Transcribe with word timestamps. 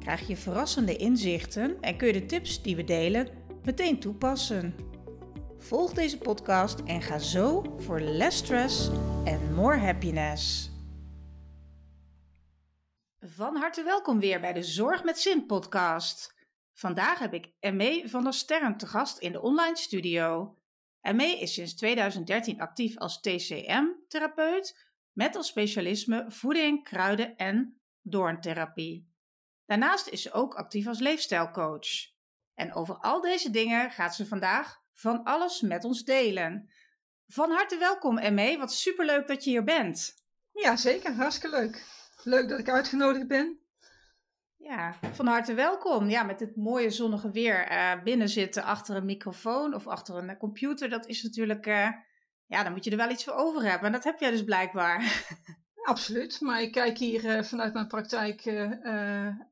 krijg 0.00 0.26
je 0.26 0.36
verrassende 0.36 0.96
inzichten 0.96 1.80
en 1.80 1.96
kun 1.96 2.06
je 2.06 2.12
de 2.12 2.26
tips 2.26 2.62
die 2.62 2.76
we 2.76 2.84
delen 2.84 3.28
meteen 3.64 4.00
toepassen. 4.00 4.74
Volg 5.58 5.92
deze 5.92 6.18
podcast 6.18 6.80
en 6.80 7.02
ga 7.02 7.18
zo 7.18 7.74
voor 7.78 8.00
less 8.00 8.38
stress 8.38 8.90
en 9.24 9.54
more 9.54 9.76
happiness. 9.76 10.70
Van 13.20 13.56
harte 13.56 13.82
welkom 13.82 14.20
weer 14.20 14.40
bij 14.40 14.52
de 14.52 14.62
Zorg 14.62 15.04
met 15.04 15.18
Zin 15.18 15.46
podcast. 15.46 16.34
Vandaag 16.72 17.18
heb 17.18 17.34
ik 17.34 17.52
M.E. 17.60 18.08
van 18.08 18.24
der 18.24 18.32
Sterren 18.32 18.76
te 18.76 18.86
gast 18.86 19.18
in 19.18 19.32
de 19.32 19.40
online 19.40 19.76
studio. 19.76 20.56
M.E. 21.02 21.24
is 21.24 21.54
sinds 21.54 21.74
2013 21.74 22.60
actief 22.60 22.96
als 22.96 23.20
TCM-therapeut 23.20 24.88
met 25.12 25.36
als 25.36 25.46
specialisme 25.46 26.24
voeding, 26.28 26.84
kruiden 26.84 27.36
en 27.36 27.80
doorntherapie. 28.02 29.09
Daarnaast 29.70 30.08
is 30.08 30.22
ze 30.22 30.32
ook 30.32 30.54
actief 30.54 30.86
als 30.86 30.98
leefstijlcoach. 30.98 31.88
En 32.54 32.74
over 32.74 32.94
al 32.94 33.20
deze 33.20 33.50
dingen 33.50 33.90
gaat 33.90 34.14
ze 34.14 34.26
vandaag 34.26 34.82
van 34.92 35.24
alles 35.24 35.60
met 35.60 35.84
ons 35.84 36.04
delen. 36.04 36.70
Van 37.26 37.50
harte 37.50 37.78
welkom, 37.78 38.18
Emme. 38.18 38.58
Wat 38.58 38.72
superleuk 38.72 39.26
dat 39.26 39.44
je 39.44 39.50
hier 39.50 39.64
bent. 39.64 40.14
Ja, 40.52 40.76
zeker. 40.76 41.12
Hartstikke 41.12 41.56
leuk. 41.56 41.84
Leuk 42.24 42.48
dat 42.48 42.58
ik 42.58 42.68
uitgenodigd 42.68 43.26
ben. 43.26 43.58
Ja, 44.56 44.94
van 45.12 45.26
harte 45.26 45.54
welkom. 45.54 46.08
Ja, 46.08 46.22
met 46.22 46.38
dit 46.38 46.56
mooie 46.56 46.90
zonnige 46.90 47.30
weer 47.30 47.70
uh, 47.70 48.02
binnen 48.02 48.28
zitten 48.28 48.62
achter 48.62 48.96
een 48.96 49.04
microfoon 49.04 49.74
of 49.74 49.86
achter 49.86 50.16
een 50.16 50.36
computer, 50.36 50.88
dat 50.88 51.06
is 51.06 51.22
natuurlijk, 51.22 51.66
uh, 51.66 51.88
ja, 52.46 52.62
dan 52.62 52.72
moet 52.72 52.84
je 52.84 52.90
er 52.90 52.96
wel 52.96 53.10
iets 53.10 53.24
voor 53.24 53.34
over 53.34 53.62
hebben. 53.62 53.86
En 53.86 53.92
dat 53.92 54.04
heb 54.04 54.20
jij 54.20 54.30
dus 54.30 54.44
blijkbaar. 54.44 55.00
Absoluut, 55.90 56.40
maar 56.40 56.62
ik 56.62 56.72
kijk 56.72 56.98
hier 56.98 57.24
uh, 57.24 57.42
vanuit 57.42 57.72
mijn 57.72 57.86
praktijk 57.86 58.46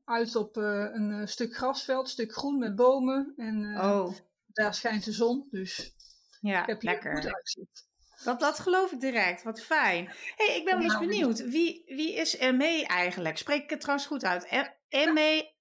uit 0.05 0.35
op 0.35 0.55
een 0.55 1.27
stuk 1.27 1.55
grasveld, 1.55 2.03
een 2.05 2.11
stuk 2.11 2.33
groen 2.33 2.57
met 2.57 2.75
bomen. 2.75 3.33
En 3.37 3.81
oh. 3.81 4.13
daar 4.47 4.73
schijnt 4.73 5.05
de 5.05 5.11
zon, 5.11 5.47
dus 5.51 5.93
ja, 6.41 6.61
ik 6.61 6.67
heb 6.67 6.81
hier 6.81 6.91
lekker. 6.91 7.15
goed 7.15 7.33
uitzicht. 7.33 7.87
Dat, 8.23 8.39
dat 8.39 8.59
geloof 8.59 8.91
ik 8.91 8.99
direct. 8.99 9.43
Wat 9.43 9.61
fijn. 9.61 10.11
hey, 10.35 10.57
ik 10.57 10.65
ben 10.65 10.73
wel 10.73 10.83
eens 10.83 10.99
benieuwd. 10.99 11.39
Wie, 11.49 11.83
wie 11.85 12.13
is 12.13 12.37
ME 12.37 12.83
eigenlijk? 12.87 13.37
Spreek 13.37 13.63
ik 13.63 13.69
het 13.69 13.81
trouwens 13.81 14.07
goed 14.07 14.23
uit? 14.23 14.51
ME, 14.89 15.51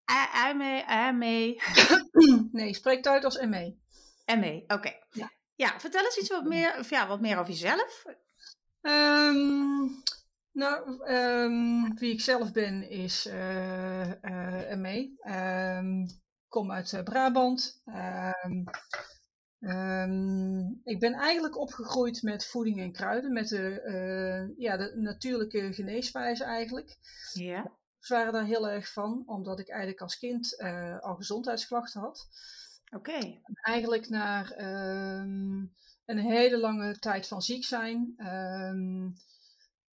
ME, 0.54 1.12
ME. 1.12 1.60
Nee, 2.52 2.74
spreek 2.74 2.96
het 2.96 3.08
uit 3.08 3.24
als 3.24 3.40
ME. 3.40 3.76
ME, 4.26 4.64
oké. 4.66 4.92
Ja. 5.10 5.30
ja, 5.54 5.80
vertel 5.80 6.04
eens 6.04 6.18
iets 6.18 6.28
wat 6.28 6.44
meer, 6.44 6.78
of 6.78 6.90
ja, 6.90 7.06
wat 7.06 7.20
meer 7.20 7.38
over 7.38 7.52
jezelf. 7.52 8.04
Um, 8.82 10.02
nou, 10.52 11.10
um, 11.12 11.98
wie 11.98 12.12
ik 12.12 12.20
zelf 12.20 12.52
ben 12.52 12.90
is 12.90 13.26
uh, 13.26 14.12
uh, 14.22 14.74
ME. 14.74 15.16
Um, 15.78 16.06
kom 16.48 16.72
uit 16.72 17.00
Brabant. 17.04 17.82
Um, 19.60 20.80
ik 20.84 21.00
ben 21.00 21.12
eigenlijk 21.12 21.58
opgegroeid 21.58 22.22
met 22.22 22.46
voeding 22.46 22.80
en 22.80 22.92
kruiden, 22.92 23.32
met 23.32 23.48
de, 23.48 23.82
uh, 23.84 24.58
ja, 24.58 24.76
de 24.76 24.92
natuurlijke 24.96 25.72
geneeswijze 25.72 26.44
eigenlijk. 26.44 26.96
Ja. 27.32 27.76
Ze 27.98 28.14
waren 28.14 28.32
daar 28.32 28.44
heel 28.44 28.68
erg 28.68 28.92
van, 28.92 29.22
omdat 29.26 29.58
ik 29.58 29.68
eigenlijk 29.68 30.00
als 30.00 30.18
kind 30.18 30.54
uh, 30.58 30.98
al 30.98 31.14
gezondheidsklachten 31.14 32.00
had. 32.00 32.28
Oké. 32.94 33.10
Okay. 33.10 33.42
Eigenlijk 33.52 34.08
naar 34.08 34.58
um, 35.20 35.74
een 36.04 36.18
hele 36.18 36.58
lange 36.58 36.98
tijd 36.98 37.28
van 37.28 37.42
ziek 37.42 37.64
zijn, 37.64 38.14
um, 38.18 39.14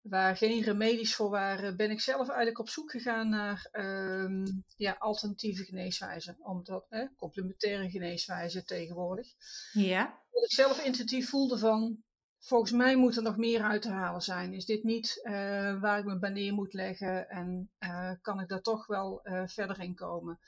waar 0.09 0.37
geen 0.37 0.61
remedies 0.61 1.15
voor 1.15 1.29
waren, 1.29 1.77
ben 1.77 1.91
ik 1.91 2.01
zelf 2.01 2.27
eigenlijk 2.27 2.59
op 2.59 2.69
zoek 2.69 2.91
gegaan 2.91 3.29
naar 3.29 3.69
um, 3.71 4.63
ja, 4.75 4.95
alternatieve 4.99 5.63
geneeswijzen. 5.63 6.37
Omdat, 6.39 6.85
complementaire 7.17 7.89
geneeswijzen 7.89 8.65
tegenwoordig. 8.65 9.27
Ja. 9.71 10.23
Wat 10.31 10.43
ik 10.43 10.51
zelf 10.51 10.83
intuïtief 10.83 11.29
voelde 11.29 11.57
van, 11.57 12.03
volgens 12.39 12.71
mij 12.71 12.95
moet 12.95 13.15
er 13.15 13.23
nog 13.23 13.37
meer 13.37 13.61
uit 13.61 13.81
te 13.81 13.89
halen 13.89 14.21
zijn. 14.21 14.53
Is 14.53 14.65
dit 14.65 14.83
niet 14.83 15.19
uh, 15.23 15.81
waar 15.81 15.99
ik 15.99 16.05
me 16.05 16.19
bij 16.19 16.29
neer 16.29 16.53
moet 16.53 16.73
leggen 16.73 17.29
en 17.29 17.69
uh, 17.79 18.11
kan 18.21 18.39
ik 18.39 18.47
daar 18.47 18.61
toch 18.61 18.87
wel 18.87 19.19
uh, 19.23 19.41
verder 19.45 19.79
in 19.79 19.95
komen? 19.95 20.39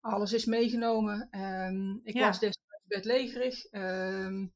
Alles 0.00 0.32
is 0.32 0.44
meegenomen. 0.44 1.28
Um, 1.30 2.00
ik 2.02 2.14
ja. 2.14 2.26
was 2.26 2.38
destijds 2.38 2.84
bedlegerig. 2.84 3.72
Um, 3.72 4.54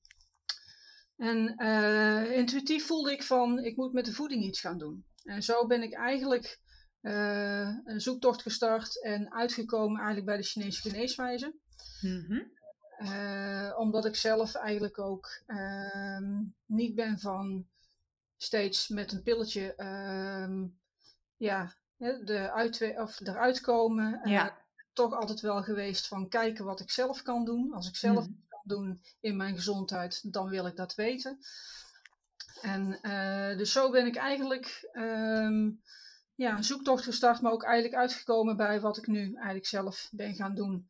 en 1.23 1.55
uh, 1.57 2.37
intuïtief 2.37 2.87
voelde 2.87 3.13
ik 3.13 3.23
van, 3.23 3.59
ik 3.59 3.77
moet 3.77 3.93
met 3.93 4.05
de 4.05 4.13
voeding 4.13 4.45
iets 4.45 4.61
gaan 4.61 4.79
doen. 4.79 5.05
En 5.25 5.43
zo 5.43 5.67
ben 5.67 5.83
ik 5.83 5.93
eigenlijk 5.93 6.61
uh, 7.03 7.77
een 7.85 8.01
zoektocht 8.01 8.43
gestart 8.43 9.03
en 9.03 9.33
uitgekomen 9.33 9.97
eigenlijk 9.97 10.27
bij 10.27 10.37
de 10.37 10.43
Chinese 10.43 10.81
geneeswijze. 10.81 11.55
Mm 12.01 12.25
-hmm. 12.27 12.51
uh, 12.99 13.75
omdat 13.79 14.05
ik 14.05 14.17
zelf 14.17 14.55
eigenlijk 14.55 14.99
ook 14.99 15.43
ehm, 15.47 16.43
niet 16.67 16.95
ben 16.95 17.19
van 17.19 17.67
steeds 18.37 18.89
met 18.89 19.13
een 19.13 19.23
pilletje 19.23 19.75
ehm, 19.75 20.67
ja, 21.37 21.75
de 21.97 22.51
uit, 22.53 22.95
of 22.97 23.21
eruit 23.21 23.61
komen. 23.61 24.21
Ja. 24.25 24.61
toch 24.93 25.15
altijd 25.15 25.41
wel 25.41 25.63
geweest 25.63 26.07
van 26.09 26.29
kijken 26.29 26.65
wat 26.65 26.81
ik 26.81 26.91
zelf 26.91 27.23
kan 27.23 27.45
doen. 27.45 27.73
Als 27.73 27.89
ik 27.89 27.97
zelf 27.97 28.29
mm 28.29 28.51
doen 28.65 29.03
in 29.21 29.37
mijn 29.37 29.55
gezondheid, 29.55 30.33
dan 30.33 30.49
wil 30.49 30.67
ik 30.67 30.77
dat 30.77 30.95
weten. 30.95 31.39
En 32.61 32.99
uh, 33.03 33.59
dus 33.59 33.73
zo 33.73 33.91
ben 33.91 34.07
ik 34.07 34.17
eigenlijk 34.17 34.91
um, 34.93 35.83
ja, 36.35 36.57
een 36.57 36.65
zoektocht 36.65 37.05
gestart, 37.05 37.41
maar 37.41 37.53
ook 37.53 37.65
eigenlijk 37.65 37.95
uitgekomen 37.95 38.57
bij 38.57 38.81
wat 38.81 38.97
ik 38.97 39.07
nu 39.07 39.35
eigenlijk 39.35 39.67
zelf 39.67 40.09
ben 40.11 40.35
gaan 40.35 40.55
doen. 40.55 40.89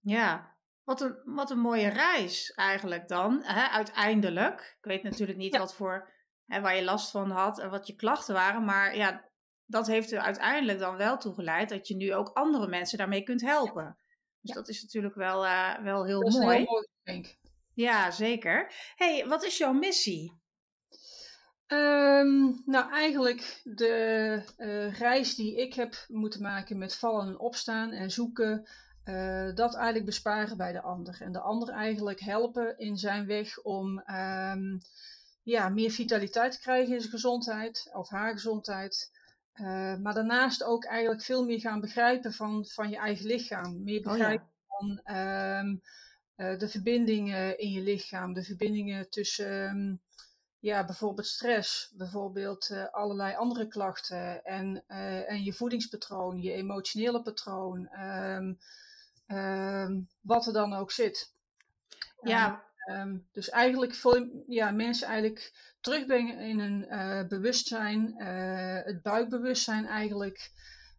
Ja, 0.00 0.56
wat 0.84 1.00
een, 1.00 1.16
wat 1.24 1.50
een 1.50 1.58
mooie 1.58 1.88
reis 1.88 2.50
eigenlijk 2.50 3.08
dan, 3.08 3.42
hè, 3.42 3.66
uiteindelijk. 3.66 4.76
Ik 4.78 4.84
weet 4.84 5.02
natuurlijk 5.02 5.38
niet 5.38 5.52
ja. 5.52 5.58
wat 5.58 5.74
voor, 5.74 6.10
hè, 6.46 6.60
waar 6.60 6.76
je 6.76 6.84
last 6.84 7.10
van 7.10 7.30
had 7.30 7.58
en 7.58 7.70
wat 7.70 7.86
je 7.86 7.94
klachten 7.94 8.34
waren, 8.34 8.64
maar 8.64 8.96
ja, 8.96 9.24
dat 9.66 9.86
heeft 9.86 10.12
er 10.12 10.20
uiteindelijk 10.20 10.78
dan 10.78 10.96
wel 10.96 11.18
toe 11.18 11.34
geleid 11.34 11.68
dat 11.68 11.88
je 11.88 11.96
nu 11.96 12.14
ook 12.14 12.28
andere 12.28 12.68
mensen 12.68 12.98
daarmee 12.98 13.22
kunt 13.22 13.40
helpen. 13.40 13.96
Dus 14.42 14.54
dat 14.54 14.68
is 14.68 14.82
natuurlijk 14.82 15.14
wel, 15.14 15.44
uh, 15.44 15.78
wel 15.78 16.04
heel 16.04 16.20
dat 16.20 16.32
mooi. 16.32 16.56
Heel 16.56 16.66
mooi 16.70 16.86
denk. 17.02 17.36
Ja, 17.74 18.10
zeker. 18.10 18.72
hey, 18.96 19.26
wat 19.26 19.44
is 19.44 19.58
jouw 19.58 19.72
missie? 19.72 20.40
Um, 21.66 22.62
nou, 22.66 22.90
eigenlijk 22.92 23.60
de 23.64 24.42
uh, 24.58 24.98
reis 24.98 25.34
die 25.34 25.56
ik 25.56 25.74
heb 25.74 26.04
moeten 26.08 26.42
maken 26.42 26.78
met 26.78 26.96
vallen 26.96 27.26
en 27.26 27.38
opstaan 27.38 27.90
en 27.90 28.10
zoeken, 28.10 28.68
uh, 29.04 29.54
dat 29.54 29.74
eigenlijk 29.74 30.04
besparen 30.04 30.56
bij 30.56 30.72
de 30.72 30.80
ander. 30.80 31.16
En 31.20 31.32
de 31.32 31.40
ander 31.40 31.68
eigenlijk 31.68 32.20
helpen 32.20 32.78
in 32.78 32.96
zijn 32.96 33.26
weg 33.26 33.62
om 33.62 33.98
um, 33.98 34.80
ja, 35.42 35.68
meer 35.68 35.90
vitaliteit 35.90 36.52
te 36.52 36.60
krijgen 36.60 36.94
in 36.94 37.00
zijn 37.00 37.12
gezondheid 37.12 37.90
of 37.92 38.08
haar 38.08 38.32
gezondheid. 38.32 39.10
Uh, 39.54 39.96
maar 39.96 40.14
daarnaast 40.14 40.64
ook 40.64 40.84
eigenlijk 40.84 41.22
veel 41.22 41.44
meer 41.44 41.60
gaan 41.60 41.80
begrijpen 41.80 42.32
van, 42.32 42.66
van 42.66 42.90
je 42.90 42.96
eigen 42.96 43.26
lichaam. 43.26 43.82
Meer 43.82 44.02
begrijpen 44.02 44.46
oh, 44.46 44.88
ja. 44.88 45.00
van 45.04 45.16
um, 45.16 45.82
uh, 46.36 46.58
de 46.58 46.68
verbindingen 46.68 47.58
in 47.58 47.70
je 47.70 47.80
lichaam, 47.80 48.32
de 48.32 48.42
verbindingen 48.42 49.10
tussen 49.10 49.70
um, 49.70 50.00
ja, 50.58 50.84
bijvoorbeeld 50.84 51.26
stress, 51.26 51.92
bijvoorbeeld 51.96 52.70
uh, 52.70 52.88
allerlei 52.90 53.34
andere 53.34 53.68
klachten 53.68 54.44
en, 54.44 54.84
en 55.26 55.42
je 55.42 55.52
voedingspatroon, 55.52 56.40
je 56.40 56.52
emotionele 56.52 57.22
patroon, 57.22 57.88
um, 59.28 60.08
wat 60.20 60.46
er 60.46 60.52
dan 60.52 60.72
ook 60.72 60.90
zit. 60.90 61.34
Ja. 62.20 62.71
En, 62.82 63.28
dus 63.32 63.48
eigenlijk 63.50 63.94
voor 63.94 64.28
ja, 64.46 64.70
mensen 64.70 65.06
eigenlijk 65.06 65.52
terugbrengen 65.80 66.38
in 66.38 66.58
een 66.58 66.86
uh, 66.88 67.28
bewustzijn, 67.28 68.14
uh, 68.18 68.84
het 68.84 69.02
buikbewustzijn 69.02 69.86
eigenlijk 69.86 70.50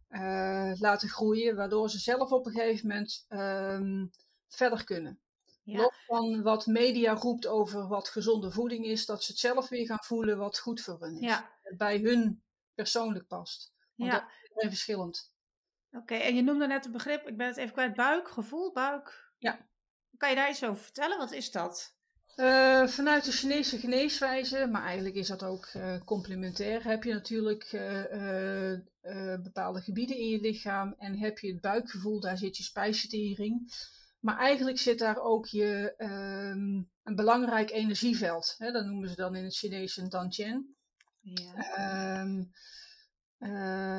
uh, 0.10 0.72
laten 0.74 1.10
groeien, 1.10 1.56
waardoor 1.56 1.90
ze 1.90 2.00
zelf 2.00 2.32
op 2.32 2.46
een 2.46 2.52
gegeven 2.52 2.88
moment 2.88 3.26
um, 3.30 4.12
verder 4.48 4.84
kunnen. 4.84 5.20
Ja. 5.64 5.78
Los 5.78 6.04
van 6.06 6.42
wat 6.42 6.66
media 6.66 7.14
roept 7.14 7.48
over 7.48 7.88
wat 7.88 8.10
gezonde 8.10 8.52
voeding 8.52 8.86
is, 8.86 9.06
dat 9.06 9.24
ze 9.24 9.32
het 9.32 9.40
zelf 9.40 9.70
weer 9.70 9.86
gaan 9.86 10.04
voelen 10.04 10.38
wat 10.38 10.60
goed 10.60 10.82
voor 10.82 11.00
hun 11.00 11.16
is. 11.16 11.20
Ja. 11.20 11.52
Bij 11.78 11.98
hun 11.98 12.44
persoonlijk 12.74 13.28
past. 13.28 13.74
Want 13.96 14.12
ja. 14.12 14.20
dat 14.54 14.64
is 14.64 14.70
verschillend. 14.70 15.32
Oké, 15.92 16.02
okay, 16.02 16.22
en 16.22 16.36
je 16.36 16.42
noemde 16.42 16.68
net 16.68 16.84
het 16.84 16.94
begrip, 16.94 17.28
ik 17.28 17.38
ben 17.38 17.48
het 17.48 17.58
even 17.58 17.74
kwijt, 17.74 17.96
buikgevoel, 17.96 18.72
buik? 18.72 19.32
Ja. 19.38 19.68
Kan 20.18 20.30
je 20.30 20.36
daar 20.36 20.50
iets 20.50 20.64
over 20.64 20.84
vertellen? 20.84 21.18
Wat 21.18 21.32
is 21.32 21.52
dat? 21.52 21.96
Uh, 22.36 22.88
vanuit 22.88 23.26
de 23.26 23.32
Chinese 23.32 23.78
geneeswijze, 23.78 24.68
maar 24.72 24.84
eigenlijk 24.84 25.16
is 25.16 25.28
dat 25.28 25.44
ook 25.44 25.70
uh, 25.74 25.96
complementair, 26.06 26.84
heb 26.84 27.04
je 27.04 27.14
natuurlijk 27.14 27.72
uh, 27.72 29.38
bepaalde 29.44 29.82
gebieden 29.82 30.18
in 30.18 30.28
je 30.28 30.42
lichaam 30.42 30.96
en 30.98 31.18
heb 31.18 31.40
je 31.40 31.52
het 31.52 31.62
buikgevoel, 31.62 32.20
daar 32.20 32.38
zit 32.38 32.58
je 32.58 32.64
spijsvertering. 32.64 33.72
Maar 34.20 34.38
eigenlijk 34.38 34.80
zit 34.80 35.00
daar 35.00 35.18
ook 35.18 35.46
je, 35.46 35.94
um, 35.98 36.90
een 37.04 37.16
belangrijk 37.16 37.72
energieveld. 37.72 38.56
Hè? 38.58 38.72
Dat 38.72 38.86
noemen 38.86 39.10
ze 39.10 39.16
dan 39.16 39.36
in 39.36 39.44
het 39.44 39.56
Chinees 39.56 39.98
een 39.98 40.10
Dantian. 40.10 40.66
Ja. 41.22 42.22
Um, 42.22 42.52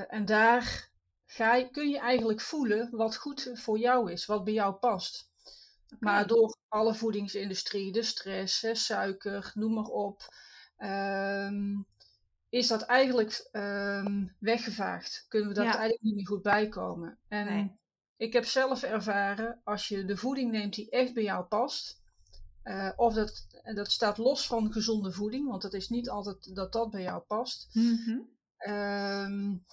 en 0.08 0.24
daar 0.24 0.90
ga 1.26 1.54
je, 1.54 1.70
kun 1.70 1.88
je 1.88 1.98
eigenlijk 1.98 2.40
voelen 2.40 2.88
wat 2.90 3.16
goed 3.16 3.50
voor 3.54 3.78
jou 3.78 4.12
is, 4.12 4.26
wat 4.26 4.44
bij 4.44 4.52
jou 4.52 4.74
past. 4.74 5.32
Maar 6.00 6.26
door 6.26 6.56
alle 6.68 6.94
voedingsindustrie, 6.94 7.92
de 7.92 8.02
stress, 8.02 8.60
hè, 8.60 8.74
suiker, 8.74 9.50
noem 9.54 9.74
maar 9.74 9.84
op, 9.84 10.34
um, 10.78 11.86
is 12.48 12.66
dat 12.66 12.82
eigenlijk 12.82 13.48
um, 13.52 14.36
weggevaagd. 14.38 15.24
Kunnen 15.28 15.48
we 15.48 15.54
dat 15.54 15.64
eigenlijk 15.64 16.02
niet 16.02 16.14
meer 16.14 16.26
goed 16.26 16.42
bijkomen. 16.42 17.18
En 17.28 17.46
nee. 17.46 17.78
ik 18.16 18.32
heb 18.32 18.44
zelf 18.44 18.82
ervaren, 18.82 19.60
als 19.64 19.88
je 19.88 20.04
de 20.04 20.16
voeding 20.16 20.50
neemt 20.50 20.74
die 20.74 20.90
echt 20.90 21.14
bij 21.14 21.22
jou 21.22 21.44
past, 21.44 22.02
uh, 22.64 22.90
of 22.96 23.14
dat, 23.14 23.46
dat 23.74 23.90
staat 23.90 24.18
los 24.18 24.46
van 24.46 24.72
gezonde 24.72 25.12
voeding, 25.12 25.48
want 25.48 25.62
het 25.62 25.72
is 25.72 25.88
niet 25.88 26.10
altijd 26.10 26.54
dat 26.54 26.72
dat 26.72 26.90
bij 26.90 27.02
jou 27.02 27.22
past. 27.22 27.68
Mm 27.72 27.98
-hmm. 28.04 28.28
um, 28.74 29.64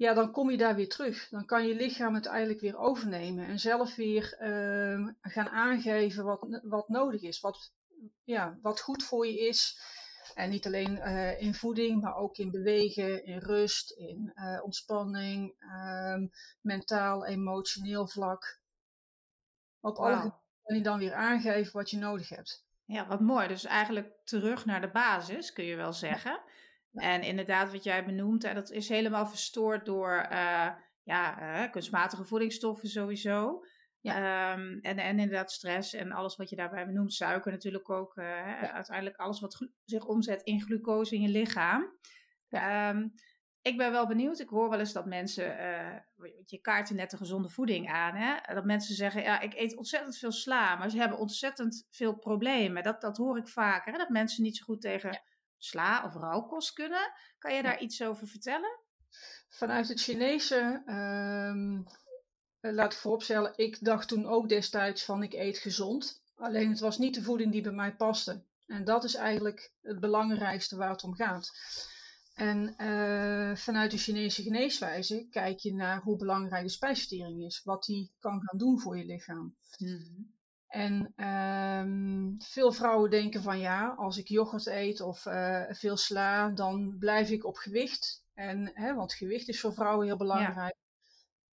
ja, 0.00 0.14
dan 0.14 0.30
kom 0.30 0.50
je 0.50 0.56
daar 0.56 0.74
weer 0.74 0.88
terug. 0.88 1.28
Dan 1.28 1.44
kan 1.44 1.66
je 1.66 1.74
lichaam 1.74 2.14
het 2.14 2.26
eigenlijk 2.26 2.60
weer 2.60 2.76
overnemen 2.76 3.46
en 3.46 3.58
zelf 3.58 3.94
weer 3.94 4.36
uh, 4.40 5.08
gaan 5.20 5.48
aangeven 5.48 6.24
wat, 6.24 6.60
wat 6.62 6.88
nodig 6.88 7.22
is, 7.22 7.40
wat, 7.40 7.72
ja, 8.24 8.58
wat 8.62 8.80
goed 8.80 9.04
voor 9.04 9.26
je 9.26 9.38
is. 9.38 9.78
En 10.34 10.50
niet 10.50 10.66
alleen 10.66 10.96
uh, 10.96 11.40
in 11.40 11.54
voeding, 11.54 12.00
maar 12.00 12.14
ook 12.14 12.36
in 12.36 12.50
bewegen, 12.50 13.24
in 13.24 13.38
rust, 13.38 13.90
in 13.90 14.32
uh, 14.34 14.64
ontspanning, 14.64 15.54
uh, 15.60 16.28
mentaal, 16.60 17.26
emotioneel 17.26 18.08
vlak. 18.08 18.60
Op 19.80 19.96
wow. 19.96 20.06
alle 20.06 20.34
kan 20.62 20.76
je 20.76 20.82
dan 20.82 20.98
weer 20.98 21.14
aangeven 21.14 21.72
wat 21.72 21.90
je 21.90 21.98
nodig 21.98 22.28
hebt. 22.28 22.64
Ja, 22.84 23.06
wat 23.06 23.20
mooi. 23.20 23.48
Dus 23.48 23.64
eigenlijk 23.64 24.12
terug 24.24 24.64
naar 24.64 24.80
de 24.80 24.90
basis, 24.90 25.52
kun 25.52 25.64
je 25.64 25.76
wel 25.76 25.92
zeggen. 25.92 26.40
En 26.92 27.22
inderdaad, 27.22 27.72
wat 27.72 27.84
jij 27.84 28.04
benoemt, 28.04 28.54
dat 28.54 28.70
is 28.70 28.88
helemaal 28.88 29.26
verstoord 29.26 29.84
door 29.86 30.26
uh, 30.32 30.68
ja, 31.02 31.42
uh, 31.62 31.70
kunstmatige 31.70 32.24
voedingsstoffen 32.24 32.88
sowieso. 32.88 33.64
Ja. 34.00 34.52
Um, 34.52 34.78
en, 34.80 34.98
en 34.98 35.18
inderdaad 35.18 35.52
stress 35.52 35.94
en 35.94 36.12
alles 36.12 36.36
wat 36.36 36.50
je 36.50 36.56
daarbij 36.56 36.86
benoemt. 36.86 37.12
Suiker 37.12 37.52
natuurlijk 37.52 37.90
ook. 37.90 38.16
Uh, 38.16 38.24
ja. 38.24 38.72
Uiteindelijk 38.72 39.16
alles 39.16 39.40
wat 39.40 39.68
zich 39.84 40.04
omzet 40.04 40.42
in 40.42 40.60
glucose 40.60 41.14
in 41.14 41.20
je 41.20 41.28
lichaam. 41.28 41.98
Ja. 42.48 42.90
Um, 42.90 43.12
ik 43.62 43.76
ben 43.76 43.90
wel 43.92 44.06
benieuwd. 44.06 44.38
Ik 44.38 44.48
hoor 44.48 44.70
wel 44.70 44.78
eens 44.78 44.92
dat 44.92 45.06
mensen, 45.06 45.44
je 46.44 46.58
kaarten 46.60 46.96
net 46.96 47.10
de 47.10 47.16
gezonde 47.16 47.48
voeding 47.48 47.88
aan, 47.88 48.14
hè? 48.14 48.54
dat 48.54 48.64
mensen 48.64 48.94
zeggen, 48.94 49.22
ja, 49.22 49.40
ik 49.40 49.54
eet 49.54 49.76
ontzettend 49.76 50.18
veel 50.18 50.32
sla, 50.32 50.76
maar 50.76 50.90
ze 50.90 50.98
hebben 50.98 51.18
ontzettend 51.18 51.86
veel 51.90 52.14
problemen. 52.14 52.82
Dat, 52.82 53.00
dat 53.00 53.16
hoor 53.16 53.38
ik 53.38 53.48
vaker, 53.48 53.92
hè? 53.92 53.98
dat 53.98 54.08
mensen 54.08 54.42
niet 54.42 54.56
zo 54.56 54.64
goed 54.64 54.80
tegen 54.80 55.22
sla 55.60 56.04
of 56.04 56.14
rauwkost 56.14 56.72
kunnen. 56.72 57.12
Kan 57.38 57.54
je 57.54 57.62
daar 57.62 57.80
iets 57.80 58.02
over 58.02 58.26
vertellen? 58.26 58.78
Vanuit 59.48 59.88
het 59.88 60.00
Chinese, 60.00 60.82
um, 60.86 61.86
laat 62.60 62.92
ik 62.92 62.98
vooropstellen, 62.98 63.52
ik 63.56 63.84
dacht 63.84 64.08
toen 64.08 64.26
ook 64.26 64.48
destijds 64.48 65.04
van 65.04 65.22
ik 65.22 65.32
eet 65.32 65.58
gezond. 65.58 66.22
Alleen 66.34 66.70
het 66.70 66.80
was 66.80 66.98
niet 66.98 67.14
de 67.14 67.22
voeding 67.22 67.52
die 67.52 67.62
bij 67.62 67.72
mij 67.72 67.96
paste. 67.96 68.44
En 68.66 68.84
dat 68.84 69.04
is 69.04 69.14
eigenlijk 69.14 69.72
het 69.82 70.00
belangrijkste 70.00 70.76
waar 70.76 70.90
het 70.90 71.02
om 71.02 71.14
gaat. 71.14 71.50
En 72.34 72.74
uh, 72.78 73.56
vanuit 73.56 73.90
de 73.90 73.98
Chinese 73.98 74.42
geneeswijze 74.42 75.26
kijk 75.30 75.58
je 75.58 75.74
naar 75.74 76.00
hoe 76.02 76.16
belangrijk 76.16 76.64
de 76.64 76.70
spijsvertering 76.70 77.44
is. 77.44 77.62
Wat 77.64 77.84
die 77.84 78.12
kan 78.18 78.42
gaan 78.42 78.58
doen 78.58 78.80
voor 78.80 78.98
je 78.98 79.04
lichaam. 79.04 79.56
Mm 79.78 80.38
en 80.70 81.12
um, 81.16 82.36
veel 82.38 82.72
vrouwen 82.72 83.10
denken 83.10 83.42
van 83.42 83.58
ja, 83.58 83.88
als 83.88 84.18
ik 84.18 84.28
yoghurt 84.28 84.66
eet 84.66 85.00
of 85.00 85.26
uh, 85.26 85.64
veel 85.68 85.96
sla, 85.96 86.48
dan 86.48 86.96
blijf 86.98 87.30
ik 87.30 87.44
op 87.44 87.56
gewicht. 87.56 88.24
En, 88.34 88.70
hè, 88.74 88.94
want 88.94 89.14
gewicht 89.14 89.48
is 89.48 89.60
voor 89.60 89.74
vrouwen 89.74 90.06
heel 90.06 90.16
belangrijk. 90.16 90.76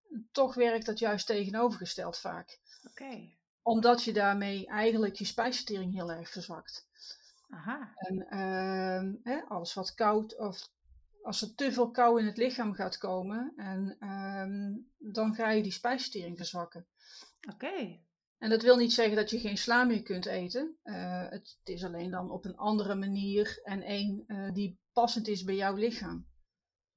Ja. 0.07 0.19
Toch 0.31 0.56
werkt 0.56 0.85
dat 0.85 1.00
juist 1.00 1.27
tegenovergesteld 1.27 2.17
vaak. 2.17 2.59
Oké. 2.89 3.29
Omdat 3.62 4.03
je 4.03 4.13
daarmee 4.13 4.67
eigenlijk 4.67 5.15
je 5.15 5.25
spijsvertering 5.25 5.94
heel 5.94 6.12
erg 6.12 6.29
verzwakt. 6.29 6.88
Aha. 7.50 7.94
En 7.95 8.39
um, 8.39 9.19
hè, 9.23 9.41
alles 9.47 9.73
wat 9.73 9.94
koud 9.94 10.38
of 10.38 10.69
als 11.23 11.41
er 11.41 11.56
te 11.56 11.71
veel 11.71 11.91
kou 11.91 12.19
in 12.19 12.25
het 12.25 12.38
lichaam 12.38 12.73
gaat 12.73 12.97
komen, 12.97 13.53
en, 13.56 13.97
um, 14.09 14.91
dan 14.97 15.35
ga 15.35 15.50
je 15.50 15.63
die 15.63 15.71
spijsvertering 15.71 16.38
verzwakken. 16.38 16.88
Oké. 17.53 18.00
En 18.45 18.51
dat 18.51 18.62
wil 18.62 18.77
niet 18.77 18.94
zeggen 18.94 19.15
dat 19.15 19.30
je 19.30 19.39
geen 19.39 19.57
sla 19.57 19.83
meer 19.83 20.03
kunt 20.03 20.25
eten. 20.25 20.77
Uh, 20.83 21.30
het, 21.30 21.57
is 21.63 21.83
alleen 21.83 22.12
dan 22.12 22.31
op 22.31 22.45
een 22.45 22.57
andere 22.57 22.95
manier 22.95 23.59
en 23.63 23.81
één 23.81 24.24
uh, 24.27 24.53
die 24.53 24.80
passend 24.94 25.27
is 25.27 25.44
bij 25.44 25.56
jouw 25.56 25.75
lichaam. 25.75 26.27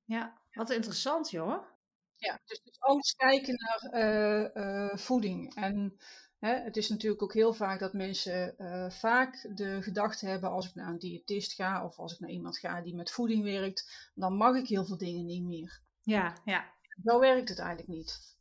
Ja, 0.04 0.40
wat 0.52 0.70
interessant 0.70 1.30
joh. 1.30 1.62
Ja, 2.16 2.40
dus, 2.44 2.62
dus 2.62 2.80
anders 2.80 3.14
kijken 3.14 3.54
naar 3.54 4.04
uh, 4.04 4.96
voeding. 4.96 5.54
En 5.54 5.96
hè, 6.38 6.54
het 6.54 6.76
is 6.76 6.88
natuurlijk 6.88 7.22
ook 7.22 7.34
heel 7.34 7.54
vaak 7.54 7.78
dat 7.78 7.92
mensen 7.92 8.54
vaak 8.92 9.50
de 9.56 9.82
gedachte 9.82 10.26
hebben 10.26 10.50
als 10.50 10.68
ik 10.68 10.74
naar 10.74 10.88
een 10.88 10.98
diëtist 10.98 11.52
ga 11.52 11.84
of 11.84 11.98
als 11.98 12.12
ik 12.12 12.18
naar 12.18 12.30
iemand 12.30 12.58
ga 12.58 12.80
die 12.80 12.94
met 12.94 13.10
voeding 13.10 13.42
werkt, 13.42 14.10
dan 14.14 14.36
mag 14.36 14.56
ik 14.56 14.68
heel 14.68 14.84
veel 14.84 14.98
dingen 14.98 15.26
niet 15.26 15.44
meer. 15.44 15.80
Ja, 16.02 16.36
ja. 16.44 16.74
Zo 17.04 17.18
werkt 17.18 17.48
het 17.48 17.58
eigenlijk 17.58 17.88
niet. 17.88 18.37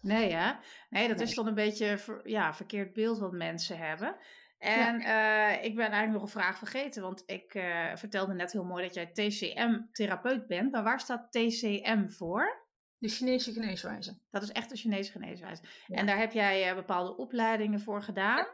Nee, 0.00 0.32
hè? 0.32 0.52
Nee, 0.90 1.08
dat 1.08 1.20
is 1.20 1.34
dan 1.34 1.46
een 1.46 1.54
beetje 1.54 1.98
ver, 1.98 2.28
ja, 2.28 2.54
verkeerd 2.54 2.92
beeld 2.92 3.18
wat 3.18 3.32
mensen 3.32 3.78
hebben. 3.78 4.16
En 4.58 5.00
ja. 5.00 5.56
uh, 5.56 5.64
ik 5.64 5.74
ben 5.74 5.90
eigenlijk 5.90 6.12
nog 6.12 6.22
een 6.22 6.40
vraag 6.40 6.58
vergeten, 6.58 7.02
want 7.02 7.22
ik 7.26 7.54
uh, 7.54 7.96
vertelde 7.96 8.34
net 8.34 8.52
heel 8.52 8.64
mooi 8.64 8.84
dat 8.84 8.94
jij 8.94 9.06
TCM-therapeut 9.06 10.46
bent. 10.46 10.72
Maar 10.72 10.82
waar 10.82 11.00
staat 11.00 11.32
TCM 11.32 12.06
voor? 12.06 12.66
De 12.98 13.08
Chinese 13.08 13.52
geneeswijze. 13.52 14.18
Dat 14.30 14.42
is 14.42 14.52
echt 14.52 14.70
de 14.70 14.76
Chinese 14.76 15.10
geneeswijze. 15.10 15.62
Ja. 15.86 15.96
En 15.96 16.06
daar 16.06 16.18
heb 16.18 16.32
jij 16.32 16.68
uh, 16.68 16.74
bepaalde 16.74 17.16
opleidingen 17.16 17.80
voor 17.80 18.02
gedaan? 18.02 18.46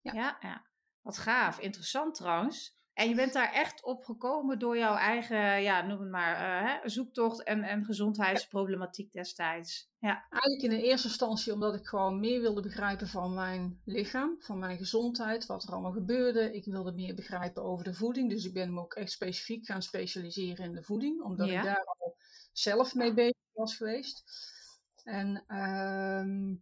Ja. 0.00 0.12
ja. 0.12 0.36
ja. 0.40 0.66
Wat 1.02 1.18
gaaf. 1.18 1.58
Interessant 1.58 2.14
trouwens. 2.14 2.77
En 2.98 3.08
je 3.08 3.14
bent 3.14 3.32
daar 3.32 3.52
echt 3.52 3.82
op 3.82 4.04
gekomen 4.04 4.58
door 4.58 4.78
jouw 4.78 4.96
eigen, 4.96 5.62
ja, 5.62 5.86
noem 5.86 6.00
het 6.00 6.10
maar, 6.10 6.62
uh, 6.62 6.68
hè, 6.68 6.88
zoektocht 6.88 7.42
en, 7.42 7.62
en 7.62 7.84
gezondheidsproblematiek 7.84 9.12
destijds. 9.12 9.90
Ja. 9.98 10.26
Eigenlijk 10.30 10.62
in 10.62 10.70
de 10.70 10.82
eerste 10.82 11.08
instantie 11.08 11.52
omdat 11.52 11.74
ik 11.74 11.86
gewoon 11.86 12.20
meer 12.20 12.40
wilde 12.40 12.60
begrijpen 12.60 13.08
van 13.08 13.34
mijn 13.34 13.80
lichaam, 13.84 14.36
van 14.38 14.58
mijn 14.58 14.78
gezondheid, 14.78 15.46
wat 15.46 15.62
er 15.62 15.72
allemaal 15.72 15.92
gebeurde. 15.92 16.54
Ik 16.54 16.64
wilde 16.64 16.92
meer 16.92 17.14
begrijpen 17.14 17.62
over 17.62 17.84
de 17.84 17.94
voeding, 17.94 18.30
dus 18.30 18.44
ik 18.44 18.52
ben 18.52 18.74
me 18.74 18.80
ook 18.80 18.94
echt 18.94 19.10
specifiek 19.10 19.66
gaan 19.66 19.82
specialiseren 19.82 20.64
in 20.64 20.74
de 20.74 20.82
voeding, 20.82 21.22
omdat 21.22 21.48
ja. 21.48 21.58
ik 21.58 21.64
daar 21.64 21.84
al 21.84 22.16
zelf 22.52 22.94
mee 22.94 23.14
bezig 23.14 23.52
was 23.52 23.76
geweest. 23.76 24.24
En, 25.04 25.44
uh, 25.48 26.56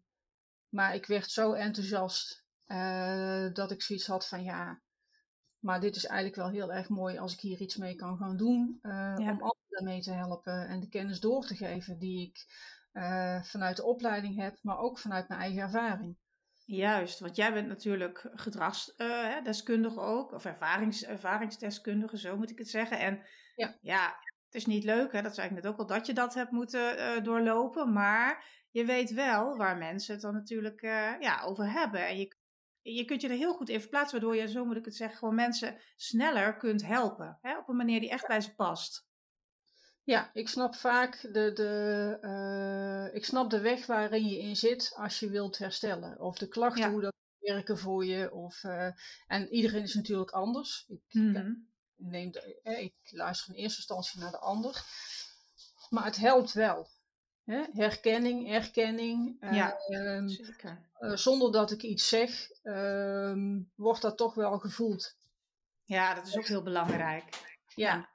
maar 0.69 0.95
ik 0.95 1.07
werd 1.07 1.31
zo 1.31 1.53
enthousiast 1.53 2.45
uh, 2.67 3.53
dat 3.53 3.71
ik 3.71 3.83
zoiets 3.83 4.07
had 4.07 4.29
van 4.29 4.43
ja, 4.43 4.81
maar 5.61 5.81
dit 5.81 5.97
is 5.97 6.07
eigenlijk 6.07 6.37
wel 6.37 6.51
heel 6.51 6.73
erg 6.73 6.89
mooi 6.89 7.19
als 7.19 7.33
ik 7.33 7.41
hier 7.41 7.61
iets 7.61 7.77
mee 7.77 7.95
kan 7.95 8.17
gaan 8.17 8.37
doen. 8.37 8.79
Uh, 8.83 8.93
ja. 8.93 9.31
Om 9.31 9.43
anderen 9.43 9.85
mee 9.85 10.01
te 10.01 10.13
helpen 10.13 10.69
en 10.69 10.81
de 10.81 10.89
kennis 10.89 11.21
door 11.21 11.47
te 11.47 11.57
geven 11.57 11.99
die 11.99 12.29
ik 12.29 12.47
uh, 12.93 13.43
vanuit 13.43 13.77
de 13.77 13.85
opleiding 13.85 14.37
heb, 14.37 14.59
maar 14.63 14.79
ook 14.79 14.99
vanuit 14.99 15.29
mijn 15.29 15.41
eigen 15.41 15.63
ervaring. 15.63 16.17
Juist, 16.65 17.19
want 17.19 17.37
jij 17.37 17.53
bent 17.53 17.69
natuurlijk 17.69 18.31
gedragsdeskundige 18.35 20.01
uh, 20.01 20.09
ook, 20.09 20.33
of 20.33 20.45
ervarings, 20.45 21.05
ervaringsdeskundige, 21.05 22.19
zo 22.19 22.37
moet 22.37 22.51
ik 22.51 22.59
het 22.59 22.69
zeggen. 22.71 22.99
En 22.99 23.27
ja, 23.55 23.77
ja 23.81 24.17
het 24.45 24.55
is 24.55 24.67
niet 24.67 24.85
leuk, 24.85 25.13
hè, 25.13 25.23
dat 25.23 25.35
zei 25.35 25.49
ik 25.49 25.55
net 25.55 25.67
ook 25.67 25.79
al, 25.79 25.87
dat 25.87 26.07
je 26.07 26.13
dat 26.13 26.35
hebt 26.35 26.51
moeten 26.51 27.25
doorlopen, 27.25 27.93
maar 27.93 28.45
je 28.71 28.85
weet 28.85 29.13
wel 29.13 29.57
waar 29.57 29.77
mensen 29.77 30.13
het 30.13 30.23
dan 30.23 30.35
natuurlijk 30.35 30.81
ja, 31.21 31.43
over 31.45 31.71
hebben. 31.71 32.07
En 32.07 32.19
je 32.19 32.37
je 32.95 33.05
kunt 33.05 33.21
je 33.21 33.29
er 33.29 33.37
heel 33.37 33.55
goed 33.55 33.69
in 33.69 33.81
verplaatsen, 33.81 34.21
waardoor 34.21 34.41
je, 34.41 34.49
zo 34.49 34.65
moet 34.65 34.77
ik 34.77 34.85
het 34.85 34.97
zeggen, 34.97 35.19
gewoon 35.19 35.35
mensen 35.35 35.79
sneller 35.97 36.57
kunt 36.57 36.87
helpen. 36.87 37.39
Hè, 37.41 37.59
op 37.59 37.69
een 37.69 37.77
manier 37.77 38.01
die 38.01 38.11
echt 38.11 38.27
bij 38.27 38.41
ze 38.41 38.55
past. 38.55 39.07
Ja, 40.03 40.31
ik 40.33 40.49
snap 40.49 40.75
vaak 40.75 41.21
de, 41.33 41.53
de, 41.53 42.19
uh, 42.21 43.15
ik 43.15 43.25
snap 43.25 43.51
de 43.51 43.61
weg 43.61 43.87
waarin 43.87 44.29
je 44.29 44.39
in 44.39 44.57
zit 44.57 44.93
als 44.97 45.21
je 45.21 45.31
wilt 45.31 45.59
herstellen. 45.59 46.21
Of 46.21 46.39
de 46.39 46.49
klachten, 46.49 46.83
ja. 46.83 46.91
hoe 46.91 47.01
dat 47.01 47.15
werken 47.39 47.79
voor 47.79 48.05
je. 48.05 48.33
Of, 48.33 48.63
uh, 48.63 48.89
en 49.27 49.49
iedereen 49.49 49.83
is 49.83 49.95
natuurlijk 49.95 50.31
anders. 50.31 50.85
Ik, 50.89 51.03
mm-hmm. 51.09 51.69
neem 51.97 52.31
de, 52.31 52.61
eh, 52.63 52.83
ik 52.83 52.95
luister 53.11 53.55
in 53.55 53.61
eerste 53.61 53.79
instantie 53.79 54.21
naar 54.21 54.31
de 54.31 54.39
ander. 54.39 54.85
Maar 55.91 56.05
het 56.05 56.17
helpt 56.17 56.53
wel. 56.53 56.89
Hè? 57.47 57.63
Herkenning, 57.73 58.51
erkenning. 58.53 59.37
Ja, 59.41 59.79
Ehm, 59.89 60.27
zeker. 60.29 60.79
eh, 60.99 61.13
zonder 61.17 61.53
dat 61.53 61.71
ik 61.71 61.83
iets 61.83 62.09
zeg, 62.09 62.51
ehm, 62.63 63.61
wordt 63.75 64.03
dat 64.03 64.17
toch 64.17 64.35
wel 64.35 64.59
gevoeld. 64.59 65.17
Ja, 65.85 66.15
dat 66.15 66.27
is 66.27 66.37
ook 66.37 66.47
heel 66.47 66.63
belangrijk. 66.63 67.25
Ja, 67.75 68.09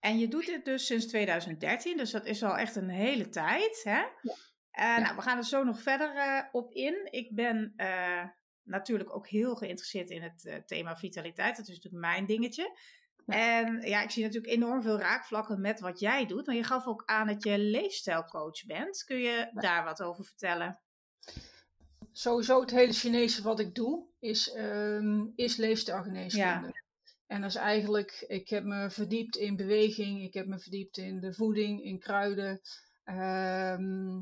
En 0.00 0.18
je 0.18 0.28
doet 0.28 0.46
dit 0.46 0.64
dus 0.64 0.86
sinds 0.86 1.06
2013, 1.06 1.96
dus 1.96 2.10
dat 2.10 2.26
is 2.26 2.42
al 2.42 2.56
echt 2.58 2.76
een 2.76 2.88
hele 2.88 3.28
tijd. 3.28 3.80
Hè? 3.84 4.02
Eh, 4.70 4.98
Nou, 4.98 5.16
we 5.16 5.22
gaan 5.22 5.36
er 5.38 5.44
zo 5.44 5.64
nog 5.64 5.80
verder 5.80 6.16
eh, 6.16 6.44
op 6.52 6.72
in. 6.72 7.08
Ik 7.10 7.34
ben 7.34 7.74
natuurlijk 8.62 9.14
ook 9.14 9.28
heel 9.28 9.54
geïnteresseerd 9.54 10.10
in 10.10 10.22
het 10.22 10.62
thema 10.66 10.96
vitaliteit. 10.96 11.56
Dat 11.56 11.68
is 11.68 11.74
natuurlijk 11.74 12.04
mijn 12.04 12.26
dingetje. 12.26 12.76
En 13.26 13.80
ja, 13.80 14.02
ik 14.02 14.10
zie 14.10 14.24
natuurlijk 14.24 14.52
enorm 14.52 14.82
veel 14.82 14.98
raakvlakken 14.98 15.60
met 15.60 15.80
wat 15.80 16.00
jij 16.00 16.26
doet. 16.26 16.46
Maar 16.46 16.54
je 16.54 16.64
gaf 16.64 16.86
ook 16.86 17.02
aan 17.06 17.26
dat 17.26 17.44
je 17.44 17.58
leefstijlcoach 17.58 18.64
bent. 18.66 19.04
Kun 19.04 19.18
je 19.18 19.50
daar 19.52 19.84
wat 19.84 20.02
over 20.02 20.24
vertellen? 20.24 20.80
sowieso 22.12 22.60
het 22.60 22.70
hele 22.70 22.92
Chinese 22.92 23.42
wat 23.42 23.60
ik 23.60 23.74
doe, 23.74 24.06
is, 24.18 24.52
ehm 24.52 25.26
is 25.34 25.56
leefstijlgeneeskunde. 25.56 26.80
En 27.26 27.40
dat 27.40 27.50
is 27.50 27.56
eigenlijk, 27.56 28.24
ik 28.26 28.48
heb 28.48 28.64
me 28.64 28.90
verdiept 28.90 29.36
in 29.36 29.56
beweging, 29.56 30.22
ik 30.22 30.34
heb 30.34 30.46
me 30.46 30.58
verdiept 30.58 30.96
in 30.96 31.20
de 31.20 31.34
voeding, 31.34 31.84
in 31.84 31.98
kruiden. 31.98 32.60
ehm, 33.04 34.20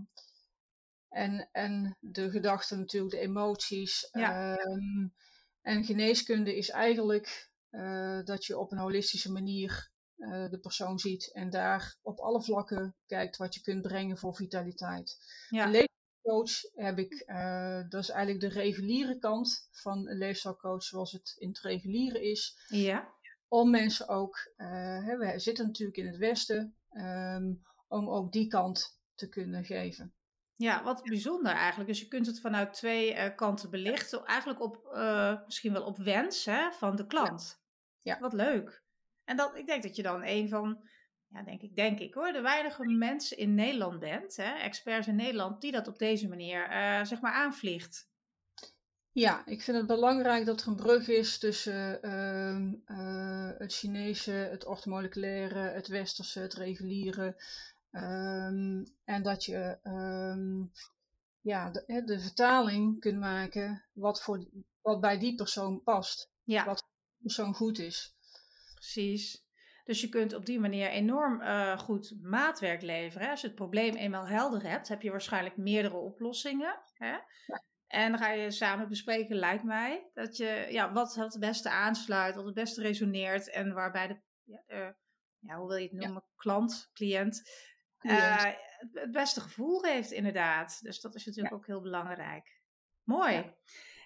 en, 1.08 1.48
en 1.52 1.96
de 2.00 2.30
gedachten 2.30 2.78
natuurlijk, 2.78 3.12
de 3.12 3.18
emoties. 3.18 4.08
Ja. 4.12 4.56
Ehm, 4.56 5.08
en 5.62 5.84
geneeskunde 5.84 6.56
is 6.56 6.70
eigenlijk 6.70 7.49
eh, 7.70 8.24
dat 8.24 8.44
je 8.44 8.58
op 8.58 8.72
een 8.72 8.78
holistische 8.78 9.32
manier 9.32 9.90
eh, 10.16 10.50
de 10.50 10.58
persoon 10.58 10.98
ziet 10.98 11.32
en 11.32 11.50
daar 11.50 11.96
op 12.02 12.18
alle 12.18 12.42
vlakken 12.42 12.96
kijkt 13.06 13.36
wat 13.36 13.54
je 13.54 13.60
kunt 13.60 13.82
brengen 13.82 14.18
voor 14.18 14.34
vitaliteit. 14.34 15.18
Ja. 15.48 15.66
Leefstijlcoach 15.66 16.84
heb 16.84 16.98
ik, 16.98 17.12
eh, 17.12 17.80
dat 17.88 18.02
is 18.02 18.08
eigenlijk 18.08 18.40
de 18.40 18.60
reguliere 18.60 19.18
kant 19.18 19.68
van 19.70 20.08
een 20.08 20.18
leefstijlcoach 20.18 20.82
zoals 20.82 21.12
het 21.12 21.34
in 21.38 21.48
het 21.48 21.60
reguliere 21.60 22.30
is. 22.30 22.64
Ja. 22.68 23.14
Om 23.48 23.70
mensen 23.70 24.08
ook, 24.08 24.52
hè, 24.56 25.16
we 25.16 25.38
zitten 25.38 25.66
natuurlijk 25.66 25.98
in 25.98 26.06
het 26.06 26.16
Westen, 26.16 26.76
ehm, 26.90 27.52
om 27.88 28.08
ook 28.08 28.32
die 28.32 28.46
kant 28.46 29.00
te 29.14 29.28
kunnen 29.28 29.64
geven. 29.64 30.14
Ja, 30.56 30.82
wat 30.82 31.02
bijzonder 31.02 31.52
eigenlijk. 31.52 31.88
Dus 31.88 32.00
je 32.00 32.08
kunt 32.08 32.26
het 32.26 32.40
vanuit 32.40 32.72
twee 32.72 33.34
kanten 33.34 33.70
belichten. 33.70 34.24
Eigenlijk 34.24 34.60
op, 34.60 34.90
misschien 35.46 35.72
wel 35.72 35.84
op 35.84 35.96
wens 35.96 36.44
hè, 36.44 36.72
van 36.72 36.96
de 36.96 37.06
klant. 37.06 37.59
Ja. 38.02 38.18
Wat 38.18 38.32
leuk. 38.32 38.82
En 39.24 39.36
dat, 39.36 39.56
ik 39.56 39.66
denk 39.66 39.82
dat 39.82 39.96
je 39.96 40.02
dan 40.02 40.22
een 40.24 40.48
van, 40.48 40.88
ja, 41.28 41.42
denk 41.42 41.62
ik, 41.62 41.76
denk 41.76 41.98
ik 41.98 42.14
hoor, 42.14 42.32
de 42.32 42.40
weinige 42.40 42.84
mensen 42.84 43.36
in 43.36 43.54
Nederland 43.54 43.98
bent, 43.98 44.36
hè, 44.36 44.58
experts 44.58 45.06
in 45.06 45.16
Nederland, 45.16 45.60
die 45.60 45.72
dat 45.72 45.88
op 45.88 45.98
deze 45.98 46.28
manier, 46.28 46.68
eh, 46.68 47.04
zeg 47.04 47.20
maar, 47.20 47.32
aanvliegt. 47.32 48.08
Ja, 49.12 49.46
ik 49.46 49.62
vind 49.62 49.76
het 49.76 49.86
belangrijk 49.86 50.46
dat 50.46 50.60
er 50.60 50.68
een 50.68 50.76
brug 50.76 51.08
is 51.08 51.38
tussen 51.38 52.02
ehm, 52.02 52.74
eh, 52.84 53.58
het 53.58 53.74
Chinese, 53.74 54.30
het 54.30 54.64
orthomoleculaire, 54.64 55.58
het 55.58 55.86
Westerse, 55.86 56.40
het 56.40 56.54
reguliere. 56.54 57.42
Ehm, 57.90 58.84
en 59.04 59.22
dat 59.22 59.44
je 59.44 59.78
ehm, 59.82 60.62
ja, 61.40 61.70
de, 61.70 62.02
de 62.04 62.20
vertaling 62.20 63.00
kunt 63.00 63.18
maken 63.18 63.84
wat, 63.92 64.22
voor, 64.22 64.44
wat 64.80 65.00
bij 65.00 65.18
die 65.18 65.34
persoon 65.34 65.82
past. 65.82 66.30
Ja, 66.44 66.64
Wat 66.64 66.89
persoon 67.22 67.54
goed 67.54 67.78
is. 67.78 68.16
precies. 68.74 69.48
Dus 69.84 70.00
je 70.00 70.08
kunt 70.08 70.34
op 70.34 70.46
die 70.46 70.60
manier 70.60 70.88
enorm 70.88 71.40
eh, 71.40 71.78
goed 71.78 72.16
maatwerk 72.22 72.82
leveren. 72.82 73.30
Als 73.30 73.40
je 73.40 73.46
het 73.46 73.56
probleem 73.56 73.94
eenmaal 73.94 74.26
helder 74.26 74.62
hebt, 74.62 74.88
heb 74.88 75.02
je 75.02 75.10
waarschijnlijk 75.10 75.56
meerdere 75.56 75.96
oplossingen. 75.96 76.80
Hè? 76.92 77.16
En 77.86 78.10
dan 78.10 78.20
ga 78.20 78.30
je 78.30 78.50
samen 78.50 78.88
bespreken, 78.88 79.36
lijkt 79.36 79.64
mij, 79.64 80.10
dat 80.14 80.36
je, 80.36 80.66
ja, 80.70 80.92
wat 80.92 81.14
het 81.14 81.36
beste 81.40 81.70
aansluit, 81.70 82.34
wat 82.34 82.44
het 82.44 82.54
beste 82.54 82.82
resoneert 82.82 83.50
en 83.50 83.72
waarbij 83.72 84.06
de, 84.06 84.20
ja, 84.44 84.96
ja, 85.38 85.56
hoe 85.56 85.68
wil 85.68 85.76
je 85.76 85.88
het 85.88 85.92
noemen, 85.92 86.24
klant, 86.36 86.90
cliënt, 86.92 87.50
eh, 87.98 88.44
het 88.92 89.10
beste 89.10 89.40
gevoel 89.40 89.84
heeft 89.84 90.10
inderdaad. 90.10 90.78
Dus 90.82 91.00
dat 91.00 91.14
is 91.14 91.26
natuurlijk 91.26 91.54
ook 91.54 91.66
heel 91.66 91.80
belangrijk. 91.80 92.60
Mooi. 93.02 93.54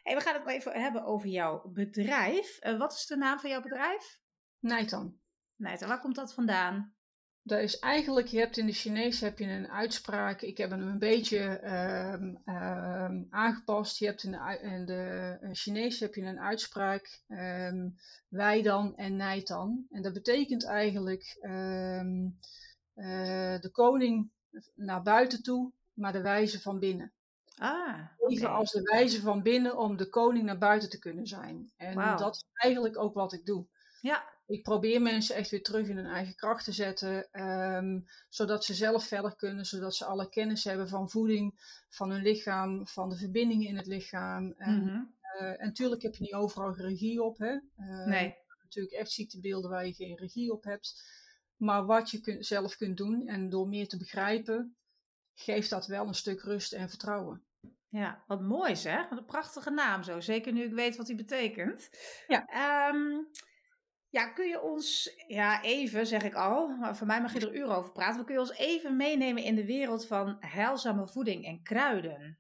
Hey, 0.04 0.14
we 0.14 0.20
gaan 0.20 0.34
het 0.34 0.44
maar 0.44 0.54
even 0.54 0.82
hebben 0.82 1.04
over 1.04 1.28
jouw 1.28 1.68
bedrijf. 1.68 2.58
Eh, 2.58 2.78
wat 2.78 2.92
is 2.92 3.06
de 3.06 3.16
naam 3.16 3.38
van 3.38 3.50
jouw 3.50 3.62
bedrijf? 3.62 4.20
Nijtan. 4.58 5.18
Nee, 5.56 5.78
waar 5.78 6.00
komt 6.00 6.14
dat 6.14 6.34
vandaan? 6.34 6.94
Dat 7.42 7.60
is 7.60 7.78
eigenlijk, 7.78 8.26
je 8.26 8.38
hebt 8.38 8.56
in 8.56 8.66
de 8.66 8.72
Chinees 8.72 9.20
heb 9.20 9.38
je 9.38 9.44
een 9.44 9.70
uitspraak. 9.70 10.40
Ik 10.42 10.56
heb 10.58 10.70
hem 10.70 10.82
een 10.82 10.98
beetje 10.98 11.38
ehm, 11.58 12.34
ehm, 12.44 13.22
aangepast. 13.30 13.98
Je 13.98 14.06
hebt 14.06 14.22
in 14.22 14.30
de, 14.30 15.38
in 15.40 15.48
de 15.48 15.54
Chinees 15.54 16.00
heb 16.00 16.14
je 16.14 16.22
een 16.22 16.40
uitspraak. 16.40 17.22
ehm, 17.28 17.88
wij 18.28 18.62
dan 18.62 18.96
en 18.96 19.16
nij 19.16 19.42
dan. 19.42 19.86
En 19.90 20.02
dat 20.02 20.12
betekent 20.12 20.64
eigenlijk 20.66 21.36
eh, 21.40 22.00
de 23.60 23.68
koning 23.72 24.30
naar 24.74 25.02
buiten 25.02 25.42
toe, 25.42 25.72
maar 25.92 26.12
de 26.12 26.22
wijze 26.22 26.60
van 26.60 26.78
binnen. 26.78 27.12
Ah, 27.56 27.98
Even 28.26 28.50
als 28.50 28.72
de 28.72 28.82
wijze 28.82 29.20
van 29.20 29.42
binnen 29.42 29.76
om 29.78 29.96
de 29.96 30.08
koning 30.08 30.44
naar 30.44 30.58
buiten 30.58 30.90
te 30.90 30.98
kunnen 30.98 31.26
zijn. 31.26 31.72
En 31.76 31.94
dat 32.16 32.34
is 32.34 32.44
eigenlijk 32.52 32.98
ook 32.98 33.14
wat 33.14 33.32
ik 33.32 33.46
doe. 33.46 33.66
Ja, 34.00 34.32
Ik 34.46 34.62
probeer 34.62 35.02
mensen 35.02 35.34
echt 35.36 35.50
weer 35.50 35.62
terug 35.62 35.88
in 35.88 35.96
hun 35.96 36.06
eigen 36.06 36.34
kracht 36.34 36.64
te 36.64 36.72
zetten, 36.72 37.28
ehm, 37.32 38.00
zodat 38.28 38.64
ze 38.64 38.74
zelf 38.74 39.06
verder 39.06 39.36
kunnen, 39.36 39.64
zodat 39.66 39.94
ze 39.94 40.04
alle 40.04 40.28
kennis 40.28 40.64
hebben 40.64 40.88
van 40.88 41.10
voeding, 41.10 41.54
van 41.88 42.10
hun 42.10 42.22
lichaam, 42.22 42.86
van 42.86 43.08
de 43.08 43.16
verbindingen 43.16 43.66
in 43.68 43.76
het 43.76 43.86
lichaam. 43.86 44.54
En, 44.56 45.14
eh, 45.20 45.46
en 45.60 45.66
natuurlijk 45.66 46.02
heb 46.02 46.14
je 46.14 46.22
niet 46.22 46.34
overal 46.34 46.74
regie 46.76 47.22
op, 47.22 47.38
hè? 47.38 47.52
Eh, 47.76 48.06
nee. 48.06 48.36
Natuurlijk 48.62 48.94
echt 48.94 49.10
ziektebeelden 49.10 49.70
waar 49.70 49.86
je 49.86 49.92
geen 49.92 50.16
regie 50.16 50.52
op 50.52 50.64
hebt. 50.64 51.02
Maar 51.56 51.86
wat 51.86 52.10
je 52.10 52.36
zelf 52.40 52.76
kunt 52.76 52.96
doen 52.96 53.26
en 53.26 53.48
door 53.48 53.68
meer 53.68 53.88
te 53.88 53.96
begrijpen, 53.96 54.76
geeft 55.34 55.70
dat 55.70 55.86
wel 55.86 56.06
een 56.06 56.14
stuk 56.14 56.40
rust 56.40 56.72
en 56.72 56.88
vertrouwen. 56.88 57.42
Ja, 57.88 58.24
wat 58.26 58.40
mooi 58.40 58.76
zeg. 58.76 59.08
Wat 59.08 59.18
een 59.18 59.24
prachtige 59.24 59.70
naam 59.70 60.02
zo. 60.02 60.20
Zeker 60.20 60.52
nu 60.52 60.64
ik 60.64 60.72
weet 60.72 60.96
wat 60.96 61.06
die 61.06 61.16
betekent. 61.16 61.90
Ja. 62.26 62.46
Ehm, 62.46 63.22
ja, 64.08 64.26
kun 64.28 64.48
je 64.48 64.60
ons, 64.60 65.14
ja 65.26 65.62
even 65.62 66.06
zeg 66.06 66.22
ik 66.22 66.34
al, 66.34 66.68
maar 66.68 66.96
voor 66.96 67.06
mij 67.06 67.20
mag 67.20 67.32
je 67.32 67.40
er 67.40 67.54
uren 67.54 67.76
over 67.76 67.92
praten. 67.92 68.16
Maar 68.16 68.24
kun 68.24 68.34
je 68.34 68.40
ons 68.40 68.56
even 68.56 68.96
meenemen 68.96 69.42
in 69.42 69.54
de 69.54 69.64
wereld 69.64 70.06
van 70.06 70.36
heilzame 70.40 71.08
voeding 71.08 71.44
en 71.44 71.62
kruiden? 71.62 72.38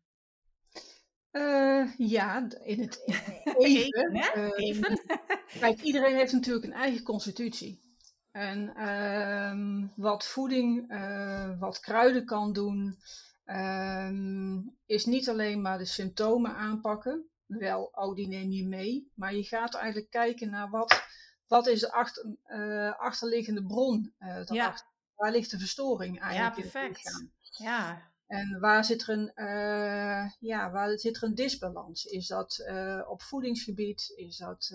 Eh, 1.30 1.96
ja, 1.96 2.48
in 2.62 2.80
het 2.80 3.02
even. 3.58 3.58
Even, 3.58 4.16
hè? 4.16 4.28
ehm, 4.28 4.52
Even. 4.54 5.00
Kijk, 5.60 5.82
iedereen 5.82 6.16
heeft 6.16 6.32
natuurlijk 6.32 6.64
een 6.64 6.72
eigen 6.72 7.02
constitutie. 7.02 7.83
En 8.34 8.74
ehm, 8.76 9.86
wat 9.96 10.24
voeding, 10.26 10.90
eh, 10.90 11.58
wat 11.58 11.80
kruiden 11.80 12.24
kan 12.24 12.52
doen, 12.52 12.98
ehm, 13.44 14.60
is 14.86 15.04
niet 15.04 15.28
alleen 15.28 15.60
maar 15.60 15.78
de 15.78 15.84
symptomen 15.84 16.54
aanpakken. 16.54 17.28
Wel, 17.46 17.90
oh, 17.92 18.14
die 18.14 18.28
neem 18.28 18.50
je 18.50 18.66
mee. 18.66 19.10
Maar 19.14 19.34
je 19.34 19.42
gaat 19.42 19.74
eigenlijk 19.74 20.10
kijken 20.10 20.50
naar 20.50 20.70
wat, 20.70 21.02
wat 21.46 21.66
is 21.66 21.80
de 21.80 21.92
achter, 21.92 22.36
eh, 22.42 22.98
achterliggende 22.98 23.62
bron. 23.66 24.14
daarachter. 24.18 24.56
Ja. 24.56 24.92
Waar 25.14 25.30
ligt 25.30 25.50
de 25.50 25.58
verstoring 25.58 26.20
eigenlijk 26.20 26.56
Ja, 26.56 26.62
in 26.62 26.68
het 26.68 26.92
perfect. 26.92 27.28
Ja, 27.58 28.12
En 28.26 28.60
waar 28.60 28.84
zit 28.84 29.02
er 29.02 29.08
een, 29.08 29.32
ja, 30.40 30.70
waar 30.70 30.98
zit 30.98 31.16
er 31.16 31.22
een 31.22 31.34
disbalans? 31.34 32.04
Is 32.04 32.26
dat 32.26 32.64
op 33.08 33.22
voedingsgebied? 33.22 34.12
Is 34.16 34.36
dat 34.36 34.70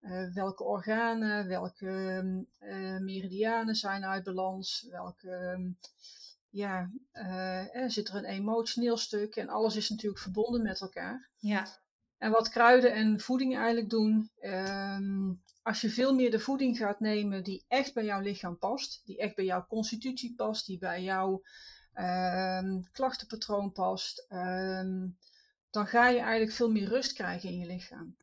ehm, 0.00 0.12
eh, 0.12 0.34
welke 0.34 0.64
organen, 0.64 1.46
welke 1.46 2.22
eh, 2.58 2.98
meridianen 2.98 3.74
zijn 3.74 4.04
uit 4.04 4.24
balans? 4.24 4.86
Welke, 4.90 5.30
ehm, 5.30 5.70
ja, 6.50 6.90
eh, 7.12 7.84
zit 7.86 8.08
er 8.08 8.14
een 8.14 8.24
emotioneel 8.24 8.96
stuk? 8.96 9.36
En 9.36 9.48
alles 9.48 9.76
is 9.76 9.88
natuurlijk 9.88 10.22
verbonden 10.22 10.62
met 10.62 10.80
elkaar. 10.80 11.28
ja, 11.36 11.66
En 12.18 12.30
wat 12.30 12.48
kruiden 12.48 12.92
en 12.92 13.20
voeding 13.20 13.56
eigenlijk 13.56 13.90
doen, 13.90 14.30
ehm, 14.40 15.32
als 15.62 15.80
je 15.80 15.90
veel 15.90 16.14
meer 16.14 16.30
de 16.30 16.40
voeding 16.40 16.76
gaat 16.76 17.00
nemen 17.00 17.44
die 17.44 17.64
echt 17.68 17.94
bij 17.94 18.04
jouw 18.04 18.20
lichaam 18.20 18.58
past, 18.58 19.02
die 19.04 19.18
echt 19.18 19.34
bij 19.34 19.44
jouw 19.44 19.66
constitutie 19.66 20.34
past, 20.34 20.66
die 20.66 20.78
bij 20.78 21.02
jouw 21.02 21.42
ehm, 21.92 22.80
klachtenpatroon 22.92 23.72
past, 23.72 24.24
ehm, 24.28 25.08
dan 25.70 25.86
ga 25.86 26.08
je 26.08 26.18
eigenlijk 26.18 26.52
veel 26.52 26.70
meer 26.70 26.88
rust 26.88 27.12
krijgen 27.12 27.48
in 27.48 27.58
je 27.58 27.66
lichaam. 27.66 28.16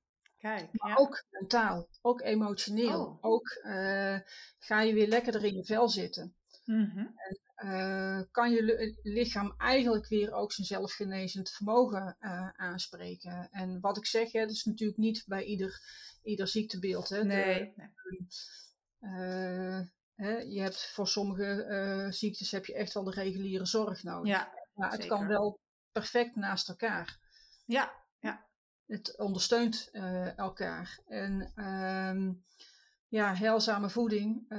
Kijk. 0.49 0.69
Maar 0.71 0.89
Ja. 0.89 0.95
ook 0.95 1.23
mentaal, 1.29 1.87
ook 2.01 2.21
emotioneel. 2.21 3.05
Oh. 3.05 3.17
Ook 3.21 3.47
eh, 3.49 4.19
ga 4.59 4.81
je 4.81 4.93
weer 4.93 5.07
lekkerder 5.07 5.43
in 5.43 5.55
je 5.55 5.65
vel 5.65 5.89
zitten. 5.89 6.35
Mhm. 6.65 7.05
Eh, 7.55 8.21
kan 8.31 8.51
je 8.51 8.63
li- 8.63 8.99
lichaam 9.13 9.53
eigenlijk 9.57 10.07
weer 10.07 10.31
ook 10.33 10.51
zijn 10.53 10.67
zelfgenezend 10.67 11.49
vermogen 11.49 12.15
eh, 12.19 12.49
aanspreken. 12.55 13.49
En 13.51 13.79
wat 13.79 13.97
ik 13.97 14.05
zeg, 14.05 14.31
hè, 14.31 14.39
dat 14.39 14.49
is 14.51 14.63
natuurlijk 14.63 14.97
niet 14.99 15.23
bij 15.25 15.43
ieder, 15.43 15.79
ieder 16.23 16.47
ziektebeeld. 16.47 17.09
Hè. 17.09 17.19
De- 17.19 17.25
Nee, 17.25 17.73
nee. 17.75 18.27
eh, 18.99 19.79
hè, 20.15 20.37
je 20.37 20.61
hebt 20.61 20.91
voor 20.93 21.07
sommige 21.07 22.07
ziektes 22.09 22.51
heb 22.51 22.65
je 22.65 22.73
echt 22.73 22.93
wel 22.93 23.03
de 23.03 23.11
reguliere 23.11 23.65
zorg 23.65 24.03
nodig. 24.03 24.27
Ja, 24.31 24.53
maar 24.73 24.91
het 24.91 25.01
zeker. 25.01 25.17
kan 25.17 25.27
wel 25.27 25.59
perfect 25.91 26.35
naast 26.35 26.69
elkaar. 26.69 27.17
Ja. 27.65 28.04
Het 28.85 29.17
ondersteunt 29.17 29.89
elkaar. 30.35 30.99
En 31.07 31.51
ehm, 31.55 32.33
ja, 33.07 33.35
heilzame 33.35 33.89
voeding 33.89 34.49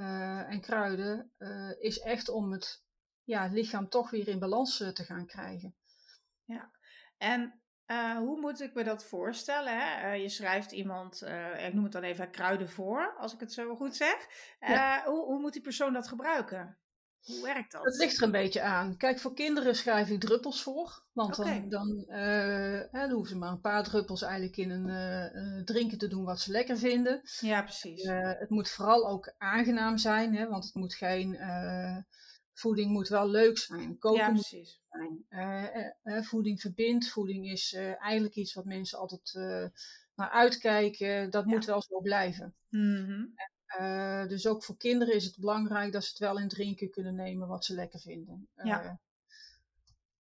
en 0.49 0.61
kruiden 0.61 1.33
is 1.78 1.99
echt 1.99 2.28
om 2.28 2.52
het 2.52 2.85
ja, 3.25 3.47
lichaam 3.47 3.88
toch 3.88 4.11
weer 4.11 4.28
in 4.28 4.38
balans 4.38 4.76
te 4.76 5.04
gaan 5.04 5.26
krijgen. 5.26 5.75
Ja, 6.45 6.71
en 7.18 7.61
hoe 8.18 8.40
moet 8.40 8.61
ik 8.61 8.75
me 8.75 8.85
dat 8.85 9.04
voorstellen? 9.04 9.78
Hè? 9.78 10.12
Je 10.12 10.28
schrijft 10.28 10.73
iemand, 10.73 11.23
ik 11.66 11.73
noem 11.75 11.85
het 11.85 11.92
dan 11.92 12.02
even 12.02 12.30
kruiden 12.30 12.68
voor, 12.68 13.14
als 13.18 13.35
ik 13.35 13.40
het 13.40 13.52
zo 13.52 13.76
goed 13.76 13.97
zeg. 13.97 14.26
Ja. 14.61 15.04
Hoe, 15.04 15.25
hoe, 15.25 15.40
moet 15.40 15.52
die 15.52 15.62
persoon 15.62 15.92
dat 15.92 16.09
gebruiken? 16.09 16.78
Hoe 17.26 17.42
werkt 17.42 17.73
dat? 17.73 17.85
Het 17.85 17.97
ligt 17.97 18.16
er 18.16 18.23
een 18.23 18.30
beetje 18.30 18.62
aan. 18.62 18.97
Kijk, 18.97 19.18
voor 19.18 19.35
kinderen 19.35 19.76
schrijf 19.76 20.09
ik 20.09 20.21
druppels 20.21 20.62
voor. 20.62 21.02
Want 21.12 21.38
okay. 21.38 21.68
dan, 21.68 21.68
dan, 21.68 22.04
hè, 22.09 22.88
dan, 22.90 23.11
hoeven 23.11 23.28
ze 23.28 23.37
maar 23.37 23.50
een 23.50 23.61
paar 23.61 23.85
druppels 23.85 24.23
eigenlijk 24.23 24.56
in 24.56 24.71
een 24.71 25.64
drinken 25.64 25.99
te 25.99 26.09
doen 26.09 26.25
wat 26.25 26.40
ze 26.40 26.50
lekker 26.50 26.78
vinden. 26.78 27.21
Ja, 27.40 27.62
precies. 27.62 28.02
het 28.09 28.50
moet 28.50 28.71
vooral 28.71 29.09
ook 29.09 29.35
aangenaam 29.38 29.99
zijn, 29.99 30.35
hè, 30.35 30.49
want 30.49 30.64
het 30.64 30.75
moet 30.75 30.95
geen 30.95 31.38
voeding 32.52 32.90
moet 32.90 33.09
wel 33.09 33.28
leuk 33.28 33.59
zijn. 33.59 33.99
Koken 33.99 34.21
ja, 34.21 34.30
moet 34.30 34.49
precies. 34.49 34.80
zijn. 34.88 36.25
Voeding 36.25 36.61
verbindt. 36.61 37.09
Voeding 37.09 37.50
is 37.50 37.73
eigenlijk 37.99 38.35
iets 38.35 38.54
wat 38.54 38.64
mensen 38.64 38.99
altijd 38.99 39.33
naar 40.14 40.30
uitkijken. 40.30 41.30
Dat 41.30 41.45
ja. 41.45 41.50
moet 41.50 41.64
wel 41.64 41.83
zo 41.83 42.00
blijven. 42.00 42.54
Mm 42.68 43.04
-hmm. 43.04 43.35
En, 43.67 44.29
dus 44.29 44.47
ook 44.47 44.65
voor 44.65 44.77
kinderen 44.77 45.15
is 45.15 45.25
het 45.25 45.39
belangrijk 45.39 45.93
dat 45.93 46.03
ze 46.05 46.09
het 46.09 46.19
wel 46.19 46.39
in 46.39 46.49
drinken 46.49 46.91
kunnen 46.91 47.15
nemen 47.15 47.49
wat 47.49 47.65
ze 47.65 47.75
lekker 47.75 48.01
vinden. 48.01 48.49
Ja. 48.55 49.01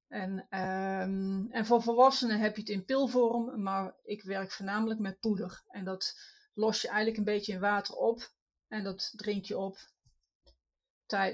En, 0.08 0.38
um, 0.60 1.50
en 1.50 1.66
voor 1.66 1.82
volwassenen 1.82 2.40
heb 2.40 2.54
je 2.54 2.60
het 2.60 2.70
in 2.70 2.84
pilvorm, 2.84 3.62
maar 3.62 3.94
ik 4.04 4.22
werk 4.22 4.50
voornamelijk 4.50 5.00
met 5.00 5.20
poeder. 5.20 5.62
En 5.68 5.84
dat 5.84 6.18
los 6.54 6.80
je 6.80 6.88
eigenlijk 6.88 7.18
een 7.18 7.24
beetje 7.24 7.52
in 7.52 7.60
water 7.60 7.94
op. 7.94 8.32
En 8.68 8.84
dat 8.84 9.12
drink 9.16 9.44
je 9.44 9.58
op 9.58 9.78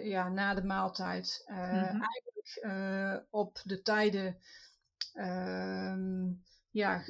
ja, 0.02 0.28
na 0.28 0.54
de 0.54 0.64
maaltijd. 0.64 1.44
Uh, 1.46 1.56
mm 1.56 1.62
-hmm. 1.62 2.02
Eigenlijk 2.02 3.26
op 3.30 3.60
de 3.64 3.82
tijden 3.82 4.38
uh, 5.14 5.96
ja, 6.72 7.04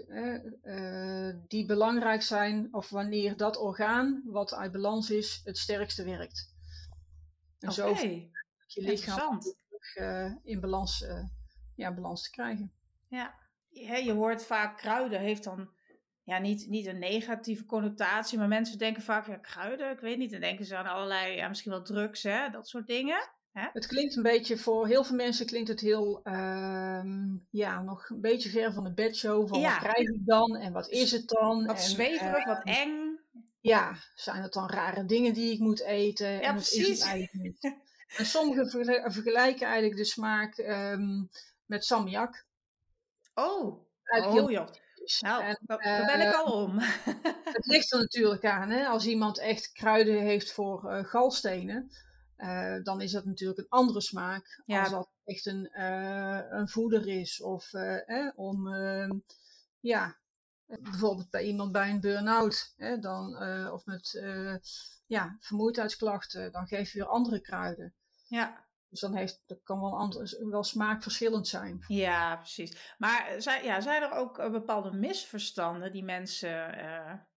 uh, 0.63 1.35
die 1.49 1.67
belangrijk 1.67 2.23
zijn, 2.23 2.69
of 2.75 2.91
wanneer 2.91 3.37
dat 3.37 3.57
orgaan 3.57 4.23
wat 4.25 4.55
uit 4.55 4.73
balans 4.73 5.11
is, 5.11 5.41
het 5.45 5.59
sterkste 5.59 6.05
werkt. 6.05 6.55
En 7.59 7.71
okay. 7.71 7.95
zo 7.95 8.03
je 8.67 8.83
lichaam 8.83 9.39
in 10.43 10.61
balans, 10.61 11.07
ja, 11.75 11.95
balans 11.95 12.23
te 12.23 12.31
krijgen. 12.31 12.73
Ja. 13.09 13.35
ja, 13.69 13.97
je 13.97 14.13
hoort 14.13 14.45
vaak 14.45 14.77
kruiden 14.77 15.21
heeft 15.21 15.45
dan 15.45 15.71
ja, 16.25 16.39
niet, 16.39 16.69
niet 16.69 16.87
een 16.87 16.99
negatieve 16.99 17.67
connotatie, 17.67 18.39
maar 18.39 18.49
mensen 18.49 18.79
denken 18.79 19.03
vaak, 19.03 19.27
ja, 19.27 19.37
kruiden, 19.37 19.91
ik 19.91 20.01
weet 20.01 20.19
niet. 20.19 20.31
Dan 20.31 20.41
denken 20.41 20.65
ze 20.65 20.77
aan 20.77 20.87
allerlei, 20.87 21.37
ja, 21.37 21.49
misschien 21.49 21.71
wel 21.71 21.83
drugs, 21.83 22.23
hè, 22.23 22.51
dat 22.51 22.69
soort 22.69 22.87
dingen. 22.87 23.31
Hè? 23.53 23.69
Het 23.73 23.87
klinkt 23.87 24.17
een 24.17 24.23
beetje, 24.23 24.59
voor 24.59 24.87
heel 24.87 25.05
veel 25.05 25.17
mensen 25.17 25.47
klinkt 25.47 25.69
het 25.69 25.81
heel, 25.81 26.21
uh, 26.25 27.05
ja, 27.51 27.83
nog 27.83 28.09
een 28.09 28.21
beetje 28.21 28.49
ver 28.49 28.73
van 28.73 28.85
de 28.85 28.93
bedshow. 28.93 29.49
Van 29.49 29.61
ja. 29.61 29.71
wat 29.71 29.91
krijg 29.91 30.09
ik 30.09 30.27
dan 30.27 30.57
en 30.57 30.73
wat 30.73 30.89
is 30.89 31.13
het 31.13 31.29
dan? 31.29 31.67
Wat 31.67 31.77
en, 31.77 31.83
zweverig, 31.83 32.39
uh, 32.39 32.47
wat 32.47 32.65
eng. 32.65 33.19
Ja, 33.61 33.97
zijn 34.15 34.43
het 34.43 34.53
dan 34.53 34.71
rare 34.71 35.05
dingen 35.05 35.35
die 35.35 35.53
ik 35.53 35.59
moet 35.59 35.83
eten? 35.83 36.31
Ja, 36.31 36.41
en 36.41 36.55
precies. 36.55 36.89
is 36.89 36.99
het 36.99 37.09
eigenlijk 37.09 37.45
niet. 37.45 37.77
en 38.19 38.27
sommigen 38.27 38.71
vergelijken 39.13 39.67
eigenlijk 39.67 39.97
de 39.97 40.05
smaak 40.05 40.59
um, 40.59 41.31
met 41.67 41.85
salmiak. 41.85 42.47
Oh, 43.35 43.87
Eigenlijk 44.05 44.43
oh 44.43 44.49
heel 44.49 44.59
joh. 44.59 44.69
Nou, 45.21 45.43
en, 45.43 45.59
daar 45.63 46.07
ben 46.07 46.27
ik 46.29 46.35
al 46.35 46.65
om. 46.65 46.79
het 47.59 47.67
ligt 47.67 47.93
er 47.93 47.99
natuurlijk 47.99 48.45
aan. 48.45 48.71
Hè? 48.71 48.87
Als 48.87 49.07
iemand 49.07 49.39
echt 49.39 49.73
kruiden 49.73 50.21
heeft 50.21 50.53
voor 50.53 50.85
uh, 50.85 51.05
galstenen, 51.05 51.91
uh, 52.43 52.83
dan 52.83 53.01
is 53.01 53.13
dat 53.13 53.25
natuurlijk 53.25 53.59
een 53.59 53.69
andere 53.69 54.01
smaak. 54.01 54.63
Ja. 54.67 54.81
Als 54.81 54.91
dat 54.91 55.11
echt 55.25 55.47
een, 55.47 55.71
uh, 55.73 56.41
een 56.49 56.69
voeder 56.69 57.09
is. 57.09 57.41
Of 57.41 57.73
eh, 57.73 58.29
om, 58.35 58.73
ehm, 58.73 59.19
ja, 59.81 60.17
bijvoorbeeld 60.67 61.31
bij 61.31 61.45
iemand 61.45 61.73
bij 61.73 61.91
een 61.91 62.01
burn-out. 62.01 62.75
Dan, 63.01 63.37
of 63.73 63.85
met 63.85 64.23
ja, 65.07 65.37
vermoeidheidsklachten. 65.41 66.53
Dan 66.53 66.67
geef 66.67 66.93
je 66.93 66.99
weer 66.99 67.09
andere 67.09 67.41
kruiden. 67.41 67.95
Ja. 68.27 68.71
Dus 68.89 69.01
dan 69.01 69.15
heeft, 69.15 69.43
dat 69.47 69.63
kan 69.63 69.81
wel, 69.81 69.99
anders, 69.99 70.39
wel 70.39 70.65
smaakverschillend 70.65 71.49
zijn. 71.49 71.85
Ja, 71.87 72.37
precies. 72.37 72.95
Maar 72.99 73.35
zijn, 73.39 73.65
ja, 73.65 73.81
zijn 73.81 74.03
er 74.03 74.13
ook 74.13 74.37
bepaalde 74.37 74.93
misverstanden 74.93 75.93
die 75.93 76.05
mensen, 76.05 76.75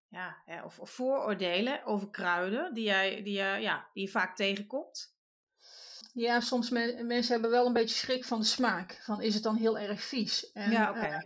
ja, 0.09 0.63
of, 0.63 0.79
of, 0.79 0.89
vooroordelen 0.89 1.85
over 1.85 2.09
kruiden, 2.09 2.73
die, 2.73 2.83
jij, 2.83 3.23
die, 3.23 3.39
uh, 3.39 3.61
ja, 3.61 3.87
die 3.93 4.03
je 4.03 4.11
vaak 4.11 4.35
tegenkomt? 4.35 5.13
Ja, 6.13 6.39
soms 6.39 6.69
me, 6.69 7.03
mensen 7.03 7.33
hebben 7.33 7.51
wel 7.51 7.65
een 7.65 7.73
beetje 7.73 7.95
schrik 7.95 8.25
van 8.25 8.39
de 8.39 8.45
smaak. 8.45 9.01
Van 9.03 9.21
is 9.21 9.33
het 9.33 9.43
dan 9.43 9.55
heel 9.55 9.77
erg 9.77 10.01
vies? 10.01 10.51
En, 10.51 10.71
ja, 10.71 10.89
oké. 10.89 10.99
Okay. 10.99 11.21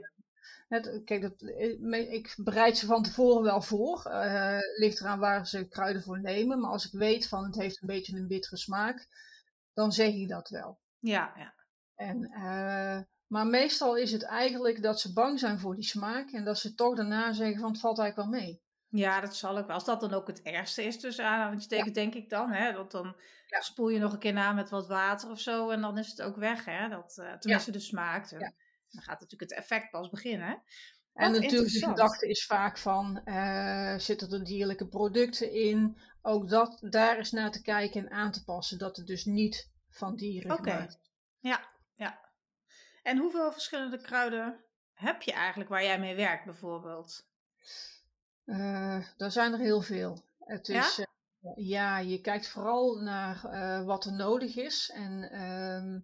Het, 0.68 1.02
kijk, 1.06 1.22
dat, 1.22 1.42
ik 1.90 2.34
bereid 2.38 2.78
ze 2.78 2.86
van 2.86 3.04
tevoren 3.04 3.44
wel 3.44 3.62
voor. 3.62 4.06
Uh, 4.08 4.58
ligt 4.78 5.00
eraan 5.00 5.20
waar 5.20 5.48
ze 5.48 5.68
kruiden 5.68 6.04
voor 6.04 6.22
nemen. 6.22 6.60
Maar 6.60 6.72
als 6.72 6.86
ik 6.86 7.00
weet 7.00 7.28
van 7.28 7.44
het 7.44 7.56
heeft 7.56 7.82
een 7.82 7.88
beetje 7.88 8.18
een 8.18 8.28
bittere 8.28 8.58
smaak, 8.58 9.08
dan 9.74 9.92
zeg 9.92 10.14
ik 10.14 10.30
dat 10.30 10.50
wel. 10.50 10.80
Ja, 11.00 11.34
ja. 11.36 11.54
En, 11.96 12.32
uh, 12.34 13.00
maar 13.28 13.48
meestal 13.48 13.98
is 13.98 14.12
het 14.12 14.24
eigenlijk 14.24 14.82
dat 14.82 15.00
ze 15.00 15.14
bang 15.14 15.40
zijn 15.40 15.60
voor 15.60 15.76
die 15.76 15.84
smaak 15.84 16.32
en 16.32 16.44
dat 16.44 16.60
ze 16.60 16.76
toch 16.76 16.96
daarna 16.96 17.34
zeggen 17.34 17.60
van 17.60 17.72
het 17.72 17.80
valt 17.80 18.00
eigenlijk 18.00 18.32
wel 18.32 18.40
mee. 18.40 18.62
Ja, 18.90 19.22
dat 19.22 19.36
zal 19.36 19.58
ook 19.58 19.68
wel. 19.68 19.76
Als 19.76 19.86
dat 19.86 20.02
dan 20.02 20.14
ook 20.14 20.28
het 20.28 20.42
ergste 20.42 20.84
is 20.84 21.00
tussen 21.00 21.26
aanhalingstekens, 21.26 21.88
ja. 21.88 21.94
denk 21.94 22.16
ik 22.16 22.30
dan. 22.30 22.52
Hè? 22.52 22.74
Want 22.74 22.92
dan 22.92 23.16
ja. 23.48 23.62
spoel 23.62 23.90
je 23.90 24.00
nog 24.00 24.14
een 24.14 24.20
keer 24.20 24.34
na 24.34 24.52
met 24.52 24.70
wat 24.70 24.88
water 24.88 25.30
of 25.30 25.40
zo 25.40 25.70
en 25.70 25.82
dan 25.82 25.98
is 25.98 26.10
het 26.10 26.22
ook 26.22 26.36
weg. 26.36 26.66
Hè? 26.66 26.90
Dat, 26.90 27.18
uh, 27.20 27.34
tenminste, 27.34 27.72
ja. 27.72 27.78
de 27.78 27.84
smaak. 27.84 28.30
Dan, 28.30 28.40
dan 28.90 29.02
gaat 29.02 29.20
natuurlijk 29.20 29.52
het 29.52 29.60
effect 29.60 29.90
pas 29.90 30.10
beginnen. 30.10 30.64
En 31.14 31.32
natuurlijk 31.32 31.72
de 31.72 31.86
gedachte 31.86 32.28
is 32.28 32.46
vaak 32.46 32.78
van, 32.78 33.22
uh, 33.26 33.98
zitten 33.98 34.32
er 34.32 34.44
dierlijke 34.44 34.88
producten 34.88 35.52
in? 35.52 35.98
Ook 36.22 36.50
dat, 36.50 36.78
daar 36.90 37.18
is 37.18 37.32
naar 37.32 37.52
te 37.52 37.62
kijken 37.62 38.02
en 38.02 38.12
aan 38.12 38.32
te 38.32 38.44
passen. 38.44 38.78
Dat 38.78 38.98
het 38.98 39.08
dus 39.08 39.26
niet 39.26 39.72
van 39.90 40.16
dieren 40.16 40.52
okay. 40.52 40.74
gemaakt 40.74 40.94
is. 40.94 41.12
Ja, 41.40 41.70
ja. 41.96 42.20
En 43.04 43.18
hoeveel 43.18 43.52
verschillende 43.52 44.02
kruiden 44.02 44.64
heb 44.94 45.22
je 45.22 45.32
eigenlijk 45.32 45.70
waar 45.70 45.84
jij 45.84 46.00
mee 46.00 46.16
werkt 46.16 46.46
bijvoorbeeld? 46.46 47.28
Uh, 48.50 49.06
daar 49.18 49.32
zijn 49.32 49.54
er 49.54 49.60
heel 49.60 49.82
veel. 49.82 50.24
Het 50.40 50.70
is, 50.70 50.96
ja? 50.96 51.08
Uh, 51.42 51.68
ja, 51.68 51.98
je 51.98 52.22
kijkt 52.22 52.48
vooral 52.48 52.96
naar 52.96 53.46
uh, 53.46 53.86
wat 53.86 54.06
er 54.06 54.14
nodig 54.14 54.56
is. 54.56 54.92
En 54.94 56.04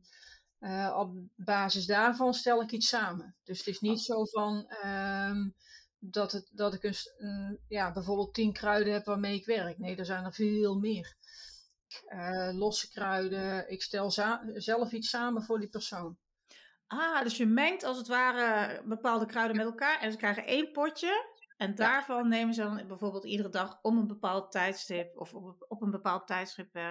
uh, 0.59 0.95
op 0.97 1.15
basis 1.35 1.85
daarvan 1.85 2.33
stel 2.33 2.61
ik 2.61 2.71
iets 2.71 2.87
samen. 2.87 3.35
Dus 3.43 3.57
het 3.57 3.67
is 3.67 3.79
niet 3.79 3.99
oh. 3.99 4.03
zo 4.05 4.25
van 4.25 4.75
um, 4.85 5.55
dat, 5.99 6.31
het, 6.31 6.49
dat 6.51 6.73
ik 6.73 6.83
een, 6.83 6.95
een, 7.17 7.59
ja, 7.67 7.91
bijvoorbeeld 7.91 8.33
tien 8.33 8.53
kruiden 8.53 8.93
heb 8.93 9.05
waarmee 9.05 9.35
ik 9.35 9.45
werk. 9.45 9.77
Nee, 9.77 9.95
er 9.95 10.05
zijn 10.05 10.25
er 10.25 10.33
veel 10.33 10.79
meer. 10.79 11.15
Losse 12.51 12.89
kruiden. 12.89 13.71
Ik 13.71 13.81
stel 13.81 14.11
zelf 14.53 14.91
iets 14.91 15.09
samen 15.09 15.43
voor 15.43 15.59
die 15.59 15.69
persoon. 15.69 16.17
Ah, 16.87 17.21
dus 17.21 17.37
je 17.37 17.45
mengt 17.45 17.83
als 17.83 17.97
het 17.97 18.07
ware 18.07 18.81
bepaalde 18.85 19.25
kruiden 19.25 19.57
met 19.57 19.65
elkaar 19.65 20.01
en 20.01 20.11
ze 20.11 20.17
krijgen 20.17 20.45
één 20.45 20.71
potje. 20.71 21.34
En 21.57 21.75
daarvan 21.75 22.23
ja. 22.23 22.29
nemen 22.29 22.53
ze 22.53 22.61
dan 22.61 22.87
bijvoorbeeld 22.87 23.25
iedere 23.25 23.49
dag 23.49 23.79
om 23.81 23.97
een 23.97 24.07
bepaald 24.07 24.51
tijdstip 24.51 25.17
of 25.17 25.33
op, 25.33 25.65
op 25.67 25.81
een 25.81 25.91
bepaald 25.91 26.27
tijdstip 26.27 26.75
uh, 26.75 26.81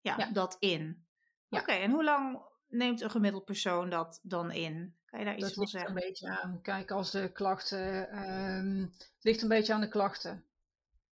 ja, 0.00 0.16
ja, 0.16 0.30
dat 0.32 0.56
in. 0.58 1.06
Oké, 1.48 1.62
okay, 1.62 1.82
en 1.82 1.90
hoe 1.90 2.04
lang 2.04 2.42
neemt 2.68 3.00
een 3.00 3.10
gemiddeld 3.10 3.44
persoon 3.44 3.90
dat 3.90 4.20
dan 4.22 4.50
in? 4.50 4.94
Kan 5.04 5.18
je 5.18 5.24
daar 5.24 5.36
iets 5.36 5.44
dat 5.44 5.54
van 5.54 5.66
zeggen? 5.66 5.90
Een 5.90 6.02
beetje 6.06 6.28
aan. 6.28 6.60
Kijk, 6.62 6.90
als 6.90 7.10
de 7.10 7.32
klachten... 7.32 8.18
Um, 8.28 8.92
ligt 9.20 9.42
een 9.42 9.48
beetje 9.48 9.74
aan 9.74 9.80
de 9.80 9.88
klachten. 9.88 10.44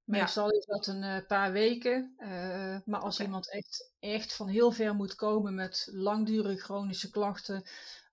Meestal 0.03 0.51
ja. 0.51 0.57
is 0.57 0.65
dat 0.65 0.87
een 0.87 1.03
uh, 1.03 1.17
paar 1.27 1.51
weken. 1.51 2.15
Uh, 2.17 2.77
maar 2.85 2.99
als 2.99 3.15
okay. 3.15 3.25
iemand 3.25 3.51
echt, 3.51 3.93
echt 3.99 4.35
van 4.35 4.47
heel 4.47 4.71
ver 4.71 4.95
moet 4.95 5.15
komen 5.15 5.55
met 5.55 5.87
langdurige 5.91 6.63
chronische 6.63 7.09
klachten... 7.09 7.63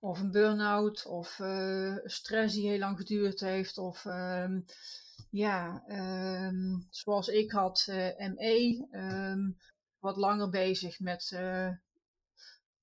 of 0.02 0.20
een 0.20 0.30
burn-out 0.30 1.06
of 1.06 1.38
uh, 1.38 1.96
stress 2.04 2.54
die 2.54 2.68
heel 2.68 2.78
lang 2.78 2.96
geduurd 2.96 3.40
heeft... 3.40 3.78
of 3.78 4.04
um, 4.04 4.64
ja, 5.30 5.84
um, 5.88 6.86
zoals 6.90 7.28
ik 7.28 7.50
had, 7.50 7.84
ME... 8.16 8.86
wat 9.98 10.16
langer 10.16 10.50
bezig 10.50 11.00
met 11.00 11.32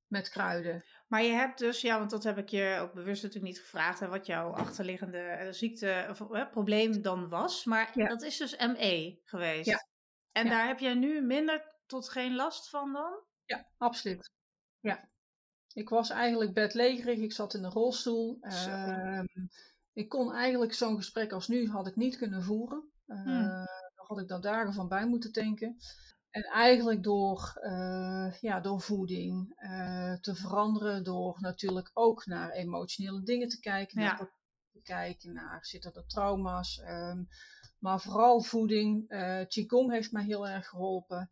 met 0.10 0.30
kruiden. 0.30 0.86
Maar 1.08 1.24
je 1.24 1.32
hebt 1.32 1.60
dus, 1.60 1.82
ja, 1.82 1.98
want 1.98 2.10
dat 2.10 2.24
heb 2.24 2.38
ik 2.38 2.50
je 2.50 2.78
ook 2.82 2.94
bewust 2.94 3.24
natuurlijk 3.24 3.54
niet 3.54 3.62
gevraagd, 3.62 4.00
hè, 4.00 4.08
wat 4.08 4.26
jouw 4.26 4.52
achterliggende 4.52 5.48
ziekte 5.52 6.06
of 6.10 6.20
hè, 6.30 6.48
probleem 6.48 7.02
dan 7.02 7.30
was. 7.30 7.66
Maar 7.66 7.92
ja. 7.94 8.08
dat 8.08 8.22
is 8.22 8.38
dus 8.38 8.58
ME 8.58 9.22
geweest. 9.24 9.70
Ja. 9.70 9.88
En 10.32 10.44
ja. 10.44 10.50
daar 10.50 10.68
heb 10.68 10.80
jij 10.80 10.94
nu 10.94 11.22
minder 11.22 11.76
tot 11.86 12.10
geen 12.10 12.36
last 12.36 12.70
van 12.70 12.94
dan? 12.94 13.24
Ja, 13.46 13.68
absoluut. 13.78 14.32
Ja. 14.80 15.10
Ik 15.74 15.90
was 15.90 16.10
eigenlijk 16.10 16.54
bedlegerig, 16.54 17.20
ik 17.20 17.34
zat 17.34 17.54
in 17.54 17.62
de 17.62 17.68
rolstoel. 17.68 18.38
Ehm, 18.42 19.26
ik 19.94 20.10
kon 20.10 20.34
eigenlijk 20.34 20.74
zo'n 20.74 20.96
gesprek 20.96 21.32
als 21.32 21.48
nu 21.48 21.70
had 21.70 21.88
ik 21.88 21.96
niet 21.96 22.18
kunnen 22.18 22.44
voeren. 22.44 22.92
Uh, 23.08 23.26
Dan 23.96 24.06
had 24.08 24.20
ik 24.20 24.28
daar 24.28 24.42
dagen 24.42 24.74
van 24.74 24.88
bij 24.88 25.08
moeten 25.08 25.32
denken. 25.32 25.78
En 26.30 26.44
eigenlijk 26.44 27.04
door, 27.04 27.60
uh, 27.64 28.34
ja, 28.40 28.60
door 28.60 28.82
voeding 28.82 29.54
uh, 29.58 30.14
te 30.14 30.36
veranderen, 30.36 31.04
door 31.04 31.38
natuurlijk 31.40 31.92
ook 31.94 32.26
naar 32.26 32.52
emotionele 32.52 33.24
dingen 33.24 33.48
te 33.48 33.60
kijken, 33.60 34.02
ja. 34.02 34.08
naar 34.08 34.18
te 34.72 34.82
kijken 34.82 35.34
naar 35.34 35.66
zitten 35.66 35.94
er 35.94 36.06
trauma's, 36.08 36.82
um, 36.88 37.28
maar 37.80 38.02
vooral 38.02 38.42
voeding. 38.42 39.12
Uh, 39.12 39.42
Qigong 39.48 39.92
heeft 39.92 40.12
mij 40.12 40.24
heel 40.24 40.48
erg 40.48 40.68
geholpen. 40.68 41.30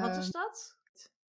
Wat 0.00 0.16
is 0.16 0.30
dat? 0.30 0.76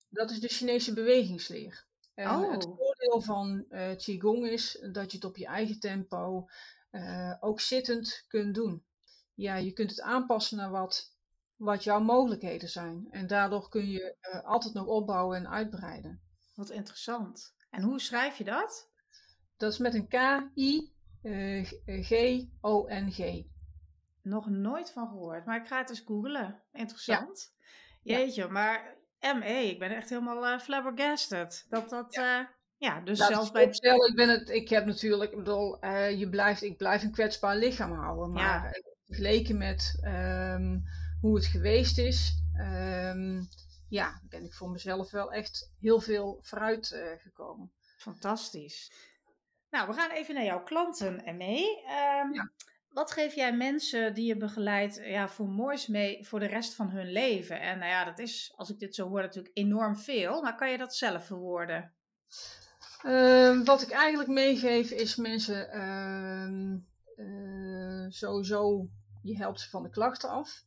Dat 0.10 0.32
is 0.32 0.40
de 0.40 0.48
Chinese 0.48 0.94
bewegingsleer. 0.94 1.87
En 2.18 2.30
oh. 2.30 2.52
Het 2.52 2.64
voordeel 2.64 3.22
van 3.22 3.66
uh, 3.70 3.96
Qigong 3.96 4.48
is 4.48 4.86
dat 4.92 5.12
je 5.12 5.18
het 5.18 5.26
op 5.26 5.38
je 5.38 5.46
eigen 5.46 5.80
tempo 5.80 6.50
uh, 6.92 7.34
ook 7.40 7.60
zittend 7.60 8.26
kunt 8.28 8.56
doen. 8.56 8.86
Ja, 9.34 9.56
je 9.56 9.72
kunt 9.72 9.90
het 9.90 10.02
aanpassen 10.02 10.58
naar 10.58 10.70
wat, 10.70 11.16
wat 11.56 11.84
jouw 11.84 12.00
mogelijkheden 12.00 12.70
zijn. 12.70 13.08
En 13.12 13.28
daardoor 13.28 13.70
kun 13.70 13.90
je 13.90 14.16
uh, 14.22 14.44
altijd 14.44 14.74
nog 14.74 14.86
opbouwen 14.86 15.38
en 15.38 15.50
uitbreiden. 15.50 16.22
Wat 16.56 16.70
interessant. 16.70 17.56
En 17.70 17.82
hoe 17.82 18.00
schrijf 18.00 18.38
je 18.38 18.44
dat? 18.44 18.90
Dat 19.58 19.72
is 19.72 19.78
met 19.78 19.94
een 19.94 20.08
K-I-G-O-N-G. 20.08 20.94
Nog 24.22 24.50
nooit 24.50 24.92
van 24.92 25.08
gehoord, 25.08 25.46
maar 25.46 25.62
ik 25.62 25.68
ga 25.68 25.78
het 25.78 25.90
eens 25.90 26.00
googlen. 26.00 26.64
Interessant. 26.72 27.54
Ja. 28.02 28.18
Jeetje, 28.18 28.48
maar 28.48 28.97
ME, 29.20 29.70
ik 29.70 29.80
ben 29.80 29.96
echt 29.96 30.10
helemaal 30.10 30.54
uh, 30.54 30.60
flabbergasted. 30.60 31.66
Dat 31.70 31.90
dat, 31.90 32.14
ja, 32.14 32.42
uh, 32.42 32.48
ja 32.78 33.02
dus 33.02 33.18
zelfs 33.18 33.52
bij... 33.52 33.64
ik, 33.64 34.16
ben 34.16 34.30
het, 34.30 34.50
ik 34.50 34.70
heb 34.70 34.86
natuurlijk, 34.86 35.32
ik 35.32 35.38
bedoel, 35.38 35.86
uh, 35.86 36.20
je 36.20 36.30
blijft, 36.30 36.62
ik 36.62 36.78
blijf 36.78 37.04
een 37.04 37.12
kwetsbaar 37.12 37.56
lichaam 37.56 37.92
houden. 37.92 38.32
Maar 38.32 38.64
ja. 38.64 38.82
vergeleken 39.06 39.58
met 39.58 40.00
um, 40.04 40.84
hoe 41.22 41.36
het 41.36 41.46
geweest 41.46 41.98
is, 41.98 42.42
um, 42.60 43.48
ja, 43.90 44.22
ben 44.30 44.44
ik 44.44 44.54
voor 44.54 44.70
mezelf 44.70 45.12
wel 45.12 45.32
echt 45.32 45.72
heel 45.80 46.00
veel 46.00 46.40
vooruit 46.42 47.02
gekomen. 47.18 47.72
Fantastisch. 47.98 48.92
Nou, 49.70 49.88
we 49.88 49.94
gaan 49.94 50.12
even 50.12 50.34
naar 50.34 50.44
jouw 50.44 50.64
klanten, 50.64 51.38
ME. 51.38 51.84
Um, 52.24 52.34
ja. 52.34 52.52
Wat 52.90 53.12
geef 53.12 53.36
jij 53.36 53.56
mensen 53.56 54.14
die 54.14 54.26
je 54.26 54.38
begeleidt 54.38 54.96
ja, 55.04 55.30
voor 55.30 55.48
moois 55.48 55.88
mee 55.88 56.26
voor 56.26 56.40
de 56.40 56.46
rest 56.46 56.76
van 56.76 56.90
hun 56.90 57.12
leven? 57.12 57.62
En 57.62 57.80
nou 57.80 57.92
ja, 57.92 58.06
dat 58.06 58.20
is, 58.20 58.54
als 58.56 58.70
ik 58.70 58.80
dit 58.80 58.96
zo 58.96 59.08
hoor, 59.08 59.22
natuurlijk 59.22 59.58
enorm 59.58 59.98
veel. 59.98 60.42
Maar 60.42 60.56
kan 60.56 60.72
je 60.72 60.78
dat 60.78 60.96
zelf 60.96 61.26
verwoorden? 61.26 61.94
Uh, 63.06 63.64
wat 63.64 63.82
ik 63.82 63.92
eigenlijk 63.92 64.30
meegeef 64.30 64.92
is 64.92 65.16
mensen 65.16 65.70
uh, 65.76 67.26
uh, 67.26 68.06
sowieso, 68.10 68.90
je 69.22 69.38
helpt 69.38 69.60
ze 69.60 69.70
van 69.70 69.84
de 69.84 69.90
klachten 69.90 70.30
af. 70.30 70.66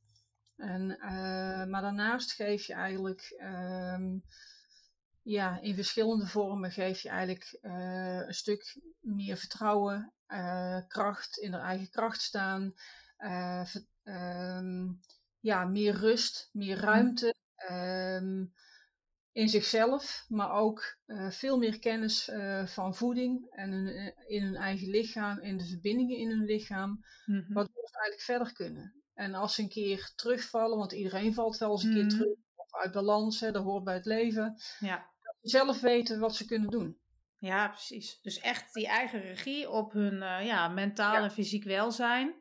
En, 0.60 0.98
eh, 0.98 1.64
maar 1.64 1.82
daarnaast 1.82 2.32
geef 2.32 2.66
je 2.66 2.74
eigenlijk 2.74 3.34
ehm, 3.38 4.18
ja, 5.22 5.60
in 5.60 5.74
verschillende 5.74 6.26
vormen 6.26 6.70
geef 6.70 7.00
je 7.00 7.08
eigenlijk 7.08 7.58
uh, 7.62 8.26
een 8.26 8.34
stuk 8.34 8.80
meer 9.00 9.36
vertrouwen, 9.36 10.12
kracht, 10.88 11.36
in 11.38 11.52
haar 11.52 11.62
eigen 11.62 11.90
kracht 11.90 12.20
staan, 12.20 12.74
uh, 13.18 13.74
um, 14.04 15.00
ja, 15.40 15.64
meer 15.64 15.94
rust, 15.94 16.48
meer 16.52 16.76
mm. 16.76 16.82
ruimte 16.82 17.34
um, 17.70 18.52
in 19.32 19.48
zichzelf, 19.48 20.24
maar 20.28 20.52
ook 20.52 20.98
veel 21.28 21.58
meer 21.58 21.78
kennis 21.78 22.30
van 22.64 22.94
voeding 22.94 23.46
en 23.50 23.70
hun, 23.70 24.14
in 24.26 24.42
hun 24.42 24.56
eigen 24.56 24.90
lichaam 24.90 25.38
en 25.38 25.56
de 25.56 25.64
verbindingen 25.64 26.16
in 26.16 26.30
hun 26.30 26.44
lichaam, 26.44 26.90
mm 27.26 27.34
-hmm. 27.40 27.54
waardoor 27.54 27.88
ze 27.88 27.98
eigenlijk 27.98 28.22
verder 28.22 28.52
kunnen. 28.52 28.94
En 29.14 29.34
als 29.34 29.54
ze 29.54 29.62
een 29.62 29.68
keer 29.68 30.12
terugvallen, 30.14 30.78
want 30.78 30.92
iedereen 30.92 31.34
valt 31.34 31.58
wel 31.58 31.70
eens 31.70 31.82
een 31.82 31.90
mm 31.90 31.96
-hmm. 31.96 32.08
keer 32.08 32.18
terug, 32.18 32.38
uit 32.70 32.92
balans, 32.92 33.40
hè, 33.40 33.52
dat 33.52 33.62
hoort 33.62 33.84
bij 33.84 33.94
het 33.94 34.04
leven. 34.04 34.56
Ja. 34.78 35.10
Zelf 35.40 35.80
weten 35.80 36.20
wat 36.20 36.36
ze 36.36 36.44
kunnen 36.44 36.70
doen. 36.70 36.99
Ja, 37.40 37.68
precies. 37.68 38.20
Dus 38.22 38.38
echt 38.38 38.74
die 38.74 38.86
eigen 38.86 39.20
regie 39.20 39.70
op 39.70 39.92
hun 39.92 40.14
uh, 40.14 40.46
ja, 40.46 40.68
mentaal 40.68 41.14
ja. 41.14 41.22
en 41.22 41.30
fysiek 41.30 41.64
welzijn. 41.64 42.34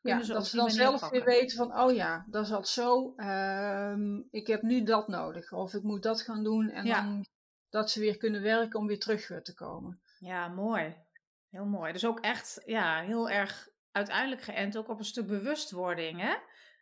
Ja, 0.00 0.22
ze 0.22 0.32
dat 0.32 0.46
ze 0.46 0.56
dan 0.56 0.70
zelf 0.70 1.00
pakken. 1.00 1.24
weer 1.24 1.38
weten 1.38 1.56
van, 1.56 1.78
oh 1.78 1.94
ja, 1.94 2.26
dat 2.28 2.46
zat 2.46 2.68
zo. 2.68 3.12
Uh, 3.16 3.94
ik 4.30 4.46
heb 4.46 4.62
nu 4.62 4.82
dat 4.82 5.08
nodig. 5.08 5.52
Of 5.52 5.74
ik 5.74 5.82
moet 5.82 6.02
dat 6.02 6.22
gaan 6.22 6.44
doen. 6.44 6.70
En 6.70 6.84
ja. 6.84 7.02
dan 7.02 7.24
dat 7.68 7.90
ze 7.90 8.00
weer 8.00 8.16
kunnen 8.16 8.42
werken 8.42 8.80
om 8.80 8.86
weer 8.86 8.98
terug 8.98 9.42
te 9.42 9.54
komen. 9.54 10.00
Ja, 10.18 10.48
mooi. 10.48 10.96
Heel 11.50 11.64
mooi. 11.64 11.92
Dus 11.92 12.06
ook 12.06 12.20
echt 12.20 12.62
ja, 12.64 13.00
heel 13.00 13.30
erg 13.30 13.68
uiteindelijk 13.92 14.42
geënt 14.42 14.76
ook 14.76 14.88
op 14.88 14.98
een 14.98 15.04
stuk 15.04 15.26
bewustwording. 15.26 16.20
Hè? 16.20 16.34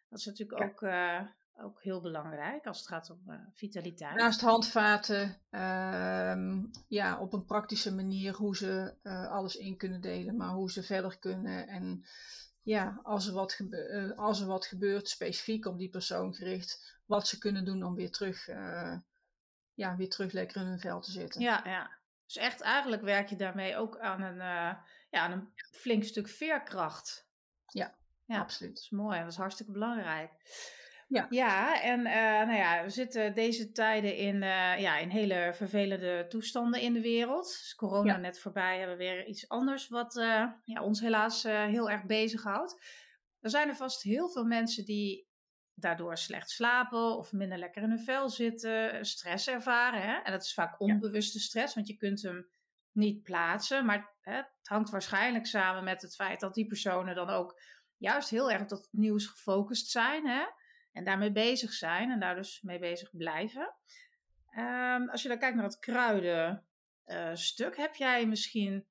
Dat 0.08 0.18
is 0.18 0.24
natuurlijk 0.24 0.60
ja. 0.60 0.66
ook 0.66 0.80
uh, 0.82 1.30
ook 1.62 1.82
heel 1.82 2.00
belangrijk 2.00 2.66
als 2.66 2.78
het 2.78 2.88
gaat 2.88 3.10
om 3.10 3.22
uh, 3.26 3.40
vitaliteit. 3.54 4.16
Naast 4.16 4.40
handvaten, 4.40 5.40
uh, 5.50 6.62
ja, 6.88 7.18
op 7.20 7.32
een 7.32 7.44
praktische 7.44 7.94
manier 7.94 8.34
hoe 8.34 8.56
ze 8.56 8.94
uh, 9.02 9.30
alles 9.30 9.56
in 9.56 9.76
kunnen 9.76 10.00
delen, 10.00 10.36
maar 10.36 10.50
hoe 10.50 10.70
ze 10.70 10.82
verder 10.82 11.18
kunnen. 11.18 11.68
En 11.68 12.04
ja, 12.62 13.00
als 13.02 13.26
er, 13.26 13.34
wat 13.34 13.58
uh, 13.70 14.18
als 14.18 14.40
er 14.40 14.46
wat 14.46 14.66
gebeurt, 14.66 15.08
specifiek 15.08 15.66
op 15.66 15.78
die 15.78 15.90
persoon 15.90 16.34
gericht, 16.34 16.98
wat 17.06 17.28
ze 17.28 17.38
kunnen 17.38 17.64
doen 17.64 17.82
om 17.82 17.94
weer 17.94 18.10
terug, 18.10 18.46
ja, 19.74 19.96
weer 19.96 20.08
terug 20.08 20.32
lekker 20.32 20.60
in 20.60 20.66
hun 20.66 20.80
vel 20.80 21.00
te 21.00 21.10
zitten. 21.10 21.40
Ja, 21.40 21.60
ja. 21.64 21.90
Dus 22.24 22.36
echt 22.36 22.60
eigenlijk 22.60 23.02
werk 23.02 23.28
je 23.28 23.36
daarmee 23.36 23.76
ook 23.76 23.98
aan 23.98 24.22
een, 24.22 24.36
ja, 24.36 24.84
aan 25.10 25.32
een 25.32 25.48
flink 25.56 26.04
stuk 26.04 26.28
veerkracht. 26.28 27.28
Ja, 27.66 27.94
ja 28.24 28.40
absoluut. 28.40 28.74
Dat 28.74 28.82
is 28.82 28.90
mooi, 28.90 29.18
dat 29.18 29.30
is 29.30 29.36
hartstikke 29.36 29.72
belangrijk. 29.72 30.30
Ja, 31.10 31.26
ja 31.30 31.82
en 31.82 31.98
uh, 32.00 32.46
nou 32.46 32.52
ja, 32.52 32.82
we 32.82 32.90
zitten 32.90 33.34
deze 33.34 33.72
tijden 33.72 34.16
in, 34.16 34.34
uh, 34.34 34.80
ja, 34.80 34.98
in 34.98 35.08
hele 35.08 35.50
vervelende 35.54 36.26
toestanden 36.28 36.80
in 36.80 36.92
de 36.92 37.00
wereld. 37.00 37.46
Is 37.46 37.74
corona 37.76 38.12
ja. 38.12 38.18
net 38.18 38.40
voorbij, 38.40 38.78
hebben 38.78 38.96
we 38.96 39.04
weer 39.04 39.26
iets 39.26 39.48
anders 39.48 39.88
wat 39.88 40.16
uh, 40.16 40.46
ja, 40.64 40.82
ons 40.82 41.00
helaas 41.00 41.42
heel 41.42 41.90
erg 41.90 42.04
bezighoudt. 42.04 42.84
Er 43.40 43.50
zijn 43.50 43.68
er 43.68 43.76
vast 43.76 44.02
heel 44.02 44.28
veel 44.28 44.44
mensen 44.44 44.84
die 44.84 45.28
daardoor 45.74 46.16
slecht 46.16 46.50
slapen 46.50 47.16
of 47.16 47.32
minder 47.32 47.58
lekker 47.58 47.82
in 47.82 47.88
hun 47.88 48.04
vel 48.04 48.28
zitten, 48.28 49.06
stress 49.06 49.48
ervaren. 49.48 50.02
Hè? 50.02 50.14
En 50.14 50.32
dat 50.32 50.42
is 50.42 50.54
vaak 50.54 50.80
onbewuste 50.80 51.38
stress, 51.38 51.74
want 51.74 51.86
je 51.86 51.96
kunt 51.96 52.22
hem 52.22 52.50
niet 52.92 53.22
plaatsen. 53.22 53.84
Maar 53.84 54.16
hè, 54.20 54.34
het 54.34 54.68
hangt 54.68 54.90
waarschijnlijk 54.90 55.46
samen 55.46 55.84
met 55.84 56.02
het 56.02 56.14
feit 56.14 56.40
dat 56.40 56.54
die 56.54 56.66
personen 56.66 57.14
dan 57.14 57.28
ook 57.28 57.60
juist 57.96 58.30
heel 58.30 58.50
erg 58.50 58.62
op 58.62 58.70
het 58.70 58.88
nieuws 58.90 59.26
gefocust 59.26 59.90
zijn. 59.90 60.26
Hè? 60.26 60.42
En 61.00 61.06
daarmee 61.06 61.32
bezig 61.32 61.72
zijn 61.72 62.10
en 62.10 62.20
daar 62.20 62.34
dus 62.34 62.60
mee 62.62 62.78
bezig 62.78 63.16
blijven. 63.16 63.74
Um, 64.58 65.10
als 65.10 65.22
je 65.22 65.28
dan 65.28 65.38
kijkt 65.38 65.56
naar 65.56 65.64
het 65.64 65.78
kruidenstuk, 65.78 67.72
uh, 67.72 67.78
heb 67.78 67.94
jij 67.94 68.26
misschien 68.26 68.86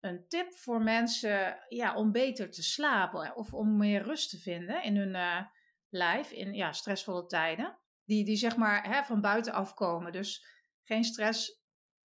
een 0.00 0.28
tip 0.28 0.54
voor 0.54 0.82
mensen 0.82 1.58
ja, 1.68 1.94
om 1.94 2.12
beter 2.12 2.50
te 2.50 2.62
slapen 2.62 3.36
of 3.36 3.54
om 3.54 3.76
meer 3.76 4.02
rust 4.02 4.30
te 4.30 4.38
vinden 4.38 4.82
in 4.82 4.96
hun 4.96 5.14
uh, 5.14 5.40
lijf 5.88 6.30
in 6.30 6.54
ja, 6.54 6.72
stressvolle 6.72 7.26
tijden? 7.26 7.78
Die, 8.04 8.24
die 8.24 8.36
zeg 8.36 8.56
maar 8.56 8.88
hè, 8.88 9.02
van 9.02 9.20
buiten 9.20 9.52
afkomen. 9.52 10.12
Dus 10.12 10.46
geen 10.82 11.04
stress 11.04 11.62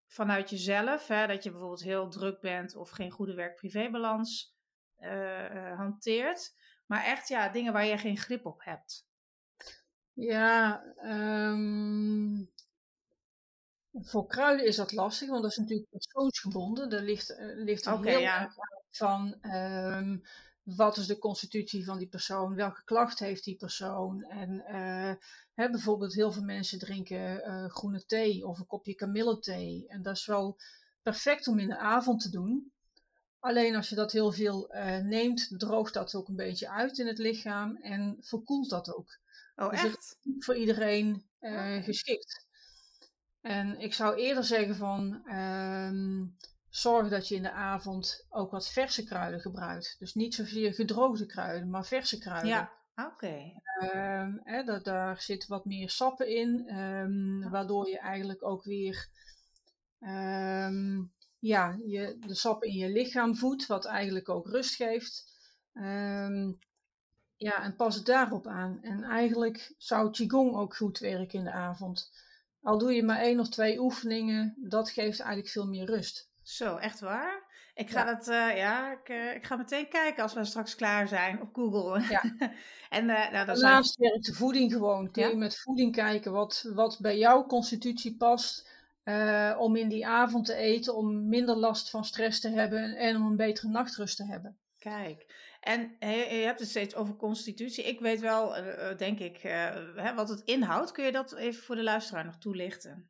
vanuit 0.08 0.50
jezelf, 0.50 1.08
hè, 1.08 1.28
dat 1.28 1.44
je 1.44 1.50
bijvoorbeeld 1.50 1.84
heel 1.84 2.10
druk 2.10 2.42
bent 2.42 2.76
of 2.76 2.90
geen 2.90 3.12
goede 3.12 3.34
werk-privébalans 3.34 4.58
uh, 5.00 5.78
hanteert. 5.78 6.58
Maar 6.86 7.04
echt 7.04 7.28
ja, 7.28 7.50
dingen 7.50 7.74
waar 7.74 7.86
je 7.86 7.98
geen 7.98 8.18
grip 8.18 8.46
op 8.46 8.64
hebt. 8.64 9.09
Ja, 10.20 10.84
um, 11.04 12.50
voor 13.92 14.28
kruiden 14.28 14.66
is 14.66 14.76
dat 14.76 14.92
lastig, 14.92 15.30
want 15.30 15.42
dat 15.42 15.52
is 15.52 15.58
natuurlijk 15.58 15.90
persoonsgebonden. 15.90 16.92
Er 16.92 17.04
ligt, 17.04 17.32
uh, 17.32 17.64
ligt 17.64 17.86
er 17.86 17.94
okay, 17.94 18.12
heel 18.12 18.22
ja. 18.22 18.42
erg 18.42 18.54
van 18.90 19.38
um, 19.42 20.24
wat 20.64 20.98
is 20.98 21.08
de 21.08 21.18
constitutie 21.18 21.86
van 21.86 21.98
die 21.98 22.08
persoon, 22.08 22.56
welke 22.56 22.84
klacht 22.84 23.20
heeft 23.20 23.44
die 23.44 23.56
persoon. 23.56 24.24
En 24.24 24.64
uh, 24.68 25.14
hè, 25.54 25.70
bijvoorbeeld 25.70 26.14
heel 26.14 26.32
veel 26.32 26.44
mensen 26.44 26.80
drinken 26.80 27.42
uh, 27.48 27.70
groene 27.70 28.06
thee 28.06 28.48
of 28.48 28.60
een 28.60 28.68
kopje 28.68 28.96
kamillethee. 28.96 29.86
En 29.88 30.02
dat 30.02 30.16
is 30.16 30.26
wel 30.26 30.58
perfect 31.02 31.48
om 31.48 31.60
in 31.60 31.68
de 31.68 31.78
avond 31.78 32.22
te 32.22 32.30
doen. 32.30 32.72
Alleen 33.40 33.76
als 33.76 33.90
je 33.90 33.96
dat 33.96 34.12
heel 34.12 34.32
veel 34.32 34.68
neemt, 35.04 35.60
droogt 35.60 35.94
dat 35.94 36.16
ook 36.16 36.28
een 36.28 36.36
beetje 36.36 36.70
uit 36.70 36.98
in 36.98 37.08
het 37.08 37.18
lichaam 37.18 37.76
en 37.76 38.18
verkoelt 38.22 38.70
dat 38.70 38.94
ook. 38.94 39.20
Oh, 39.60 39.70
dus 39.70 39.84
echt? 39.84 40.18
voor 40.40 40.56
iedereen 40.56 41.24
uh, 41.42 41.84
geschikt. 41.84 42.48
En 43.42 43.80
ik 43.80 43.94
zou 43.94 44.16
eerder 44.16 44.44
zeggen 44.44 44.76
van 44.76 45.32
um, 45.36 46.36
zorg 46.70 47.10
dat 47.10 47.28
je 47.28 47.36
in 47.36 47.44
de 47.44 47.52
avond 47.52 48.26
ook 48.30 48.52
wat 48.52 48.70
verse 48.70 49.04
kruiden 49.04 49.40
gebruikt. 49.40 49.96
Dus 50.00 50.14
niet 50.14 50.36
zozeer 50.36 50.74
gedroogde 50.74 51.26
kruiden, 51.26 51.70
maar 51.70 51.86
verse 51.86 52.18
kruiden. 52.18 52.50
Ja, 52.50 52.72
Oké. 53.06 53.52
Ehm, 53.80 54.38
hè, 54.44 54.64
dat, 54.64 54.84
daar 54.84 55.22
zit 55.22 55.48
wat 55.48 55.66
meer 55.66 55.90
sappen 55.90 56.28
in, 56.28 56.68
ehm, 56.68 57.50
waardoor 57.50 57.90
je 57.90 58.00
eigenlijk 58.00 58.44
ook 58.44 58.64
weer 58.64 59.08
ehm, 60.00 61.02
ja, 61.40 61.80
je, 61.86 62.18
de 62.20 62.34
sap 62.34 62.64
in 62.64 62.74
je 62.74 62.90
lichaam 62.90 63.36
voedt, 63.36 63.66
wat 63.66 63.86
eigenlijk 63.86 64.30
ook 64.30 64.48
rust 64.48 64.76
geeft. 64.76 65.38
Ehm, 65.74 66.52
ja, 67.40 67.64
en 67.64 67.76
pas 67.76 67.96
het 67.96 68.06
daarop 68.06 68.48
aan. 68.48 68.80
En 68.82 69.04
eigenlijk 69.04 69.74
zou 69.78 70.12
Qigong 70.12 70.56
ook 70.56 70.76
goed 70.76 71.00
werken 71.00 71.40
in 71.40 71.46
de 71.46 71.52
avond. 71.52 72.12
Al 72.62 72.78
doe 72.78 72.94
je 72.94 73.04
maar 73.04 73.20
één 73.20 73.40
of 73.40 73.50
twee 73.50 73.80
oefeningen, 73.80 74.56
dat 74.58 74.90
geeft 74.90 75.20
eigenlijk 75.20 75.50
veel 75.52 75.68
meer 75.68 75.86
rust. 75.86 76.30
Zo, 76.42 76.76
echt 76.76 77.00
waar? 77.00 77.48
Ik 77.74 77.90
ga 77.90 78.00
Ja. 78.06 78.14
dat, 78.16 78.28
eh, 78.28 78.58
ja, 78.58 78.92
ik, 78.92 79.10
eh, 79.10 79.36
ik 79.36 79.46
ga 79.46 79.56
meteen 79.56 79.90
kijken 79.90 80.24
als 80.24 80.34
we 80.34 80.46
straks 80.46 80.76
klaar 80.76 81.08
zijn 81.08 81.42
op 81.42 81.50
Google. 81.54 82.02
Ja. 82.10 82.22
en 82.90 83.10
eh, 83.10 83.32
nou, 83.32 83.32
zijn 83.32 83.46
Daarnaast 83.46 83.96
werkt 83.96 84.26
de 84.26 84.34
voeding 84.34 84.72
gewoon. 84.72 85.12
Kun 85.12 85.24
Ja. 85.24 85.30
je 85.30 85.36
met 85.36 85.60
voeding 85.60 85.96
kijken 85.96 86.32
wat, 86.32 86.70
wat 86.74 86.98
bij 87.00 87.18
jouw 87.18 87.46
constitutie 87.46 88.16
past. 88.18 88.78
om 89.58 89.76
in 89.76 89.90
die 89.90 90.08
avond 90.08 90.46
te 90.46 90.54
eten, 90.54 90.96
om 90.96 91.28
minder 91.28 91.56
last 91.56 91.90
van 91.90 92.06
stress 92.06 92.40
te 92.40 92.50
hebben 92.50 92.96
en 92.96 93.16
om 93.16 93.26
een 93.26 93.36
betere 93.36 93.68
nachtrust 93.68 94.18
te 94.18 94.26
hebben. 94.26 94.58
Kijk, 94.80 95.26
en 95.60 95.96
je, 96.00 96.42
hebt 96.46 96.60
het 96.60 96.70
steeds 96.70 96.96
over 96.96 97.16
constitutie. 97.16 97.84
Ik 97.84 98.00
weet 98.00 98.20
wel, 98.20 98.56
eh, 98.56 98.90
eh, 98.90 98.98
denk 98.98 99.20
ik, 99.20 99.38
eh, 99.38 100.16
wat 100.16 100.30
het 100.30 100.42
inhoudt. 100.42 100.92
Kun 100.92 101.06
je 101.06 101.12
dat 101.12 101.34
even 101.34 101.64
voor 101.64 101.76
de 101.76 101.84
luisteraar 101.84 102.26
nog 102.26 102.38
toelichten? 102.38 103.10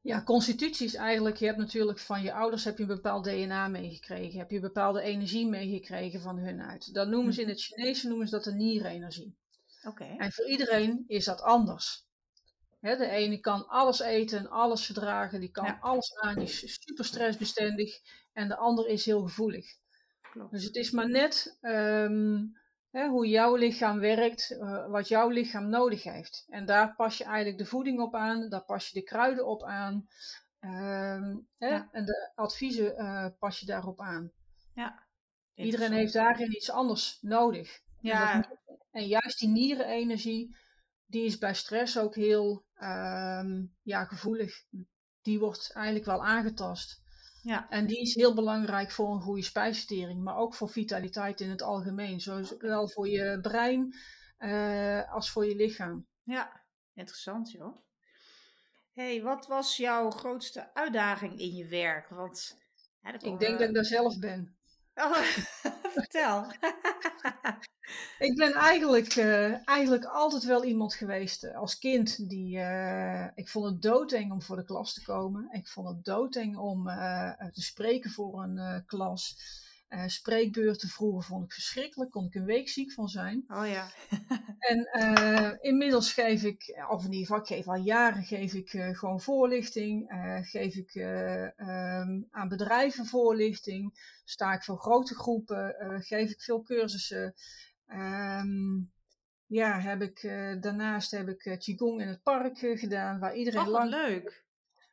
Ja, 0.00 0.22
constitutie 0.22 0.86
is 0.86 0.94
eigenlijk, 0.94 1.36
je 1.36 1.46
hebt 1.46 1.58
natuurlijk 1.58 1.98
van 1.98 2.22
je 2.22 2.32
ouders 2.32 2.64
heb 2.64 2.76
je 2.76 2.82
een 2.82 2.88
bepaald 2.88 3.24
DNA 3.24 3.68
meegekregen. 3.68 4.38
Heb 4.38 4.50
je 4.50 4.56
een 4.56 4.62
bepaalde 4.62 5.02
energie 5.02 5.46
meegekregen 5.48 6.20
van 6.20 6.38
hun 6.38 6.62
uit. 6.62 6.94
Dat 6.94 7.08
noemen 7.08 7.32
ze 7.32 7.42
in 7.42 7.48
het 7.48 7.62
Chinese 7.62 8.08
noemen 8.08 8.26
ze 8.26 8.34
dat 8.34 8.44
de 8.44 8.52
nierenergie. 8.52 9.36
Oké. 9.82 10.04
En 10.04 10.32
voor 10.32 10.48
iedereen 10.48 11.04
is 11.06 11.24
dat 11.24 11.40
anders. 11.40 12.04
De 12.80 13.08
ene 13.08 13.40
kan 13.40 13.66
alles 13.66 14.00
eten 14.00 14.38
en 14.38 14.50
alles 14.50 14.84
verdragen, 14.84 15.40
die 15.40 15.50
kan 15.50 15.64
Ja. 15.64 15.78
alles 15.80 16.14
aan, 16.16 16.34
die 16.34 16.44
is 16.44 16.78
super 16.82 17.04
stressbestendig. 17.04 18.00
En 18.32 18.48
de 18.48 18.56
ander 18.56 18.88
is 18.88 19.04
heel 19.04 19.22
gevoelig. 19.22 19.76
Klopt. 20.32 20.50
Dus 20.50 20.64
het 20.64 20.76
is 20.76 20.90
maar 20.90 21.08
net 21.10 21.56
ehm, 21.60 22.44
hè, 22.90 23.08
hoe 23.08 23.26
jouw 23.28 23.54
lichaam 23.56 23.98
werkt, 23.98 24.50
eh, 24.50 24.86
wat 24.86 25.08
jouw 25.08 25.28
lichaam 25.28 25.68
nodig 25.68 26.02
heeft. 26.02 26.44
En 26.48 26.66
daar 26.66 26.94
pas 26.94 27.18
je 27.18 27.24
eigenlijk 27.24 27.58
de 27.58 27.66
voeding 27.66 28.00
op 28.00 28.14
aan, 28.14 28.48
daar 28.48 28.64
pas 28.64 28.88
je 28.88 28.94
de 29.00 29.04
kruiden 29.06 29.46
op 29.46 29.62
aan. 29.64 30.06
ehm, 30.60 31.36
hè, 31.58 31.68
Ja. 31.68 31.88
En 31.92 32.04
de 32.04 32.30
adviezen 32.34 32.96
eh, 32.96 33.26
pas 33.38 33.60
je 33.60 33.66
daarop 33.66 34.00
aan. 34.00 34.32
Ja. 34.74 35.06
Iedereen 35.54 35.92
heeft 35.92 36.12
daarin 36.12 36.52
iets 36.54 36.70
anders 36.70 37.18
nodig. 37.20 37.80
Ja, 38.00 38.32
En, 38.34 38.40
dat- 38.40 38.78
en 38.90 39.06
juist 39.06 39.38
die 39.38 39.48
nierenenergie, 39.48 40.56
die 41.06 41.24
is 41.24 41.38
bij 41.38 41.54
stress 41.54 41.98
ook 41.98 42.14
heel 42.14 42.64
ehm, 42.74 43.64
ja, 43.82 44.04
gevoelig. 44.04 44.54
Die 45.22 45.38
wordt 45.38 45.72
eigenlijk 45.72 46.04
wel 46.06 46.24
aangetast. 46.24 47.01
Ja. 47.42 47.68
En 47.70 47.86
die 47.86 48.00
is 48.00 48.14
heel 48.14 48.34
belangrijk 48.34 48.90
voor 48.90 49.14
een 49.14 49.20
goede 49.20 49.42
spijsvertering, 49.42 50.22
maar 50.22 50.36
ook 50.36 50.54
voor 50.54 50.68
vitaliteit 50.68 51.40
in 51.40 51.50
het 51.50 51.62
algemeen. 51.62 52.20
Zowel 52.20 52.88
voor 52.88 53.08
je 53.08 53.38
brein 53.40 53.94
eh, 54.38 55.12
als 55.12 55.30
voor 55.30 55.46
je 55.46 55.56
lichaam. 55.56 56.06
Ja, 56.22 56.62
interessant 56.94 57.50
joh. 57.50 57.76
hey, 58.92 59.22
wat 59.22 59.46
was 59.46 59.76
jouw 59.76 60.10
grootste 60.10 60.74
uitdaging 60.74 61.38
in 61.38 61.54
je 61.54 61.66
werk? 61.66 62.08
Want 62.08 62.58
ja, 63.02 63.12
Ik 63.12 63.38
denk 63.38 63.58
dat 63.58 63.68
ik 63.68 63.74
daar 63.74 63.84
zelf 63.84 64.18
ben. 64.18 64.56
Oh, 64.94 65.22
vertel. 65.96 66.46
Ik 68.18 68.36
ben 68.36 68.52
eigenlijk, 68.52 69.16
eh, 69.16 69.68
eigenlijk 69.68 70.04
altijd 70.04 70.44
wel 70.44 70.64
iemand 70.64 70.94
geweest 70.94 71.44
eh, 71.44 71.56
als 71.56 71.78
kind 71.78 72.28
die. 72.28 72.58
eh, 72.58 73.26
ik 73.34 73.48
vond 73.48 73.64
het 73.66 73.82
doodeng 73.82 74.32
om 74.32 74.42
voor 74.42 74.56
de 74.56 74.64
klas 74.64 74.94
te 74.94 75.02
komen. 75.02 75.48
Ik 75.52 75.68
vond 75.68 75.88
het 75.88 76.04
doodeng 76.04 76.56
om 76.56 76.84
te 77.52 77.62
spreken 77.62 78.10
voor 78.10 78.42
een 78.42 78.84
klas. 78.86 79.36
Spreekbeurten 80.06 80.88
vroeger 80.88 81.22
vond 81.22 81.44
ik 81.44 81.52
verschrikkelijk, 81.52 82.10
kon 82.10 82.26
ik 82.26 82.34
een 82.34 82.44
week 82.44 82.68
ziek 82.68 82.92
van 82.92 83.08
zijn. 83.08 83.44
Oh 83.48 83.66
ja. 83.66 83.86
En 84.58 85.58
inmiddels 85.60 86.12
geef 86.12 86.42
ik, 86.42 86.84
of 86.90 87.04
in 87.04 87.12
ieder 87.12 87.26
geval, 87.26 87.40
ik 87.40 87.46
geef 87.46 87.68
al 87.68 87.74
jaren 87.82 88.24
geef 88.24 88.54
ik 88.54 88.68
gewoon 88.96 89.20
voorlichting. 89.20 90.12
geef 90.42 90.74
ik 90.74 90.94
eh, 90.94 91.58
ehm, 91.60 92.22
aan 92.30 92.48
bedrijven 92.48 93.06
voorlichting. 93.06 94.00
Sta 94.24 94.52
ik 94.52 94.64
voor 94.64 94.78
grote 94.78 95.14
groepen. 95.14 95.74
geef 96.02 96.30
ik 96.30 96.40
veel 96.40 96.62
cursussen. 96.62 97.34
Ehm, 97.92 98.80
ja, 99.46 99.80
heb 99.80 100.02
ik, 100.02 100.22
eh, 100.22 100.60
daarnaast 100.60 101.10
heb 101.10 101.28
ik 101.28 101.44
eh, 101.44 101.58
Qigong 101.58 102.00
in 102.00 102.08
het 102.08 102.22
park 102.22 102.62
eh, 102.62 102.78
gedaan, 102.78 103.18
waar 103.20 103.34
iedereen 103.36 103.60
Oh, 103.60 103.66
wat 103.66 103.74
lang 103.74 103.90
leuk. 103.90 104.44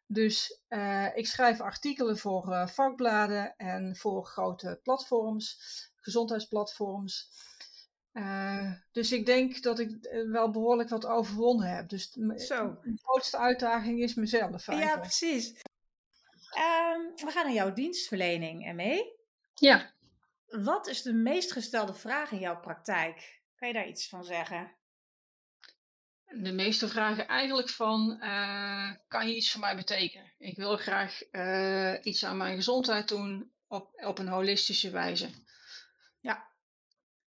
dus 0.06 0.62
eh, 0.68 1.08
ik 1.16 1.28
schrijf 1.28 1.60
artikelen 1.62 2.18
voor 2.18 2.52
eh, 2.54 2.68
vakbladen 2.68 3.56
en 3.58 3.96
voor 3.96 4.26
grote 4.26 4.80
platforms, 4.84 5.58
gezondheidsplatforms. 5.96 7.30
Eh, 8.12 8.72
dus 8.92 9.12
ik 9.12 9.26
denk 9.26 9.62
dat 9.62 9.80
ik 9.80 9.98
wel 10.32 10.52
behoorlijk 10.52 10.90
wat 10.90 11.06
overwonnen 11.06 11.76
heb. 11.76 11.90
Dus 11.90 12.12
Zo. 12.36 12.78
de 12.84 12.98
grootste 13.02 13.38
uitdaging 13.38 14.00
is 14.02 14.14
mezelf 14.16 14.66
Ja, 14.66 14.74
eigenlijk. 14.74 15.02
precies. 15.02 15.62
Ehm, 16.50 17.00
we 17.16 17.28
gaan 17.32 17.46
naar 17.46 17.54
jouw 17.54 17.74
dienstverlening, 17.74 18.74
ME. 18.74 19.18
Ja, 19.54 19.94
Wat 20.50 20.88
is 20.88 21.02
de 21.02 21.14
meest 21.14 21.52
gestelde 21.52 21.94
vraag 21.94 22.32
in 22.32 22.40
jouw 22.40 22.60
praktijk? 22.60 23.42
Kan 23.56 23.68
je 23.68 23.74
daar 23.74 23.88
iets 23.88 24.10
van 24.10 24.24
zeggen? 24.24 24.78
de 26.32 26.52
meeste 26.52 26.88
vragen 26.88 27.28
eigenlijk 27.28 27.70
van, 27.70 28.22
eh, 28.22 28.92
kan 29.08 29.28
je 29.28 29.36
iets 29.36 29.52
voor 29.52 29.60
mij 29.60 29.76
betekenen? 29.76 30.34
Ik 30.38 30.56
wil 30.56 30.78
graag 30.78 31.22
eh, 31.22 31.94
iets 32.02 32.26
aan 32.26 32.38
mijn 32.38 32.56
gezondheid 32.56 33.08
doen 33.08 33.52
op, 33.68 34.02
op 34.06 34.20
een 34.20 34.28
holistische 34.28 34.90
wijze. 34.90 35.30
Ja. 36.20 36.48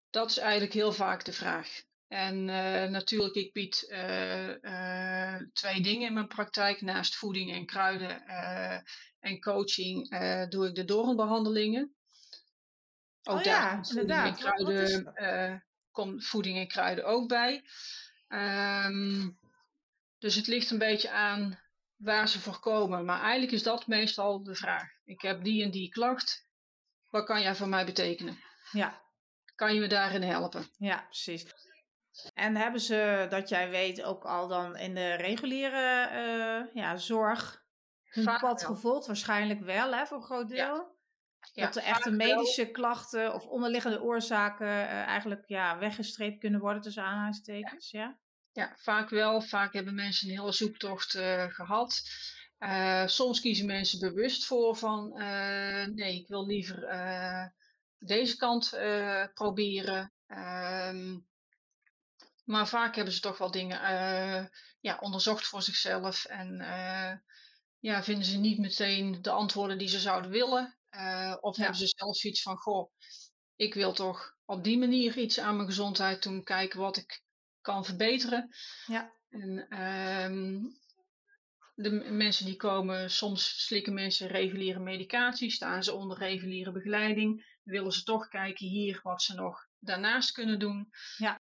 Dat 0.09 0.29
is 0.29 0.37
eigenlijk 0.37 0.73
heel 0.73 0.93
vaak 0.93 1.25
de 1.25 1.33
vraag. 1.33 1.81
En 2.07 2.49
eh, 2.49 2.89
natuurlijk, 2.89 3.35
ik 3.35 3.53
bied 3.53 3.79
twee 5.53 5.81
dingen 5.81 6.07
in 6.07 6.13
mijn 6.13 6.27
praktijk. 6.27 6.81
Naast 6.81 7.15
voeding 7.15 7.51
en 7.51 7.65
kruiden 7.65 8.25
en 9.19 9.41
coaching 9.41 10.09
doe 10.49 10.67
ik 10.67 10.75
de 10.75 10.85
doornbehandelingen. 10.85 11.95
Ook 13.23 13.37
Oh 13.37 13.43
daar 13.43 13.53
ja, 13.53 13.73
komt 13.73 13.87
voeding 13.91 14.09
en, 14.11 14.25
inderdaad. 14.25 14.39
Kruiden, 14.39 15.03
dat? 15.03 15.15
eh, 15.15 15.55
komt 15.91 16.25
voeding 16.25 16.57
en 16.57 16.67
kruiden 16.67 17.05
ook 17.05 17.27
bij. 17.27 17.63
Ehm, 18.27 19.29
dus 20.17 20.35
het 20.35 20.47
ligt 20.47 20.69
een 20.71 20.77
beetje 20.77 21.11
aan 21.11 21.59
waar 21.95 22.27
ze 22.27 22.39
voor 22.39 22.59
komen. 22.59 23.05
Maar 23.05 23.21
eigenlijk 23.21 23.51
is 23.51 23.63
dat 23.63 23.87
meestal 23.87 24.43
de 24.43 24.55
vraag. 24.55 24.89
Ik 25.03 25.21
heb 25.21 25.43
die 25.43 25.63
en 25.63 25.71
die 25.71 25.89
klacht. 25.89 26.49
Wat 27.09 27.25
kan 27.25 27.41
jij 27.41 27.55
voor 27.55 27.67
mij 27.67 27.85
betekenen? 27.85 28.39
Ja, 28.71 29.01
Kan 29.55 29.73
je 29.73 29.79
me 29.79 29.87
daarin 29.87 30.21
helpen? 30.21 30.69
ja, 30.77 31.01
precies. 31.01 31.45
En 32.33 32.55
hebben 32.55 32.81
ze, 32.81 33.25
dat 33.29 33.49
jij 33.49 33.69
weet, 33.69 34.03
ook 34.03 34.23
al 34.23 34.47
dan 34.47 34.77
in 34.77 34.95
de 34.95 35.13
reguliere 35.13 36.07
eh, 36.07 36.73
ja, 36.75 36.97
zorg 36.97 37.63
hun 38.03 38.23
Vaak 38.23 38.39
pad 38.41 38.61
wel. 38.61 38.73
gevolgd? 38.75 39.07
Waarschijnlijk 39.07 39.59
wel, 39.59 39.93
hè, 39.93 40.05
voor 40.05 40.17
een 40.17 40.23
groot 40.23 40.49
deel. 40.49 40.57
Ja, 40.75 40.91
dat 41.53 41.73
de 41.73 41.81
echte 41.81 42.15
wel. 42.15 42.27
medische 42.27 42.65
klachten 42.65 43.33
of 43.33 43.45
onderliggende 43.45 44.01
oorzaken 44.01 44.67
eh, 44.67 45.01
eigenlijk 45.01 45.43
ja, 45.47 45.77
weggestreept 45.77 46.39
kunnen 46.39 46.59
worden 46.59 46.81
tussen 46.81 47.03
aanhalingstekens. 47.03 47.91
Ja. 47.91 48.19
Ja, 48.51 48.73
vaak 48.77 49.09
wel. 49.09 49.41
Vaak 49.41 49.73
hebben 49.73 49.95
mensen 49.95 50.29
een 50.29 50.39
hele 50.39 50.51
zoektocht 50.51 51.15
eh, 51.15 51.45
gehad. 51.49 52.01
Eh, 52.57 53.07
soms 53.07 53.39
kiezen 53.39 53.65
mensen 53.65 53.99
bewust 53.99 54.45
voor 54.45 54.75
van 54.75 55.13
nee, 55.93 56.15
ik 56.15 56.27
wil 56.27 56.45
liever 56.45 56.89
deze 57.99 58.37
kant 58.37 58.69
proberen. 59.33 60.13
Ehm, 60.27 61.17
maar 62.45 62.67
vaak 62.67 62.95
hebben 62.95 63.13
ze 63.13 63.19
toch 63.19 63.37
wel 63.37 63.51
dingen 63.51 63.79
ja, 64.79 64.97
onderzocht 64.99 65.47
voor 65.47 65.61
zichzelf 65.61 66.25
en 66.25 66.57
ja, 67.79 68.03
vinden 68.03 68.25
ze 68.25 68.37
niet 68.37 68.59
meteen 68.59 69.21
de 69.21 69.31
antwoorden 69.31 69.77
die 69.77 69.87
ze 69.87 69.99
zouden 69.99 70.31
willen. 70.31 70.79
Eh, 70.91 71.37
of 71.39 71.55
Ja. 71.55 71.61
hebben 71.61 71.79
ze 71.79 71.93
zelf 71.95 72.17
zoiets 72.17 72.41
van, 72.41 72.57
goh, 72.57 72.91
ik 73.55 73.73
wil 73.73 73.93
toch 73.93 74.35
op 74.45 74.63
die 74.63 74.77
manier 74.77 75.17
iets 75.17 75.39
aan 75.39 75.55
mijn 75.55 75.67
gezondheid 75.67 76.23
doen, 76.23 76.43
kijken 76.43 76.79
wat 76.79 76.97
ik 76.97 77.23
kan 77.61 77.85
verbeteren. 77.85 78.49
Ja. 78.85 79.13
En 79.29 79.67
ehm, 79.69 80.59
de 81.75 81.89
mensen 82.11 82.45
die 82.45 82.55
komen, 82.55 83.09
soms 83.11 83.65
slikken 83.65 83.93
mensen 83.93 84.27
reguliere 84.27 84.79
medicatie, 84.79 85.51
staan 85.51 85.83
ze 85.83 85.93
onder 85.93 86.17
reguliere 86.17 86.71
begeleiding, 86.71 87.57
willen 87.63 87.91
ze 87.91 88.03
toch 88.03 88.27
kijken 88.27 88.67
hier 88.67 88.99
wat 89.03 89.21
ze 89.21 89.33
nog 89.33 89.67
daarnaast 89.79 90.31
kunnen 90.31 90.59
doen. 90.59 90.89
Ja. 91.17 91.39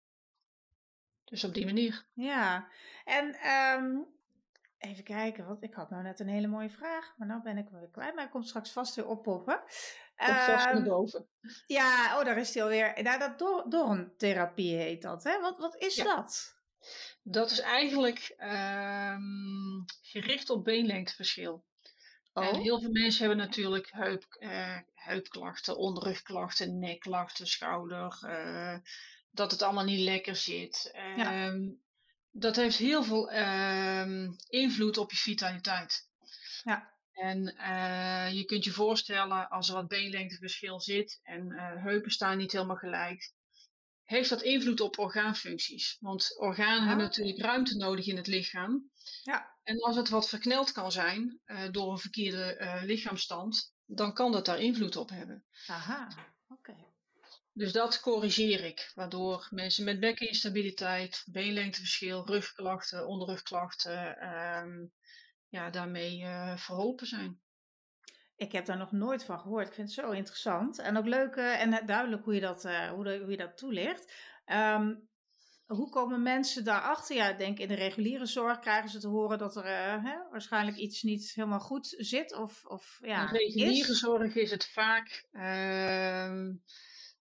Dus 1.24 1.44
op 1.44 1.54
die 1.54 1.64
manier. 1.64 2.07
Ja, 2.12 2.68
en 3.04 3.35
ehm, 3.35 4.02
even 4.85 5.05
kijken, 5.05 5.47
want 5.47 5.62
ik 5.62 5.75
had 5.75 5.90
nou 5.90 6.03
net 6.03 6.20
een 6.20 6.29
hele 6.29 6.47
mooie 6.47 6.70
vraag, 6.70 7.14
maar 7.16 7.29
nou 7.29 7.42
ben 7.42 7.59
ik 7.59 7.68
hem 7.70 7.79
weer 7.81 7.90
kwijt, 7.90 8.14
maar 8.14 8.23
hij 8.23 8.33
komt 8.33 8.49
straks 8.49 8.73
vast 8.73 8.94
weer 8.94 9.07
oppoppen. 9.07 9.62
Komt 10.16 10.38
vast 10.38 10.64
naar 10.64 10.83
boven. 10.83 11.29
Ja, 11.66 12.18
oh, 12.18 12.25
daar 12.25 12.38
is 12.38 12.55
hij 12.55 12.62
alweer. 12.62 13.03
Nou, 13.03 13.18
dat 13.18 13.38
dor 13.38 13.64
dorntherapie 13.68 14.77
heet 14.77 15.03
dat, 15.03 15.25
hè? 15.25 15.40
Wat, 15.40 15.59
wat 15.59 15.77
is 15.77 15.94
dat? 15.94 16.55
Dat 17.23 17.51
is 17.51 17.61
eigenlijk 17.61 18.35
ehm, 18.37 19.20
gericht 20.03 20.51
op 20.51 20.64
beenlengteverschil. 20.64 21.64
Oh. 22.33 22.47
En 22.47 22.61
heel 22.61 22.81
veel 22.81 22.90
mensen 22.90 23.27
hebben 23.27 23.47
natuurlijk 23.47 23.88
heup, 23.92 24.37
uh, 24.38 24.79
heupklachten, 24.94 25.77
onderrugklachten, 25.77 26.79
nekklachten, 26.79 27.47
schouder. 27.47 28.18
Uh, 28.23 28.79
dat 29.31 29.51
het 29.51 29.62
allemaal 29.62 29.85
niet 29.85 30.01
lekker 30.01 30.37
zit. 30.37 30.90
Ja. 31.16 31.33
Ehm, 31.33 31.70
dat 32.37 32.57
heeft 32.57 32.77
heel 32.77 33.05
veel 33.05 33.31
ehm, 33.31 34.33
invloed 34.49 34.99
op 34.99 35.11
je 35.11 35.16
vitaliteit. 35.16 36.09
Ja. 36.62 36.92
En 37.12 37.55
uh, 37.57 38.33
je 38.33 38.44
kunt 38.44 38.64
je 38.64 38.70
voorstellen, 38.70 39.49
als 39.49 39.68
er 39.68 39.75
wat 39.75 39.88
beenlengteverschil 39.88 40.81
zit 40.81 41.20
en 41.23 41.53
uh, 41.53 41.83
heupen 41.83 42.11
staan 42.11 42.37
niet 42.37 42.53
helemaal 42.53 42.77
gelijk, 42.77 43.33
heeft 44.03 44.29
dat 44.29 44.42
invloed 44.42 44.81
op 44.81 44.99
orgaanfuncties. 44.99 45.97
Want 46.01 46.38
organen 46.38 46.88
hebben 46.88 47.07
ah. 47.07 47.11
natuurlijk 47.11 47.38
ruimte 47.38 47.77
nodig 47.77 48.07
in 48.07 48.16
het 48.16 48.27
lichaam. 48.27 48.90
Ja. 49.23 49.57
En 49.62 49.81
als 49.81 49.97
het 49.97 50.09
wat 50.09 50.29
verkneld 50.29 50.73
kan 50.73 50.92
zijn 50.92 51.40
uh, 51.47 51.70
door 51.70 51.92
een 51.92 51.99
verkeerde 51.99 52.81
lichaamstand, 52.85 53.75
dan 53.87 54.14
kan 54.14 54.33
dat 54.33 54.47
daar 54.47 54.61
invloed 54.61 54.97
op 54.97 55.11
hebben. 55.11 55.44
Aha, 55.66 56.09
oké. 56.49 56.93
Dus 57.56 57.72
dat 57.72 58.00
corrigeer 58.00 58.64
ik, 58.64 58.92
waardoor 58.94 59.48
mensen 59.50 59.84
met 59.84 60.00
bekkeninstabiliteit, 60.00 61.24
beenlengteverschil, 61.26 62.26
rugklachten, 62.26 63.06
onderrugklachten, 63.06 64.28
um, 64.36 64.92
ja, 65.48 65.70
daarmee 65.70 66.20
uh, 66.20 66.56
verholpen 66.56 67.06
zijn. 67.06 67.40
Ik 68.36 68.52
heb 68.52 68.64
daar 68.64 68.76
nog 68.76 68.92
nooit 68.92 69.24
van 69.24 69.40
gehoord. 69.40 69.68
Ik 69.68 69.74
vind 69.74 69.94
het 69.94 70.04
zo 70.04 70.10
interessant. 70.10 70.78
En 70.78 70.96
ook 70.96 71.06
leuk 71.06 71.36
uh, 71.36 71.60
en 71.60 71.86
duidelijk 71.86 72.24
hoe 72.24 72.34
je 72.34 72.40
dat, 72.40 72.64
uh, 72.64 72.90
hoe, 72.90 73.04
de, 73.04 73.18
hoe 73.18 73.30
je 73.30 73.36
dat 73.36 73.56
toelicht. 73.56 74.12
Um, 74.46 75.08
hoe 75.66 75.90
komen 75.90 76.22
mensen 76.22 76.64
daarachter? 76.64 77.16
Ja, 77.16 77.28
ik 77.28 77.38
denk 77.38 77.58
in 77.58 77.68
de 77.68 77.74
reguliere 77.74 78.26
zorg 78.26 78.58
krijgen 78.58 78.90
ze 78.90 78.98
te 78.98 79.08
horen 79.08 79.38
dat 79.38 79.56
er 79.56 79.66
hè, 80.02 80.16
waarschijnlijk 80.30 80.76
iets 80.76 81.02
niet 81.02 81.32
helemaal 81.34 81.60
goed 81.60 81.94
zit. 81.98 82.34
Of, 82.34 82.64
of, 82.64 82.98
ja, 83.02 83.20
in 83.20 83.32
de 83.32 83.38
reguliere 83.38 83.90
is. 83.90 83.98
zorg 83.98 84.34
is 84.34 84.50
het 84.50 84.66
vaak. 84.66 85.26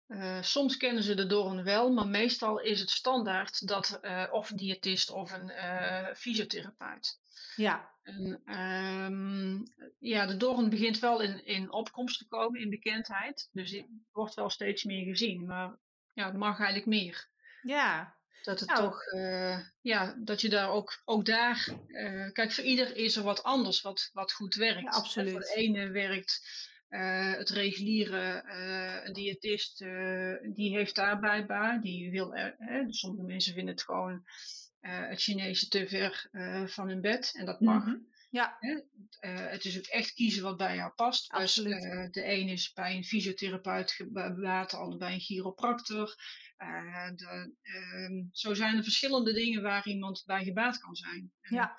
Uh, 0.08 0.42
soms 0.42 0.76
kennen 0.76 1.02
ze 1.02 1.14
de 1.14 1.26
doorn 1.26 1.62
wel, 1.62 1.92
maar 1.92 2.06
meestal 2.06 2.60
is 2.60 2.80
het 2.80 2.90
standaard 2.90 3.66
dat 3.66 3.98
uh, 4.02 4.24
of 4.30 4.50
een 4.50 4.56
diëtist 4.56 5.10
of 5.10 5.32
een 5.32 5.48
uh, 5.48 6.14
fysiotherapeut. 6.14 7.18
Ja. 7.56 7.92
En, 8.02 8.42
um, 8.58 9.62
ja, 9.98 10.26
de 10.26 10.36
doorn 10.36 10.70
begint 10.70 10.98
wel 10.98 11.20
in, 11.20 11.46
in 11.46 11.72
opkomst 11.72 12.18
te 12.18 12.26
komen, 12.26 12.60
in 12.60 12.70
bekendheid. 12.70 13.48
Dus 13.52 13.70
die 13.70 14.06
wordt 14.12 14.34
wel 14.34 14.50
steeds 14.50 14.84
meer 14.84 15.04
gezien. 15.04 15.46
Maar 15.46 15.76
ja, 16.12 16.26
het 16.26 16.36
mag 16.36 16.56
eigenlijk 16.56 16.86
meer. 16.86 17.28
Ja. 17.62 18.16
Dat 18.42 18.60
het 18.60 18.68
nou. 18.68 18.82
toch, 18.82 19.02
ja, 19.80 20.14
dat 20.18 20.40
je 20.40 20.48
daar 20.48 20.68
ook, 20.68 21.02
ook 21.04 21.24
daar, 21.24 21.68
kijk, 22.32 22.52
voor 22.52 22.64
ieder 22.64 22.96
is 22.96 23.16
er 23.16 23.22
wat 23.22 23.42
anders 23.42 23.80
wat, 23.80 24.10
wat 24.12 24.32
goed 24.32 24.54
werkt. 24.54 24.82
Ja, 24.82 24.90
absoluut. 24.90 25.30
voor 25.30 25.40
de 25.40 25.54
ene 25.54 25.88
werkt 25.88 26.42
uh, 26.90 27.32
het 27.32 27.48
reguliere, 27.48 28.44
uh, 28.46 29.04
een 29.04 29.12
diëtist, 29.12 29.80
uh, 29.80 30.34
die 30.54 30.76
heeft 30.76 30.94
daarbij 30.94 31.46
baat. 31.46 31.82
Die 31.82 32.10
wil, 32.10 32.34
sommige 32.88 33.26
mensen 33.26 33.54
vinden 33.54 33.74
het 33.74 33.84
gewoon 33.84 34.22
het 34.80 35.22
Chinese 35.22 35.68
te 35.68 35.88
ver 35.88 36.28
van 36.66 36.88
hun 36.88 37.00
bed. 37.00 37.34
En 37.36 37.46
dat 37.46 37.60
mag. 37.60 37.84
Mm 37.84 37.92
-hmm. 37.92 38.12
Ja. 38.30 38.56
het 39.20 39.64
is 39.64 39.78
ook 39.78 39.84
echt 39.84 40.12
kiezen 40.12 40.42
wat 40.42 40.56
bij 40.56 40.76
jou 40.76 40.92
past. 40.92 41.30
Dus, 41.30 41.40
Absoluut. 41.40 41.82
Dus, 41.82 42.10
de 42.10 42.32
een 42.32 42.48
is 42.48 42.72
bij 42.72 42.96
een 42.96 43.04
fysiotherapeut 43.04 43.92
gebaat, 43.92 44.70
de 44.70 44.76
ander 44.76 44.98
bij 44.98 45.12
een 45.12 45.20
chiropractor. 45.20 46.14
De, 47.16 47.54
ehm, 47.62 48.22
zo 48.32 48.54
zijn 48.54 48.76
er 48.76 48.82
verschillende 48.82 49.32
dingen 49.32 49.62
waar 49.62 49.86
iemand 49.86 50.22
bij 50.26 50.44
gebaat 50.44 50.78
kan 50.78 50.94
zijn. 50.94 51.32
Ja. 51.40 51.76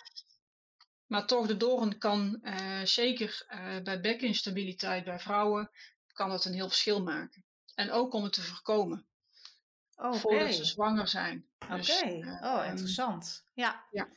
Maar 1.08 1.26
toch, 1.26 1.48
de 1.48 1.58
doorn 1.58 1.98
kan 1.98 2.40
uh, 2.44 2.82
zeker 2.84 3.46
uh, 3.50 3.84
bij 3.84 4.02
bekkeninstabiliteit 4.02 5.04
bij 5.04 5.20
vrouwen, 5.20 5.72
kan 6.14 6.30
dat 6.30 6.46
een 6.46 6.54
heel 6.54 6.68
verschil 6.68 7.04
maken. 7.04 7.44
En 7.76 7.92
ook 7.92 8.14
om 8.14 8.24
het 8.24 8.34
te 8.34 8.42
voorkomen. 8.42 9.08
Okay. 9.96 10.20
Voordat 10.20 10.54
ze 10.54 10.66
zwanger 10.66 11.08
zijn. 11.08 11.46
Oké, 11.60 11.76
dus, 11.76 12.02
okay. 12.02 12.20
uh, 12.20 12.42
oh 12.44 12.66
interessant. 12.68 13.46
Ja. 13.54 13.86
Ja. 13.92 14.08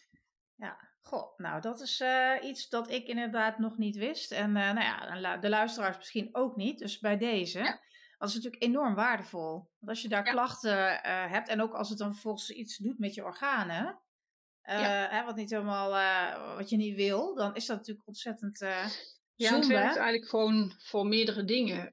ja. 0.54 0.88
Goh, 1.02 1.38
nou 1.38 1.60
dat 1.60 1.80
is 1.80 2.02
iets 2.42 2.68
dat 2.68 2.90
ik 2.90 3.06
inderdaad 3.06 3.58
nog 3.58 3.78
niet 3.78 3.96
wist. 3.96 4.32
En 4.32 4.52
nou 4.52 4.80
ja, 4.80 5.36
de 5.36 5.48
luisteraars 5.48 5.96
misschien 5.96 6.28
ook 6.32 6.56
niet. 6.56 6.78
Dus 6.78 6.98
bij 6.98 7.18
deze. 7.18 7.58
Ja. 7.58 7.80
Dat 8.18 8.28
is 8.28 8.34
natuurlijk 8.34 8.62
enorm 8.62 8.94
waardevol. 8.94 9.52
Want 9.52 9.88
als 9.88 10.02
je 10.02 10.08
daar 10.08 10.24
ja. 10.24 10.30
klachten 10.30 11.00
hebt 11.30 11.48
en 11.48 11.62
ook 11.62 11.74
als 11.74 11.88
het 11.88 11.98
dan 11.98 12.12
vervolgens 12.12 12.50
iets 12.50 12.76
doet 12.76 12.98
met 12.98 13.14
je 13.14 13.24
organen, 13.24 14.00
ja. 14.68 15.06
Eh, 15.06 15.18
hè, 15.18 15.24
wat 15.24 15.36
niet 15.36 15.50
helemaal 15.50 15.96
uh, 15.96 16.56
wat 16.56 16.70
je 16.70 16.76
niet 16.76 16.96
wil, 16.96 17.34
dan 17.34 17.54
is 17.54 17.66
dat 17.66 17.76
natuurlijk 17.76 18.06
ontzettend. 18.06 18.60
Uh, 18.60 18.86
ja, 19.34 19.54
het 19.54 19.66
werkt 19.66 19.96
eigenlijk 19.96 20.28
gewoon 20.28 20.72
voor 20.78 21.06
meerdere 21.06 21.44
dingen. 21.44 21.92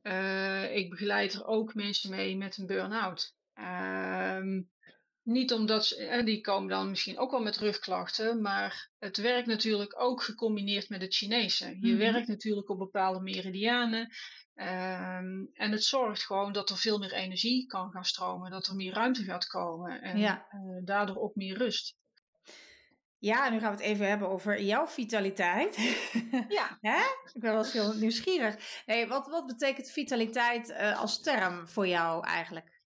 ik 0.74 0.90
begeleid 0.90 1.34
er 1.34 1.46
ook 1.46 1.74
mensen 1.74 2.10
mee 2.10 2.38
met 2.38 2.58
een 2.58 2.66
burn-out. 2.66 3.34
Ehm, 3.54 4.62
niet 5.24 5.54
omdat 5.54 5.86
ze, 5.86 6.22
die 6.26 6.42
komen 6.42 6.70
dan 6.70 6.90
misschien 6.90 7.18
ook 7.18 7.32
wel 7.32 7.42
met 7.42 7.58
rugklachten, 7.58 8.42
maar 8.42 8.90
het 9.00 9.18
werkt 9.18 9.48
natuurlijk 9.48 10.00
ook 10.02 10.24
gecombineerd 10.24 10.90
met 10.90 11.02
het 11.02 11.16
Chinese. 11.16 11.68
Je 11.68 11.76
mm 11.76 11.82
-hmm. 11.82 11.98
werkt 11.98 12.28
natuurlijk 12.28 12.70
op 12.70 12.78
bepaalde 12.78 13.20
meridianen. 13.20 14.10
Um, 14.58 15.50
en 15.54 15.72
het 15.72 15.84
zorgt 15.84 16.26
gewoon 16.26 16.54
dat 16.54 16.70
er 16.70 16.78
veel 16.78 16.98
meer 16.98 17.14
energie 17.14 17.66
kan 17.66 17.92
gaan 17.92 18.06
stromen, 18.06 18.52
dat 18.52 18.68
er 18.68 18.76
meer 18.76 18.94
ruimte 18.94 19.24
gaat 19.24 19.48
komen 19.48 20.02
en 20.02 20.18
ja. 20.18 20.48
uh, 20.52 20.86
daardoor 20.86 21.18
ook 21.18 21.36
meer 21.36 21.58
rust. 21.58 21.96
Ja, 23.26 23.50
nu 23.50 23.60
gaan 23.60 23.76
we 23.76 23.78
het 23.78 23.92
even 23.92 24.08
hebben 24.08 24.30
over 24.30 24.62
jouw 24.62 24.88
vitaliteit. 24.88 25.78
Ja. 26.48 26.78
Hè? 26.82 26.98
Ik 27.34 27.42
ben 27.42 27.52
wel 27.52 27.64
eens 27.64 27.74
heel 27.74 27.94
nieuwsgierig. 27.94 28.84
Nee, 28.86 29.08
wat, 29.08 29.28
wat 29.28 29.46
betekent 29.46 29.92
vitaliteit 29.92 30.70
uh, 30.70 31.00
als 31.00 31.22
term 31.22 31.68
voor 31.68 31.88
jou 31.88 32.26
eigenlijk? 32.26 32.82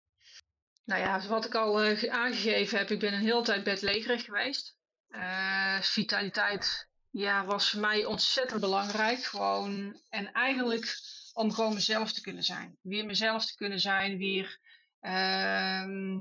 Nou 0.86 1.02
ja, 1.02 1.28
wat 1.28 1.46
ik 1.46 1.56
al 1.56 1.86
uh, 1.86 2.14
aangegeven 2.14 2.78
heb, 2.78 2.90
ik 2.90 3.00
ben 3.00 3.14
een 3.14 3.20
hele 3.20 3.42
tijd 3.42 3.64
bedlegerig 3.64 4.26
geweest. 4.26 4.78
Uh, 5.10 5.82
vitaliteit 5.82 6.90
ja, 7.10 7.46
was 7.46 7.70
voor 7.70 7.80
mij 7.80 8.06
ontzettend 8.06 8.62
belangrijk. 8.62 9.24
Gewoon, 9.24 10.02
en 10.10 10.32
eigenlijk 10.32 10.98
om 11.34 11.52
gewoon 11.52 11.74
mezelf 11.74 12.12
te 12.12 12.22
kunnen 12.22 12.44
zijn. 12.44 12.78
Weer 12.82 13.06
mezelf 13.06 13.46
te 13.46 13.56
kunnen 13.56 13.80
zijn, 13.80 14.18
weer 14.18 14.60
ehm, 15.00 16.18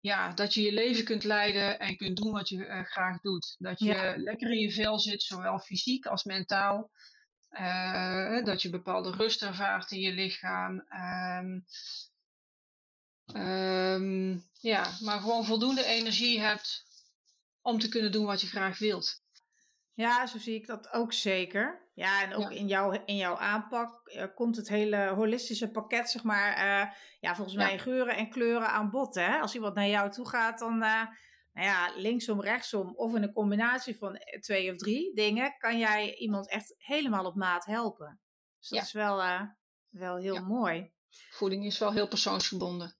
ja, 0.00 0.32
dat 0.32 0.54
je 0.54 0.62
je 0.62 0.72
leven 0.72 1.04
kunt 1.04 1.24
leiden 1.24 1.78
en 1.78 1.96
kunt 1.96 2.16
doen 2.16 2.32
wat 2.32 2.48
je 2.48 2.56
uh, 2.56 2.84
graag 2.84 3.20
doet. 3.20 3.54
Dat 3.58 3.78
je 3.78 3.86
ja. 3.86 4.16
lekker 4.16 4.50
in 4.50 4.58
je 4.58 4.72
vel 4.72 4.98
zit, 4.98 5.22
zowel 5.22 5.58
fysiek 5.58 6.06
als 6.06 6.24
mentaal. 6.24 6.90
Uh, 7.50 8.44
dat 8.44 8.62
je 8.62 8.70
bepaalde 8.70 9.10
rust 9.10 9.42
ervaart 9.42 9.90
in 9.90 10.00
je 10.00 10.12
lichaam. 10.12 10.84
Um, 11.42 11.64
um, 13.42 14.44
ja, 14.60 14.90
maar 15.00 15.20
gewoon 15.20 15.44
voldoende 15.44 15.84
energie 15.84 16.40
hebt 16.40 16.86
om 17.62 17.78
te 17.78 17.88
kunnen 17.88 18.12
doen 18.12 18.24
wat 18.24 18.40
je 18.40 18.46
graag 18.46 18.78
wilt. 18.78 19.22
Ja, 19.98 20.26
zo 20.26 20.38
zie 20.38 20.54
ik 20.54 20.66
dat 20.66 20.92
ook 20.92 21.12
zeker. 21.12 21.88
Ja, 21.94 22.22
en 22.22 22.34
ook 22.34 22.50
ja. 22.50 22.56
In, 22.58 22.66
jouw, 22.66 22.90
in 23.04 23.16
jouw 23.16 23.36
aanpak 23.36 24.08
uh, 24.08 24.24
komt 24.34 24.56
het 24.56 24.68
hele 24.68 25.08
holistische 25.08 25.70
pakket, 25.70 26.10
zeg 26.10 26.22
maar, 26.22 26.50
uh, 26.50 26.92
ja, 27.20 27.34
volgens 27.34 27.56
mij 27.56 27.78
geuren 27.78 28.16
en 28.16 28.30
kleuren 28.30 28.68
aan 28.68 28.90
bod. 28.90 29.14
Hè? 29.14 29.38
Als 29.38 29.54
iemand 29.54 29.74
naar 29.74 29.86
jou 29.86 30.10
toe 30.10 30.28
gaat, 30.28 30.58
dan, 30.58 30.72
uh, 30.72 31.02
nou 31.52 31.66
ja, 31.66 31.92
linksom, 31.96 32.40
rechtsom 32.40 32.94
of 32.96 33.14
in 33.14 33.22
een 33.22 33.32
combinatie 33.32 33.96
van 33.96 34.18
twee 34.40 34.70
of 34.70 34.76
drie 34.76 35.14
dingen, 35.14 35.54
kan 35.58 35.78
jij 35.78 36.14
iemand 36.14 36.48
echt 36.48 36.74
helemaal 36.76 37.24
op 37.24 37.34
maat 37.34 37.64
helpen. 37.64 38.20
Dus 38.58 38.68
dat 38.68 38.78
ja. 38.78 38.84
is 38.84 38.92
wel, 38.92 39.48
wel 39.88 40.16
heel 40.16 40.44
mooi. 40.44 40.92
Voeding 41.30 41.64
is 41.64 41.78
wel 41.78 41.92
heel 41.92 42.08
persoonsgebonden. 42.08 42.96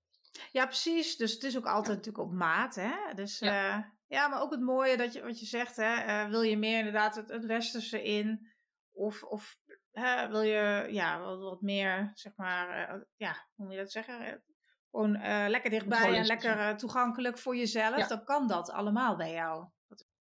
Ja, 0.52 0.66
precies. 0.66 1.16
Dus 1.16 1.32
het 1.32 1.42
is 1.42 1.56
ook 1.56 1.66
altijd 1.66 1.96
natuurlijk 1.96 2.24
op 2.24 2.32
maat. 2.32 2.74
Hè? 2.74 3.14
Dus 3.14 3.38
ja, 3.38 3.92
maar 4.08 4.40
ook 4.40 4.50
het 4.50 4.60
mooie 4.60 4.96
dat 4.96 5.12
je, 5.12 5.22
wat 5.22 5.40
je 5.40 5.46
zegt, 5.46 5.76
hè, 5.76 6.28
wil 6.28 6.42
je 6.42 6.56
meer 6.58 6.78
inderdaad 6.78 7.16
het, 7.16 7.28
het 7.28 7.44
westerse 7.44 8.02
in? 8.02 8.52
Of, 8.92 9.22
of 9.22 9.56
hè, 9.90 10.28
wil 10.28 10.42
je 10.42 10.86
ja, 10.90 11.20
wat, 11.20 11.38
wat 11.38 11.60
meer, 11.60 12.10
zeg 12.14 12.32
maar, 12.36 12.94
uh, 12.94 13.02
ja, 13.16 13.46
hoe 13.54 13.64
moet 13.64 13.74
je 13.74 13.80
dat 13.80 13.92
zeggen? 13.92 14.42
Gewoon 14.90 15.16
uh, 15.16 15.44
lekker 15.48 15.70
dichtbij 15.70 16.16
en 16.16 16.26
lekker 16.26 16.76
toegankelijk 16.76 17.38
voor 17.38 17.56
jezelf. 17.56 17.96
Ja. 17.96 18.06
Dan 18.06 18.24
kan 18.24 18.46
dat 18.46 18.70
allemaal 18.70 19.16
bij 19.16 19.32
jou. 19.32 19.68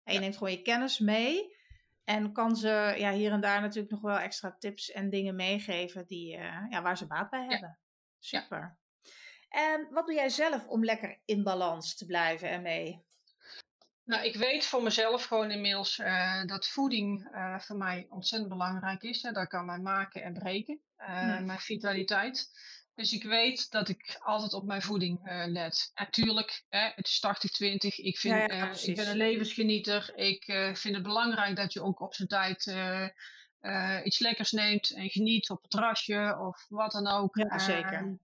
En 0.04 0.14
je 0.14 0.14
ja. 0.14 0.20
neemt 0.20 0.38
gewoon 0.38 0.54
je 0.54 0.62
kennis 0.62 1.00
mee. 1.00 1.60
En 2.04 2.34
kan 2.34 2.56
ze 2.56 2.94
ja, 2.98 3.12
hier 3.12 3.32
en 3.32 3.42
daar 3.42 3.62
natuurlijk 3.62 3.92
nog 3.92 4.02
wel 4.02 4.18
extra 4.18 4.56
tips 4.60 4.92
en 4.92 5.10
dingen 5.10 5.36
meegeven 5.36 6.08
die, 6.08 6.38
ja, 6.70 6.82
waar 6.82 6.98
ze 6.98 7.08
baat 7.08 7.30
bij 7.30 7.46
hebben. 7.46 7.80
Super. 8.20 8.80
En 9.50 9.88
wat 9.92 10.06
doe 10.06 10.16
jij 10.16 10.30
zelf 10.30 10.68
om 10.68 10.84
lekker 10.84 11.22
in 11.26 11.44
balans 11.44 11.96
te 11.96 12.06
blijven 12.06 12.50
ermee? 12.50 13.06
Nou, 14.12 14.26
ik 14.26 14.36
weet 14.36 14.66
voor 14.66 14.84
mezelf 14.84 15.26
gewoon 15.26 15.52
inmiddels 15.52 15.98
uh, 15.98 16.46
dat 16.46 16.68
voeding 16.68 17.28
uh, 17.34 17.60
voor 17.60 17.78
mij 17.78 18.06
ontzettend 18.10 18.52
belangrijk 18.52 19.02
is. 19.02 19.22
Hè. 19.22 19.32
Dat 19.32 19.48
kan 19.48 19.66
mij 19.66 19.80
maken 19.80 20.24
en 20.24 20.34
breken. 20.34 20.80
mijn 21.46 21.60
vitaliteit. 21.60 22.50
Dus 22.96 23.14
ik 23.14 23.24
weet 23.24 23.72
dat 23.72 23.90
ik 23.90 24.18
altijd 24.20 24.54
op 24.54 24.66
mijn 24.66 24.82
voeding 24.82 25.20
let. 25.48 25.92
Natuurlijk, 25.94 26.64
het 26.70 27.08
is 27.08 27.26
80-20. 27.28 27.96
Ik, 27.96 28.18
vind, 28.18 28.52
ik 28.84 28.96
ben 28.96 29.10
een 29.10 29.18
levensgenieter. 29.18 30.12
Ik 30.16 30.44
vind 30.74 30.96
het 30.96 31.04
belangrijk 31.04 31.56
dat 31.56 31.74
je 31.74 31.84
ook 31.84 32.00
op 32.02 32.14
zijn 32.14 32.28
tijd 32.28 32.76
iets 34.04 34.20
lekkers 34.20 34.52
neemt 34.52 34.94
en 34.94 35.10
geniet 35.10 35.50
op 35.50 35.62
het 35.62 35.72
terrasje 35.72 36.38
of 36.40 36.66
wat 36.70 36.92
dan 36.92 37.08
ook. 37.08 37.36
Ja, 37.36 37.60
zeker. 37.60 38.18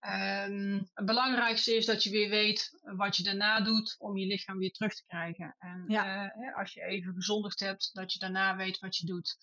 Ehm, 0.00 0.50
Um, 0.50 0.90
het 0.94 1.06
belangrijkste 1.06 1.76
is 1.76 1.86
dat 1.86 2.02
je 2.02 2.10
weer 2.10 2.28
weet 2.28 2.78
wat 2.82 3.16
je 3.16 3.22
daarna 3.22 3.60
doet 3.60 3.96
om 3.98 4.16
je 4.16 4.26
lichaam 4.26 4.58
weer 4.58 4.72
terug 4.72 4.94
te 4.94 5.04
krijgen. 5.06 5.56
En 5.58 5.84
uh, 5.88 6.56
als 6.56 6.72
je 6.72 6.82
even 6.82 7.14
gezondigd 7.14 7.60
hebt, 7.60 7.90
dat 7.92 8.12
je 8.12 8.18
daarna 8.18 8.56
weet 8.56 8.78
wat 8.78 8.96
je 8.96 9.06
doet. 9.06 9.36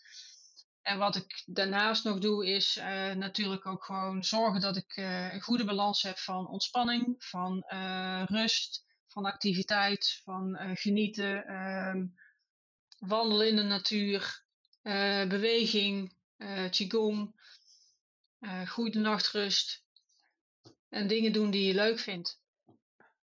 En 0.81 0.97
wat 0.97 1.15
ik 1.15 1.43
daarnaast 1.45 2.03
nog 2.03 2.19
doe, 2.19 2.47
is 2.47 2.77
uh, 2.77 3.11
natuurlijk 3.11 3.65
ook 3.65 3.83
gewoon 3.83 4.23
zorgen 4.23 4.61
dat 4.61 4.77
ik 4.77 4.97
uh, 4.97 5.33
een 5.33 5.41
goede 5.41 5.65
balans 5.65 6.01
heb 6.01 6.17
van 6.17 6.47
ontspanning, 6.47 7.15
van 7.17 7.63
rust, 8.25 8.85
van 9.07 9.25
activiteit, 9.25 10.21
van 10.23 10.57
genieten, 10.73 11.53
um, 11.55 12.15
wandelen 12.99 13.47
in 13.47 13.55
de 13.55 13.63
natuur, 13.63 14.43
beweging, 15.27 16.15
qigong, 16.69 17.35
goede 18.65 18.99
nachtrust 18.99 19.85
en 20.89 21.07
dingen 21.07 21.33
doen 21.33 21.51
die 21.51 21.67
je 21.67 21.73
leuk 21.73 21.99
vindt. 21.99 22.41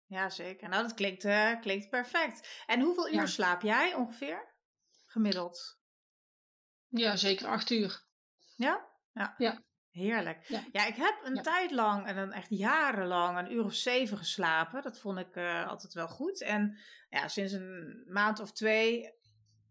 Ja, 0.07 0.29
zeker. 0.29 0.69
Nou, 0.69 0.83
dat 0.83 0.95
klinkt, 0.95 1.25
uh, 1.25 1.61
klinkt 1.61 1.89
perfect. 1.89 2.63
En 2.67 2.81
hoeveel 2.81 3.13
uur 3.13 3.29
slaap 3.29 3.63
jij 3.63 3.95
ongeveer? 3.95 4.55
Gemiddeld? 5.07 5.79
Ja, 6.89 7.17
zeker 7.17 7.47
acht 7.47 7.71
uur. 7.71 8.05
Ja? 8.57 8.89
Ja. 9.13 9.35
ja. 9.39 9.63
Heerlijk. 9.91 10.45
Ja. 10.73 10.87
ik 10.87 10.95
heb 10.95 11.21
een 11.25 11.43
tijd 11.43 11.71
lang, 11.71 12.07
en 12.07 12.17
dan 12.17 12.33
echt 12.33 12.49
jarenlang, 12.49 13.39
een 13.39 13.53
uur 13.53 13.65
of 13.65 13.75
zeven 13.75 14.19
geslapen. 14.19 14.83
Dat 14.83 14.99
vond 14.99 15.19
ik 15.19 15.37
uh, 15.37 15.69
altijd 15.69 15.93
wel 15.93 16.09
goed. 16.09 16.43
En 16.43 16.79
ja, 17.09 17.29
sinds 17.29 17.53
een 17.53 18.05
maand 18.07 18.41
of 18.41 18.53
twee, 18.53 19.13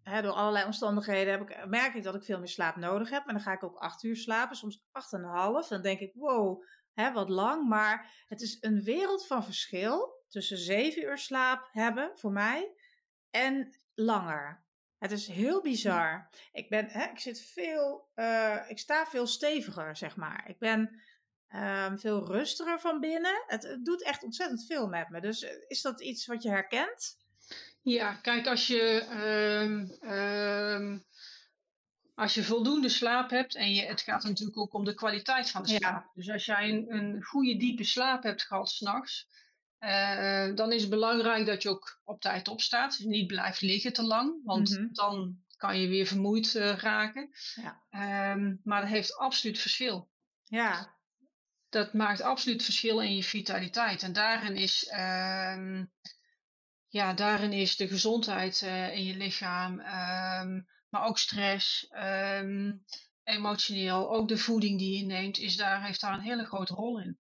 hè, 0.04 0.22
door 0.22 0.32
allerlei 0.32 0.66
omstandigheden, 0.66 1.32
heb 1.32 1.50
ik, 1.50 1.66
merk 1.66 1.94
ik 1.94 2.04
dat 2.04 2.16
ik 2.16 2.24
veel 2.24 2.38
meer 2.38 2.48
slaap 2.48 2.76
nodig 2.76 3.10
heb. 3.10 3.28
En 3.28 3.34
dan 3.34 3.44
ga 3.44 3.52
ik 3.52 3.64
ook 3.64 3.78
acht 3.78 4.04
uur 4.04 4.16
slapen, 4.16 4.56
soms 4.56 4.84
acht 4.92 5.14
en 5.14 5.24
een 5.24 5.30
half. 5.30 5.68
Dan 5.68 5.82
denk 5.82 6.00
ik, 6.00 6.14
wow, 6.14 6.64
hè, 6.94 7.12
wat 7.12 7.30
lang, 7.30 7.68
maar 7.68 8.24
het 8.28 8.42
is 8.42 8.58
een 8.62 8.84
wereld 8.84 9.28
van 9.28 9.44
verschil 9.44 10.24
tussen 10.28 10.58
zeven 10.58 11.04
uur 11.04 11.18
slaap 11.18 11.70
hebben 11.72 12.12
voor 12.16 12.32
mij 12.32 12.72
en 13.30 13.76
langer. 13.96 14.64
Het 14.98 15.12
is 15.12 15.28
heel 15.28 15.62
bizar. 15.62 16.30
Ik, 16.52 16.70
ben, 16.70 16.88
hè, 16.88 17.10
ik, 17.10 17.20
zit 17.20 17.42
veel, 17.42 18.10
uh, 18.16 18.60
ik 18.68 18.80
sta 18.80 19.06
veel 19.06 19.28
steviger, 19.28 19.98
zeg 19.98 20.16
maar. 20.16 20.50
Ik 20.50 20.60
ben 20.60 21.02
um, 21.56 22.00
veel 22.00 22.26
rustiger 22.26 22.80
van 22.80 23.00
binnen. 23.00 23.44
Het, 23.48 23.80
doet 23.84 24.04
echt 24.04 24.24
ontzettend 24.24 24.66
veel 24.66 24.88
met 24.88 25.10
me. 25.10 25.22
Dus 25.22 25.44
eh, 25.44 25.52
is 25.68 25.82
dat 25.82 26.02
iets 26.02 26.26
wat 26.26 26.44
je 26.44 26.50
herkent? 26.50 27.18
Ja, 27.82 28.14
kijk, 28.14 28.48
als 28.48 28.68
je 28.68 29.06
um, 30.02 31.04
als 32.20 32.34
je 32.34 32.44
voldoende 32.44 32.90
slaap 32.90 33.30
hebt, 33.30 33.56
en 33.56 33.74
je, 33.74 33.86
het 33.86 34.02
gaat 34.02 34.24
natuurlijk 34.24 34.58
ook 34.58 34.74
om 34.74 34.84
de 34.84 34.94
kwaliteit 34.94 35.50
van 35.50 35.64
de 35.64 35.70
slaap. 35.70 36.12
Dus 36.14 36.30
als 36.30 36.46
jij 36.46 36.70
een, 36.70 36.94
een 36.94 37.24
goede 37.24 37.58
diepe 37.58 37.84
slaap 37.84 38.24
hebt 38.24 38.44
gehad 38.44 38.70
s'nachts, 38.70 39.28
uh, 39.80 40.56
dan 40.56 40.72
is 40.72 40.82
het 40.82 40.90
belangrijk 40.90 41.46
dat 41.46 41.64
je 41.64 41.70
ook 41.70 42.02
op 42.04 42.22
tijd 42.22 42.48
opstaat. 42.48 42.98
Dus 42.98 43.06
niet 43.06 43.28
blijft 43.28 43.62
liggen 43.62 43.94
te 43.94 44.04
lang, 44.04 44.42
want 44.44 44.70
mhm. 44.70 44.88
dan 44.92 45.38
kan 45.58 45.80
je 45.80 45.88
weer 45.88 46.06
vermoeid 46.06 46.56
uh, 46.56 46.78
raken. 46.78 47.30
Ja. 47.56 48.32
Um, 48.32 48.60
maar 48.64 48.82
dat 48.82 48.90
heeft 48.90 49.18
absoluut 49.18 49.60
verschil. 49.60 50.10
Ja. 50.44 50.98
Dat 51.70 51.94
maakt 51.94 52.22
absoluut 52.22 52.64
verschil 52.64 53.02
in 53.02 53.16
je 53.16 53.24
vitaliteit. 53.24 54.04
En 54.04 54.14
daarin 54.14 54.56
is, 54.56 54.90
uh, 54.92 55.82
ja, 56.88 57.14
daarin 57.14 57.54
is 57.54 57.76
de 57.76 57.88
gezondheid 57.88 58.62
uh, 58.62 58.96
in 58.96 59.04
je 59.04 59.16
lichaam. 59.16 59.80
Um, 59.80 60.68
maar 60.90 61.06
ook 61.06 61.18
stress, 61.18 61.88
ehm, 61.88 62.72
emotioneel, 63.24 64.12
ook 64.12 64.28
de 64.28 64.38
voeding 64.38 64.80
die 64.80 64.98
je 64.98 65.06
neemt, 65.06 65.38
is 65.38 65.56
daar, 65.56 65.86
heeft 65.86 66.02
daar 66.02 66.14
een 66.14 66.20
hele 66.20 66.46
grote 66.46 66.74
rol 66.74 67.00
in. 67.00 67.20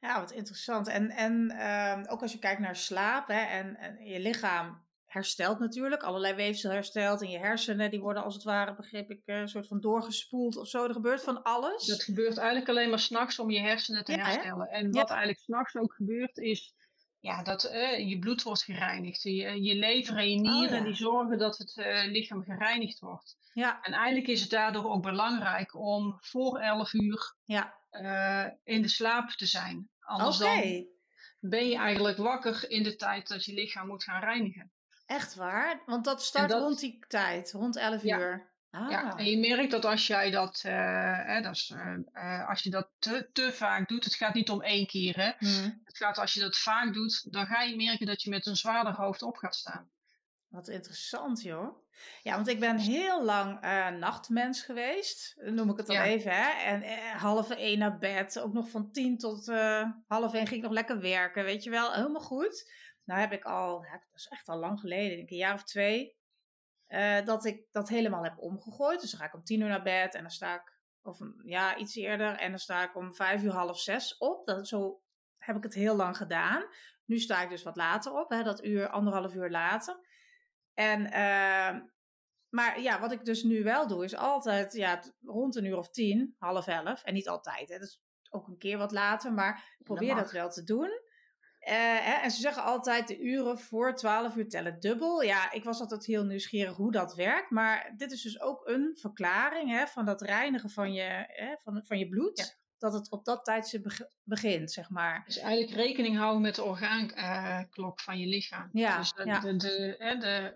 Ja, 0.00 0.20
wat 0.20 0.30
interessant. 0.30 0.88
En, 0.88 1.10
en 1.10 1.50
ehm, 1.50 2.04
ook 2.08 2.22
als 2.22 2.32
je 2.32 2.38
kijkt 2.38 2.60
naar 2.60 2.76
slaap 2.76 3.28
hè, 3.28 3.40
en, 3.40 3.76
en, 3.76 4.04
je 4.04 4.20
lichaam 4.20 4.84
herstelt 5.04 5.58
natuurlijk, 5.58 6.02
allerlei 6.02 6.34
weefsel 6.34 6.70
herstelt 6.70 7.22
en 7.22 7.28
je 7.28 7.38
hersenen 7.38 7.90
die 7.90 8.00
worden 8.00 8.22
als 8.22 8.34
het 8.34 8.42
ware, 8.42 8.74
begreep 8.74 9.10
ik, 9.10 9.22
een 9.24 9.48
soort 9.48 9.66
van 9.66 9.80
doorgespoeld 9.80 10.56
of 10.56 10.68
zo. 10.68 10.84
Er 10.84 10.92
gebeurt 10.92 11.22
van 11.22 11.42
alles. 11.42 11.86
Dat 11.86 12.02
gebeurt 12.02 12.36
eigenlijk 12.36 12.68
alleen 12.68 12.88
maar 12.88 12.98
s'nachts 12.98 13.38
om 13.38 13.50
je 13.50 13.60
hersenen 13.60 14.04
te 14.04 14.12
herstellen. 14.12 14.68
En 14.68 14.90
wat 14.90 15.08
eigenlijk 15.08 15.40
s'nachts 15.40 15.76
ook 15.76 15.94
gebeurt 15.94 16.36
is 16.36 16.74
ja, 17.22 17.42
dat 17.42 17.64
uh, 17.64 18.08
je 18.08 18.18
bloed 18.18 18.42
wordt 18.42 18.62
gereinigd. 18.62 19.22
Je, 19.22 19.62
je 19.62 19.74
lever 19.74 20.16
en 20.16 20.30
je 20.30 20.36
oh, 20.36 20.42
nieren 20.42 20.84
die 20.84 20.94
zorgen 20.94 21.38
dat 21.38 21.58
het 21.58 21.76
uh, 21.76 22.04
lichaam 22.04 22.42
gereinigd 22.42 22.98
wordt. 22.98 23.36
Ja. 23.52 23.82
En 23.82 23.92
eigenlijk 23.92 24.26
is 24.26 24.40
het 24.40 24.50
daardoor 24.50 24.84
ook 24.84 25.02
belangrijk 25.02 25.74
om 25.74 26.18
voor 26.20 26.58
11 26.58 26.92
uur 26.92 27.34
ja. 27.44 27.74
uh, 27.90 28.46
in 28.64 28.82
de 28.82 28.88
slaap 28.88 29.30
te 29.30 29.46
zijn. 29.46 29.88
Anders 30.00 30.38
dan 30.38 30.86
ben 31.40 31.68
je 31.68 31.76
eigenlijk 31.76 32.16
wakker 32.16 32.70
in 32.70 32.82
de 32.82 32.96
tijd 32.96 33.28
dat 33.28 33.44
je 33.44 33.54
lichaam 33.54 33.86
moet 33.86 34.04
gaan 34.04 34.20
reinigen. 34.20 34.72
Echt 35.06 35.34
waar? 35.34 35.82
Want 35.86 36.04
dat 36.04 36.22
start 36.22 36.50
dat, 36.50 36.62
rond 36.62 36.80
die 36.80 37.04
tijd, 37.08 37.52
rond 37.52 37.76
11 37.76 38.02
ja. 38.02 38.18
uur. 38.18 38.51
Ah. 38.72 38.90
Ja, 38.90 39.16
en 39.16 39.24
je 39.24 39.38
merkt 39.38 39.70
dat 39.70 39.84
als 39.84 40.06
jij 40.06 40.30
dat, 40.30 40.62
uh, 40.66 40.72
hè, 41.26 41.40
dat 41.40 41.54
is, 41.54 41.74
uh, 42.14 42.48
als 42.48 42.62
je 42.62 42.70
dat 42.70 42.88
te, 42.98 43.28
te, 43.32 43.52
vaak 43.52 43.88
doet, 43.88 44.04
het 44.04 44.14
gaat 44.14 44.34
niet 44.34 44.50
om 44.50 44.62
één 44.62 44.86
keer. 44.86 45.16
Hè? 45.16 45.30
Hmm. 45.38 45.80
Het 45.84 45.96
gaat 45.96 46.18
als 46.18 46.34
je 46.34 46.40
dat 46.40 46.56
vaak 46.56 46.94
doet, 46.94 47.32
dan 47.32 47.46
ga 47.46 47.62
je 47.62 47.76
merken 47.76 48.06
dat 48.06 48.22
je 48.22 48.30
met 48.30 48.46
een 48.46 48.56
zwaarder 48.56 48.94
hoofd 48.94 49.22
op 49.22 49.36
gaat 49.36 49.54
staan. 49.54 49.90
Wat 50.48 50.68
interessant, 50.68 51.42
joh. 51.42 51.76
Ja, 52.22 52.34
want 52.34 52.48
ik 52.48 52.60
ben 52.60 52.78
heel 52.78 53.24
lang 53.24 53.64
uh, 53.64 53.88
nachtmens 53.88 54.62
geweest, 54.62 55.36
noem 55.36 55.70
ik 55.70 55.76
het 55.76 55.86
dan 55.86 55.96
even. 55.96 56.32
Hè? 56.32 56.64
En 56.64 56.82
uh, 56.82 57.10
half 57.20 57.50
één 57.50 57.78
naar 57.78 57.98
bed, 57.98 58.40
ook 58.40 58.52
nog 58.52 58.68
van 58.68 58.90
tien 58.90 59.18
tot 59.18 59.48
uh, 59.48 59.90
half 60.06 60.34
één 60.34 60.46
ging 60.46 60.60
ik 60.60 60.66
nog 60.66 60.72
lekker 60.72 61.00
werken, 61.00 61.44
weet 61.44 61.64
je 61.64 61.70
wel. 61.70 61.92
Helemaal 61.92 62.20
goed. 62.20 62.72
Nou 63.04 63.20
heb 63.20 63.32
ik 63.32 63.44
al, 63.44 63.82
ja, 63.82 63.92
dat 63.92 64.20
is 64.20 64.28
echt 64.28 64.48
al 64.48 64.58
lang 64.58 64.80
geleden, 64.80 65.08
denk 65.08 65.22
ik 65.22 65.30
een 65.30 65.36
jaar 65.36 65.54
of 65.54 65.64
twee, 65.64 66.16
uh, 66.92 67.24
dat 67.24 67.44
ik 67.44 67.66
dat 67.70 67.88
helemaal 67.88 68.22
heb 68.22 68.38
omgegooid. 68.38 69.00
Dus 69.00 69.10
dan 69.10 69.20
ga 69.20 69.26
ik 69.26 69.34
om 69.34 69.44
tien 69.44 69.60
uur 69.60 69.68
naar 69.68 69.82
bed 69.82 70.14
en 70.14 70.22
dan 70.22 70.30
sta 70.30 70.54
ik, 70.54 70.80
of 71.02 71.18
ja, 71.44 71.76
iets 71.76 71.96
eerder, 71.96 72.36
en 72.36 72.50
dan 72.50 72.58
sta 72.58 72.82
ik 72.82 72.96
om 72.96 73.14
vijf 73.14 73.42
uur, 73.42 73.52
half 73.52 73.80
zes 73.80 74.18
op. 74.18 74.46
Dat, 74.46 74.68
zo 74.68 75.02
heb 75.38 75.56
ik 75.56 75.62
het 75.62 75.74
heel 75.74 75.96
lang 75.96 76.16
gedaan. 76.16 76.64
Nu 77.04 77.18
sta 77.18 77.42
ik 77.42 77.50
dus 77.50 77.62
wat 77.62 77.76
later 77.76 78.12
op, 78.12 78.30
hè, 78.30 78.42
dat 78.42 78.64
uur, 78.64 78.88
anderhalf 78.88 79.34
uur 79.34 79.50
later. 79.50 79.98
En, 80.74 81.00
uh, 81.00 81.80
maar 82.48 82.80
ja, 82.80 83.00
wat 83.00 83.12
ik 83.12 83.24
dus 83.24 83.42
nu 83.42 83.62
wel 83.62 83.86
doe, 83.86 84.04
is 84.04 84.16
altijd 84.16 84.72
ja, 84.72 85.02
rond 85.20 85.56
een 85.56 85.64
uur 85.64 85.76
of 85.76 85.90
tien, 85.90 86.34
half 86.38 86.66
elf. 86.66 87.02
En 87.02 87.14
niet 87.14 87.28
altijd, 87.28 87.68
hè, 87.68 87.78
dus 87.78 88.02
ook 88.30 88.48
een 88.48 88.58
keer 88.58 88.78
wat 88.78 88.92
later, 88.92 89.32
maar 89.32 89.74
ik 89.78 89.84
probeer 89.84 90.14
dat, 90.14 90.24
dat 90.24 90.32
wel 90.32 90.50
te 90.50 90.64
doen. 90.64 90.90
Uh, 91.68 91.74
hè, 91.78 92.12
en 92.12 92.30
ze 92.30 92.40
zeggen 92.40 92.62
altijd 92.62 93.08
de 93.08 93.20
uren 93.20 93.58
voor 93.58 93.94
12 93.94 94.36
uur 94.36 94.48
tellen 94.48 94.80
dubbel. 94.80 95.22
Ja, 95.22 95.52
ik 95.52 95.64
was 95.64 95.80
altijd 95.80 96.06
heel 96.06 96.24
nieuwsgierig 96.24 96.76
hoe 96.76 96.92
dat 96.92 97.14
werkt. 97.14 97.50
Maar 97.50 97.94
dit 97.96 98.12
is 98.12 98.22
dus 98.22 98.40
ook 98.40 98.68
een 98.68 98.96
verklaring 99.00 99.70
hè, 99.70 99.86
van 99.86 100.04
dat 100.04 100.22
reinigen 100.22 100.70
van 100.70 100.92
je, 100.92 101.24
hè, 101.26 101.54
van, 101.62 101.82
van 101.84 101.98
je 101.98 102.08
bloed. 102.08 102.60
Dat 102.78 102.92
het 102.92 103.10
op 103.10 103.24
dat 103.24 103.44
tijdstip 103.44 104.08
begint, 104.22 104.72
zeg 104.72 104.90
maar. 104.90 105.22
Dus 105.26 105.38
eigenlijk 105.38 105.76
rekening 105.76 106.16
houden 106.16 106.42
met 106.42 106.54
de 106.54 106.64
orgaanklok 106.64 107.98
uh, 107.98 108.04
van 108.04 108.18
je 108.18 108.26
lichaam. 108.26 108.68
Ja, 108.72 108.98
dus 108.98 109.12
de, 109.12 109.24
ja. 109.24 109.40
de, 109.40 109.56
de, 109.56 109.96
de, 109.98 110.16
de 110.18 110.52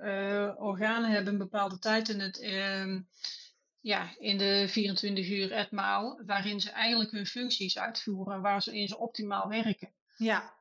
uh, 0.56 0.62
organen 0.64 1.10
hebben 1.10 1.32
een 1.32 1.38
bepaalde 1.38 1.78
tijd 1.78 2.08
in, 2.08 2.20
het, 2.20 2.40
ehm, 2.40 3.00
ja, 3.80 4.08
in 4.18 4.38
de 4.38 4.66
24 4.68 5.28
uur 5.28 5.52
etmaal, 5.52 6.22
waarin 6.26 6.60
ze 6.60 6.70
eigenlijk 6.70 7.10
hun 7.10 7.26
functies 7.26 7.78
uitvoeren, 7.78 8.40
waar 8.40 8.62
ze 8.62 8.78
in 8.78 8.88
ze 8.88 8.98
optimaal 8.98 9.48
werken. 9.48 9.94
Ja, 10.16 10.55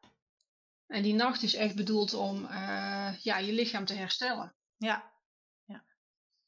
en 0.87 1.03
die 1.03 1.13
nacht 1.13 1.43
is 1.43 1.53
echt 1.53 1.75
bedoeld 1.75 2.13
om 2.13 2.43
uh, 2.43 3.13
ja, 3.21 3.37
je 3.37 3.53
lichaam 3.53 3.85
te 3.85 3.93
herstellen. 3.93 4.55
Ja. 4.77 5.11
ja. 5.65 5.83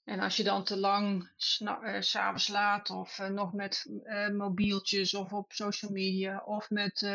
En 0.04 0.20
als 0.20 0.38
je 0.38 0.44
dan 0.44 0.64
te 0.64 0.78
lang 0.78 1.30
uh, 1.60 2.02
s'avonds 2.02 2.48
laat 2.48 2.90
of 2.90 3.20
uh, 3.20 3.28
nog 3.28 3.54
met 3.54 3.86
mobieltjes 4.32 5.14
of 5.14 5.34
op 5.34 5.52
social 5.52 5.92
media 5.92 6.44
of 6.46 6.70
met 6.70 7.10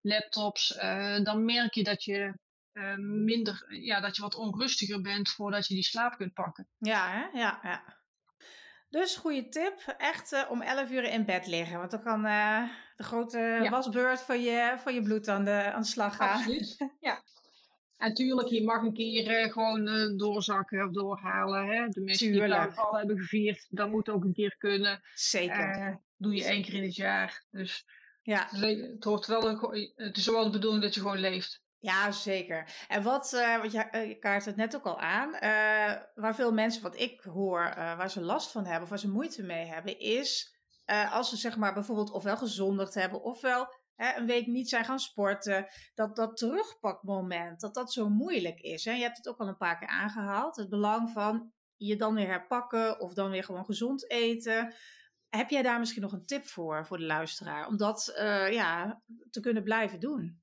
laptops, 0.00 0.68
dan 1.22 1.44
merk 1.44 1.74
je 1.74 1.84
dat 1.84 2.04
je 2.04 2.34
minder, 2.98 3.66
ja, 3.68 4.00
dat 4.00 4.16
je 4.16 4.22
wat 4.22 4.34
onrustiger 4.34 5.00
bent 5.00 5.28
voordat 5.28 5.66
je 5.66 5.74
die 5.74 5.82
slaap 5.82 6.16
kunt 6.16 6.32
pakken. 6.32 6.68
Ja, 6.78 7.10
hè? 7.10 7.38
ja, 7.38 7.60
ja. 7.62 7.97
Dus 8.90 9.16
goede 9.16 9.48
tip, 9.48 9.94
echt 9.98 10.32
uh, 10.32 10.50
om 10.50 10.62
11 10.62 10.90
uur 10.90 11.04
in 11.04 11.24
bed 11.24 11.46
liggen. 11.46 11.78
Want 11.78 11.90
dan 11.90 12.02
kan 12.02 12.24
uh, 12.24 12.68
de 12.96 13.02
grote 13.02 13.38
ja. 13.38 13.70
wasbeurt 13.70 14.20
van 14.20 14.42
je, 14.42 14.74
van 14.78 14.94
je 14.94 15.02
bloed 15.02 15.28
aan 15.28 15.44
de, 15.44 15.72
aan 15.72 15.80
de 15.80 15.86
slag 15.86 16.16
gaan. 16.16 16.36
Absoluut, 16.36 16.76
ja. 17.00 17.22
En 17.96 18.14
tuurlijk, 18.14 18.48
je 18.48 18.64
mag 18.64 18.82
een 18.82 18.94
keer 18.94 19.52
gewoon 19.52 19.84
doorzakken 20.16 20.86
of 20.86 20.92
doorhalen. 20.92 21.66
Hè? 21.66 21.88
De 21.88 22.00
mensen 22.00 22.32
die 22.32 22.40
carnaval 22.40 22.96
hebben 22.96 23.18
gevierd, 23.18 23.66
dat 23.68 23.90
moet 23.90 24.08
ook 24.08 24.24
een 24.24 24.32
keer 24.32 24.56
kunnen. 24.58 25.00
Zeker. 25.14 26.00
doe 26.16 26.34
je 26.34 26.44
één 26.44 26.62
keer 26.62 26.74
in 26.74 26.82
het 26.82 26.96
jaar. 26.96 27.44
Dus 27.50 27.84
ja. 28.22 28.48
het, 28.50 29.04
hoort 29.04 29.26
wel, 29.26 29.72
het 29.94 30.16
is 30.16 30.26
wel 30.26 30.44
de 30.44 30.50
bedoeling 30.50 30.82
dat 30.82 30.94
je 30.94 31.00
gewoon 31.00 31.18
leeft. 31.18 31.62
Ja, 31.80 32.12
zeker. 32.12 32.84
En 32.88 33.02
wat, 33.02 33.32
uh, 33.32 33.58
want 33.58 33.72
je, 33.72 33.88
uh, 33.92 34.08
je 34.08 34.18
kaart 34.18 34.44
het 34.44 34.56
net 34.56 34.76
ook 34.76 34.86
al 34.86 35.00
aan, 35.00 35.28
uh, 35.34 36.02
waar 36.14 36.34
veel 36.34 36.52
mensen, 36.52 36.82
wat 36.82 36.98
ik 37.00 37.20
hoor, 37.20 37.72
waar 37.76 38.10
ze 38.10 38.20
last 38.20 38.50
van 38.50 38.64
hebben 38.64 38.82
of 38.82 38.88
waar 38.88 38.98
ze 38.98 39.10
moeite 39.10 39.42
mee 39.42 39.66
hebben, 39.66 39.98
is 39.98 40.56
als 41.10 41.28
ze 41.28 41.36
zeg 41.36 41.56
maar 41.56 41.74
bijvoorbeeld 41.74 42.10
ofwel 42.10 42.36
gezondigd 42.36 42.94
hebben 42.94 43.22
ofwel 43.22 43.74
hè, 43.94 44.16
een 44.16 44.26
week 44.26 44.46
niet 44.46 44.68
zijn 44.68 44.84
gaan 44.84 44.98
sporten, 44.98 45.66
dat 45.94 46.16
dat 46.16 46.36
terugpakmoment, 46.36 47.60
dat 47.60 47.74
dat 47.74 47.92
zo 47.92 48.08
moeilijk 48.08 48.60
is. 48.60 48.84
Hè? 48.84 48.92
Je 48.92 49.02
hebt 49.02 49.16
het 49.16 49.28
ook 49.28 49.38
al 49.38 49.48
een 49.48 49.56
paar 49.56 49.78
keer 49.78 49.88
aangehaald, 49.88 50.56
het 50.56 50.68
belang 50.68 51.10
van 51.10 51.52
je 51.76 51.96
dan 51.96 52.14
weer 52.14 52.26
herpakken 52.26 53.00
of 53.00 53.14
dan 53.14 53.30
weer 53.30 53.44
gewoon 53.44 53.64
gezond 53.64 54.10
eten. 54.10 54.74
Heb 55.28 55.50
jij 55.50 55.62
daar 55.62 55.78
misschien 55.78 56.02
nog 56.02 56.12
een 56.12 56.26
tip 56.26 56.46
voor, 56.46 56.86
voor 56.86 56.98
de 56.98 57.06
luisteraar, 57.06 57.66
om 57.66 57.76
dat 57.76 58.12
ja, 58.50 59.02
te 59.30 59.40
kunnen 59.40 59.62
blijven 59.62 60.00
doen? 60.00 60.42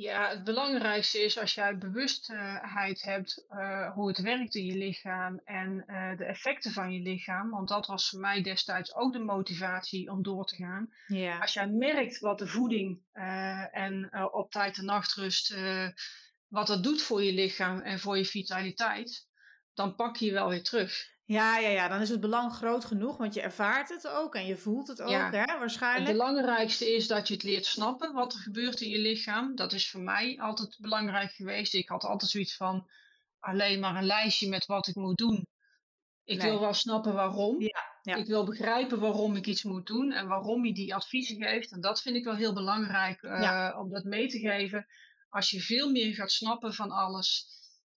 Ja, 0.00 0.28
het 0.28 0.44
belangrijkste 0.44 1.18
is 1.24 1.38
als 1.38 1.54
jij 1.54 1.78
bewustheid 1.78 3.02
hebt 3.02 3.44
uh, 3.50 3.92
hoe 3.92 4.08
het 4.08 4.18
werkt 4.18 4.54
in 4.54 4.64
je 4.64 4.76
lichaam 4.76 5.40
en 5.44 5.84
uh, 5.86 6.16
de 6.16 6.24
effecten 6.24 6.72
van 6.72 6.92
je 6.92 7.00
lichaam. 7.00 7.50
Want 7.50 7.68
dat 7.68 7.86
was 7.86 8.08
voor 8.08 8.20
mij 8.20 8.42
destijds 8.42 8.94
ook 8.94 9.12
de 9.12 9.18
motivatie 9.18 10.10
om 10.10 10.22
door 10.22 10.46
te 10.46 10.56
gaan. 10.56 10.92
Ja. 11.06 11.38
Als 11.38 11.52
jij 11.52 11.68
merkt 11.68 12.18
wat 12.18 12.38
de 12.38 12.46
voeding 12.46 13.00
uh, 13.14 13.76
en 13.76 14.24
op 14.32 14.50
tijd 14.50 14.78
en 14.78 14.84
nachtrust, 14.84 15.54
wat 16.48 16.66
dat 16.66 16.82
doet 16.82 17.02
voor 17.02 17.22
je 17.22 17.32
lichaam 17.32 17.80
en 17.80 17.98
voor 17.98 18.16
je 18.16 18.24
vitaliteit, 18.24 19.28
dan 19.74 19.94
pak 19.94 20.16
je 20.16 20.32
wel 20.32 20.48
weer 20.48 20.62
terug. 20.62 21.18
Ja, 21.30 21.58
ja, 21.58 21.68
ja, 21.68 21.88
dan 21.88 22.00
is 22.00 22.08
het 22.08 22.20
belang 22.20 22.52
groot 22.52 22.84
genoeg, 22.84 23.16
want 23.16 23.34
je 23.34 23.40
ervaart 23.40 23.88
het 23.88 24.08
ook 24.08 24.34
en 24.34 24.46
je 24.46 24.56
voelt 24.56 24.88
het 24.88 25.02
ook, 25.02 25.10
hè, 25.10 25.58
waarschijnlijk. 25.58 26.08
Het 26.08 26.16
belangrijkste 26.16 26.94
is 26.94 27.06
dat 27.06 27.28
je 27.28 27.34
het 27.34 27.42
leert 27.42 27.66
snappen 27.66 28.12
wat 28.12 28.32
er 28.32 28.38
gebeurt 28.38 28.80
in 28.80 28.88
je 28.88 28.98
lichaam. 28.98 29.54
Dat 29.54 29.72
is 29.72 29.90
voor 29.90 30.00
mij 30.00 30.38
altijd 30.40 30.76
belangrijk 30.80 31.32
geweest. 31.32 31.74
Ik 31.74 31.88
had 31.88 32.04
altijd 32.04 32.30
zoiets 32.30 32.56
van 32.56 32.90
alleen 33.38 33.80
maar 33.80 33.96
een 33.96 34.04
lijstje 34.04 34.48
met 34.48 34.66
wat 34.66 34.86
ik 34.86 34.94
moet 34.94 35.16
doen. 35.16 35.46
Ik 36.24 36.42
wil 36.42 36.60
wel 36.60 36.74
snappen 36.74 37.14
waarom. 37.14 37.60
Ja, 37.60 37.82
ja. 38.02 38.16
Ik 38.16 38.26
wil 38.26 38.44
begrijpen 38.44 39.00
waarom 39.00 39.36
ik 39.36 39.46
iets 39.46 39.62
moet 39.62 39.86
doen 39.86 40.12
en 40.12 40.28
waarom 40.28 40.64
je 40.64 40.72
die 40.72 40.94
adviezen 40.94 41.42
geeft. 41.42 41.72
En 41.72 41.80
dat 41.80 42.02
vind 42.02 42.16
ik 42.16 42.24
wel 42.24 42.36
heel 42.36 42.54
belangrijk 42.54 43.22
uh, 43.22 43.76
om 43.78 43.90
dat 43.90 44.04
mee 44.04 44.28
te 44.28 44.38
geven. 44.38 44.86
Als 45.28 45.50
je 45.50 45.60
veel 45.60 45.90
meer 45.90 46.14
gaat 46.14 46.30
snappen 46.30 46.74
van 46.74 46.90
alles. 46.90 47.46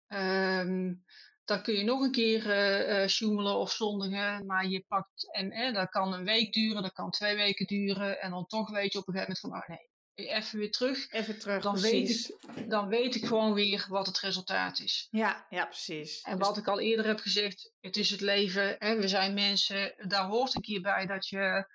Um, 0.07 1.03
dan 1.51 1.61
kun 1.61 1.73
je 1.73 1.83
nog 1.83 2.01
een 2.01 2.11
keer 2.11 2.45
uh, 2.45 3.07
sjoemelen 3.07 3.55
of 3.55 3.71
zondigen. 3.71 4.45
Maar 4.45 4.67
je 4.67 4.85
pakt, 4.87 5.33
en 5.33 5.51
eh, 5.51 5.73
dat 5.73 5.89
kan 5.89 6.13
een 6.13 6.23
week 6.23 6.53
duren, 6.53 6.81
dat 6.81 6.93
kan 6.93 7.11
twee 7.11 7.35
weken 7.35 7.65
duren. 7.65 8.21
En 8.21 8.31
dan 8.31 8.45
toch 8.45 8.69
weet 8.69 8.93
je 8.93 8.99
op 8.99 9.07
een 9.07 9.13
gegeven 9.13 9.35
moment 9.41 9.65
van, 9.65 9.75
oh 9.75 9.77
nee, 10.15 10.29
even 10.29 10.59
weer 10.59 10.71
terug. 10.71 11.11
Even 11.11 11.39
terug, 11.39 11.63
dan 11.63 11.73
precies. 11.73 12.27
Weet 12.27 12.57
ik, 12.57 12.69
dan 12.69 12.87
weet 12.87 13.15
ik 13.15 13.25
gewoon 13.25 13.53
weer 13.53 13.85
wat 13.89 14.07
het 14.07 14.19
resultaat 14.19 14.79
is. 14.79 15.07
Ja, 15.09 15.45
ja 15.49 15.65
precies. 15.65 16.21
En 16.21 16.37
dus 16.37 16.47
wat 16.47 16.57
ik 16.57 16.67
al 16.67 16.79
eerder 16.79 17.05
heb 17.05 17.19
gezegd, 17.19 17.73
het 17.79 17.97
is 17.97 18.09
het 18.09 18.21
leven. 18.21 18.75
Hè, 18.79 18.95
we 18.95 19.07
zijn 19.07 19.33
mensen, 19.33 19.93
daar 20.07 20.25
hoort 20.25 20.55
een 20.55 20.61
keer 20.61 20.81
bij 20.81 21.05
dat 21.05 21.27
je 21.27 21.67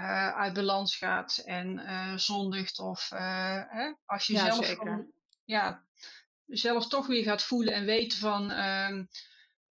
uh, 0.00 0.28
uit 0.28 0.52
balans 0.52 0.96
gaat 0.96 1.42
en 1.44 1.78
uh, 1.78 2.16
zondigt. 2.16 2.78
Of 2.78 3.08
hè, 3.08 3.92
als 4.04 4.26
je 4.26 4.32
ja, 4.32 4.52
zelf 4.52 4.66
gewoon, 4.66 5.12
ja, 5.44 5.84
zelf 6.46 6.88
toch 6.88 7.06
weer 7.06 7.22
gaat 7.22 7.42
voelen 7.42 7.74
en 7.74 7.84
weten 7.84 8.18
van 8.18 8.50
uh, 8.50 8.98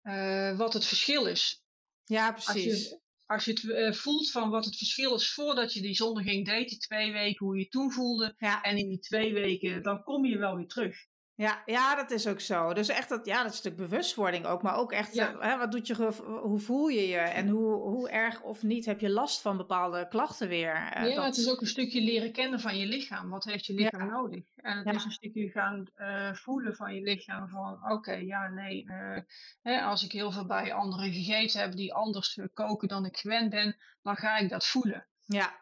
uh, 0.03 0.57
wat 0.57 0.73
het 0.73 0.85
verschil 0.85 1.27
is. 1.27 1.63
Ja, 2.05 2.33
precies. 2.33 2.73
Als 2.73 2.83
je, 2.83 3.01
als 3.27 3.45
je 3.45 3.51
het 3.51 3.63
uh, 3.63 3.93
voelt 3.93 4.31
van 4.31 4.51
wat 4.51 4.65
het 4.65 4.77
verschil 4.77 5.15
is 5.15 5.33
voordat 5.33 5.73
je 5.73 5.81
die 5.81 5.95
zondiging 5.95 6.47
deed, 6.47 6.69
die 6.69 6.79
twee 6.79 7.13
weken, 7.13 7.47
hoe 7.47 7.59
je 7.59 7.69
toen 7.69 7.93
voelde. 7.93 8.35
Ja. 8.39 8.63
En 8.63 8.77
in 8.77 8.89
die 8.89 8.99
twee 8.99 9.33
weken, 9.33 9.83
dan 9.83 10.03
kom 10.03 10.25
je 10.25 10.39
wel 10.39 10.57
weer 10.57 10.67
terug. 10.67 10.97
Ja, 11.39 11.63
ja, 11.67 11.95
dat 11.95 12.11
is 12.11 12.27
ook 12.27 12.41
zo. 12.41 12.73
Dus 12.73 12.89
echt 12.89 13.09
dat, 13.09 13.27
ja, 13.27 13.43
dat 13.43 13.55
stuk 13.55 13.77
bewustwording 13.77 14.47
ook. 14.47 14.63
Maar 14.63 14.77
ook 14.77 14.93
echt, 14.93 15.15
ja. 15.15 15.37
hè, 15.39 15.59
wat 15.59 15.73
doet 15.73 15.87
je, 15.87 16.13
hoe 16.43 16.59
voel 16.59 16.89
je 16.89 17.09
je? 17.09 17.17
En 17.17 17.49
hoe, 17.49 17.75
hoe 17.75 18.11
erg 18.11 18.43
of 18.43 18.63
niet 18.63 18.87
heb 18.87 19.01
je 19.01 19.11
last 19.11 19.41
van 19.41 19.57
bepaalde 19.57 20.09
klachten 20.09 20.49
weer? 20.49 20.75
Uh, 20.75 21.09
ja, 21.09 21.15
dat... 21.15 21.25
het 21.25 21.37
is 21.37 21.51
ook 21.51 21.61
een 21.61 21.67
stukje 21.67 22.01
leren 22.01 22.33
kennen 22.33 22.61
van 22.61 22.79
je 22.79 22.87
lichaam. 22.87 23.29
Wat 23.29 23.45
heeft 23.45 23.67
je 23.67 23.75
lichaam 23.75 24.07
ja. 24.07 24.11
nodig? 24.11 24.45
En 24.57 24.79
het 24.79 24.95
is 24.95 25.05
een 25.05 25.11
stukje 25.11 25.49
gaan 25.49 25.87
uh, 25.97 26.33
voelen 26.33 26.77
van 26.77 26.95
je 26.95 27.01
lichaam. 27.01 27.49
Van 27.49 27.73
oké, 27.73 27.93
okay, 27.93 28.25
ja, 28.25 28.49
nee. 28.49 28.85
Uh, 28.85 29.19
hè, 29.63 29.81
als 29.81 30.05
ik 30.05 30.13
heel 30.13 30.33
veel 30.33 30.47
bij 30.47 30.73
anderen 30.73 31.13
gegeten 31.13 31.61
heb 31.61 31.73
die 31.73 31.95
anders 31.95 32.41
koken 32.55 32.89
dan 32.89 33.05
ik 33.05 33.17
gewend 33.17 33.51
ben, 33.51 33.77
dan 34.03 34.17
ga 34.17 34.37
ik 34.37 34.49
dat 34.49 34.67
voelen. 34.67 35.07
Ja. 35.25 35.61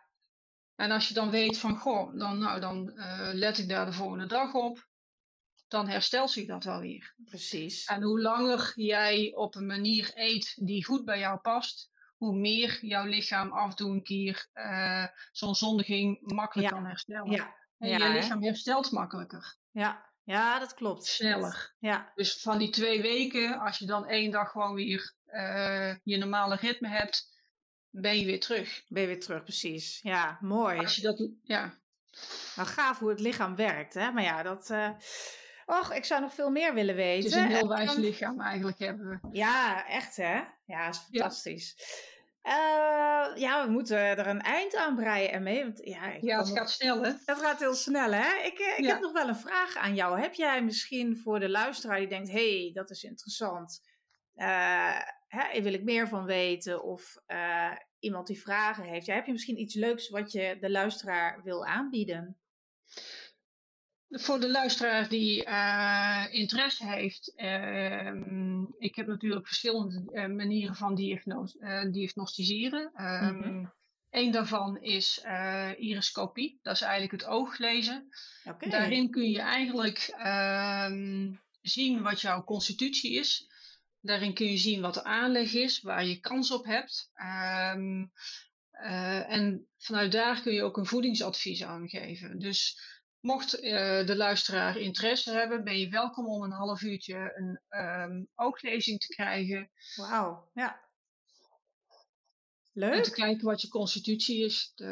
En 0.76 0.90
als 0.90 1.08
je 1.08 1.14
dan 1.14 1.30
weet 1.30 1.58
van, 1.58 1.76
goh, 1.76 2.18
dan, 2.18 2.38
nou, 2.38 2.60
dan 2.60 2.92
let 3.32 3.58
ik 3.58 3.68
daar 3.68 3.86
de 3.86 3.92
volgende 3.92 4.26
dag 4.26 4.54
op 4.54 4.86
dan 5.68 5.88
herstelt 5.88 6.30
zich 6.30 6.46
dat 6.46 6.64
wel 6.64 6.80
weer. 6.80 7.14
Precies. 7.24 7.84
En 7.84 8.02
hoe 8.02 8.20
langer 8.20 8.72
jij 8.74 9.32
op 9.34 9.54
een 9.54 9.66
manier 9.66 10.10
eet 10.14 10.52
die 10.56 10.84
goed 10.84 11.04
bij 11.04 11.18
jou 11.18 11.38
past, 11.38 11.90
hoe 12.16 12.36
meer 12.36 12.78
jouw 12.80 13.04
lichaam 13.04 13.52
af 13.52 13.70
en 13.70 13.76
toe 13.76 13.90
een 13.90 14.02
keer 14.02 14.48
uh, 14.54 15.06
zo'n 15.32 15.54
zondiging 15.54 16.18
makkelijk 16.20 16.68
kan 16.68 16.86
herstellen. 16.86 17.30
Ja. 17.30 17.54
En 17.78 17.88
ja, 17.88 18.06
je 18.06 18.12
lichaam 18.12 18.42
herstelt 18.42 18.90
makkelijker. 18.90 19.56
Ja. 19.70 20.10
ja, 20.24 20.58
dat 20.58 20.74
klopt. 20.74 21.06
Sneller. 21.06 21.74
Ja. 21.78 22.12
Dus 22.14 22.40
van 22.40 22.58
die 22.58 22.70
twee 22.70 23.02
weken, 23.02 23.58
als 23.58 23.78
je 23.78 23.86
dan 23.86 24.06
één 24.06 24.30
dag 24.30 24.50
gewoon 24.50 24.74
weer 24.74 25.14
uh, 25.26 25.94
je 26.02 26.16
normale 26.16 26.56
ritme 26.56 26.88
hebt, 26.88 27.34
ben 27.90 28.18
je 28.18 28.24
weer 28.24 28.40
terug. 28.40 28.82
Ben 28.88 29.02
je 29.02 29.08
weer 29.08 29.20
terug, 29.20 29.42
precies. 29.42 30.00
Ja, 30.02 30.38
mooi. 30.40 30.78
Als 30.78 30.96
je 30.96 31.02
dat, 31.02 31.28
ja. 31.42 31.78
Nou, 32.56 32.68
gaaf 32.68 32.98
hoe 32.98 33.08
het 33.08 33.20
lichaam 33.20 33.56
werkt, 33.56 33.94
hè? 33.94 34.10
Maar 34.10 34.22
ja, 34.22 34.42
dat... 34.42 34.70
Uh 34.70 34.90
Och, 35.66 35.94
ik 35.94 36.04
zou 36.04 36.20
nog 36.20 36.34
veel 36.34 36.50
meer 36.50 36.74
willen 36.74 36.94
weten. 36.94 37.30
Het 37.30 37.38
is 37.38 37.44
een 37.44 37.56
heel 37.56 37.68
wijs 37.68 37.94
lichaam 37.94 38.40
eigenlijk 38.40 38.78
hebben 38.78 39.08
we. 39.08 39.28
Ja, 39.32 39.86
echt 39.88 40.16
hè? 40.16 40.40
Ja, 40.64 40.88
is 40.88 40.98
fantastisch. 40.98 41.74
Ja. 41.76 42.14
Uh, 42.46 43.36
ja, 43.36 43.64
we 43.64 43.70
moeten 43.70 43.98
er 43.98 44.26
een 44.26 44.40
eind 44.40 44.76
aan 44.76 44.94
breien 44.94 45.32
ermee. 45.32 45.62
Want, 45.62 45.80
ja, 45.84 46.12
ja 46.20 46.38
het 46.38 46.48
gaat 46.48 46.70
snel 46.70 47.02
hè? 47.02 47.12
Het 47.24 47.38
gaat 47.38 47.58
heel 47.58 47.74
snel 47.74 48.12
hè? 48.12 48.44
Ik, 48.44 48.58
eh, 48.58 48.78
ik 48.78 48.86
heb 48.86 49.00
nog 49.00 49.12
wel 49.12 49.28
een 49.28 49.36
vraag 49.36 49.76
aan 49.76 49.94
jou. 49.94 50.20
Heb 50.20 50.34
jij 50.34 50.64
misschien 50.64 51.16
voor 51.16 51.40
de 51.40 51.48
luisteraar 51.48 51.98
die 51.98 52.08
denkt... 52.08 52.30
hé, 52.30 52.62
hey, 52.62 52.70
dat 52.74 52.90
is 52.90 53.02
interessant. 53.02 53.82
Uh, 54.36 55.00
hè, 55.28 55.62
wil 55.62 55.72
ik 55.72 55.82
meer 55.82 56.08
van 56.08 56.24
weten? 56.24 56.82
Of 56.82 57.16
uh, 57.26 57.72
iemand 57.98 58.26
die 58.26 58.40
vragen 58.40 58.84
heeft. 58.84 59.06
Ja, 59.06 59.14
heb 59.14 59.26
je 59.26 59.32
misschien 59.32 59.60
iets 59.60 59.74
leuks 59.74 60.08
wat 60.08 60.32
je 60.32 60.56
de 60.60 60.70
luisteraar 60.70 61.42
wil 61.42 61.66
aanbieden? 61.66 62.36
Voor 64.08 64.40
de 64.40 64.50
luisteraar 64.50 65.08
die 65.08 65.46
uh, 65.46 66.26
interesse 66.30 66.86
heeft, 66.86 67.32
uh, 67.36 68.12
ik 68.78 68.96
heb 68.96 69.06
natuurlijk 69.06 69.46
verschillende 69.46 70.02
uh, 70.12 70.26
manieren 70.26 70.74
van 70.74 70.94
diagnos 70.94 71.56
diagnosticeren. 71.90 72.92
Um, 72.96 73.36
mm 73.36 73.74
Een 74.10 74.30
daarvan 74.30 74.82
is 74.82 75.24
iriscopie, 75.78 76.58
dat 76.62 76.74
is 76.74 76.80
eigenlijk 76.80 77.12
het 77.12 77.30
ooglezen. 77.30 78.08
Okay. 78.44 78.70
Daarin 78.70 79.10
kun 79.10 79.30
je 79.30 79.40
eigenlijk 79.40 80.14
ehm, 80.16 81.34
zien 81.62 82.02
wat 82.02 82.20
jouw 82.20 82.44
constitutie 82.44 83.12
is. 83.12 83.50
Daarin 84.00 84.34
kun 84.34 84.46
je 84.46 84.56
zien 84.56 84.80
wat 84.80 84.94
de 84.94 85.04
aanleg 85.04 85.52
is, 85.52 85.80
waar 85.80 86.06
je 86.06 86.20
kans 86.20 86.50
op 86.50 86.64
hebt. 86.64 87.10
En 89.28 89.66
vanuit 89.78 90.12
daar 90.12 90.42
kun 90.42 90.52
je 90.52 90.62
ook 90.62 90.76
een 90.76 90.86
voedingsadvies 90.86 91.62
aangeven. 91.62 92.38
Dus 92.38 92.78
Mocht 93.20 93.62
uh, 93.62 94.06
de 94.06 94.16
luisteraar 94.16 94.76
interesse 94.76 95.32
hebben, 95.32 95.64
ben 95.64 95.78
je 95.78 95.88
welkom 95.88 96.26
om 96.26 96.42
een 96.42 96.50
half 96.50 96.82
uurtje 96.82 97.32
een 97.34 97.80
um, 97.80 98.28
ooglezing 98.34 99.00
te 99.00 99.14
krijgen. 99.14 99.70
Wauw, 99.96 100.50
ja. 100.54 100.80
Leuk. 102.72 102.92
En 102.94 103.02
te 103.02 103.10
kijken 103.10 103.44
wat 103.44 103.60
je 103.60 103.68
constitutie 103.68 104.44
is. 104.44 104.72
De, 104.74 104.86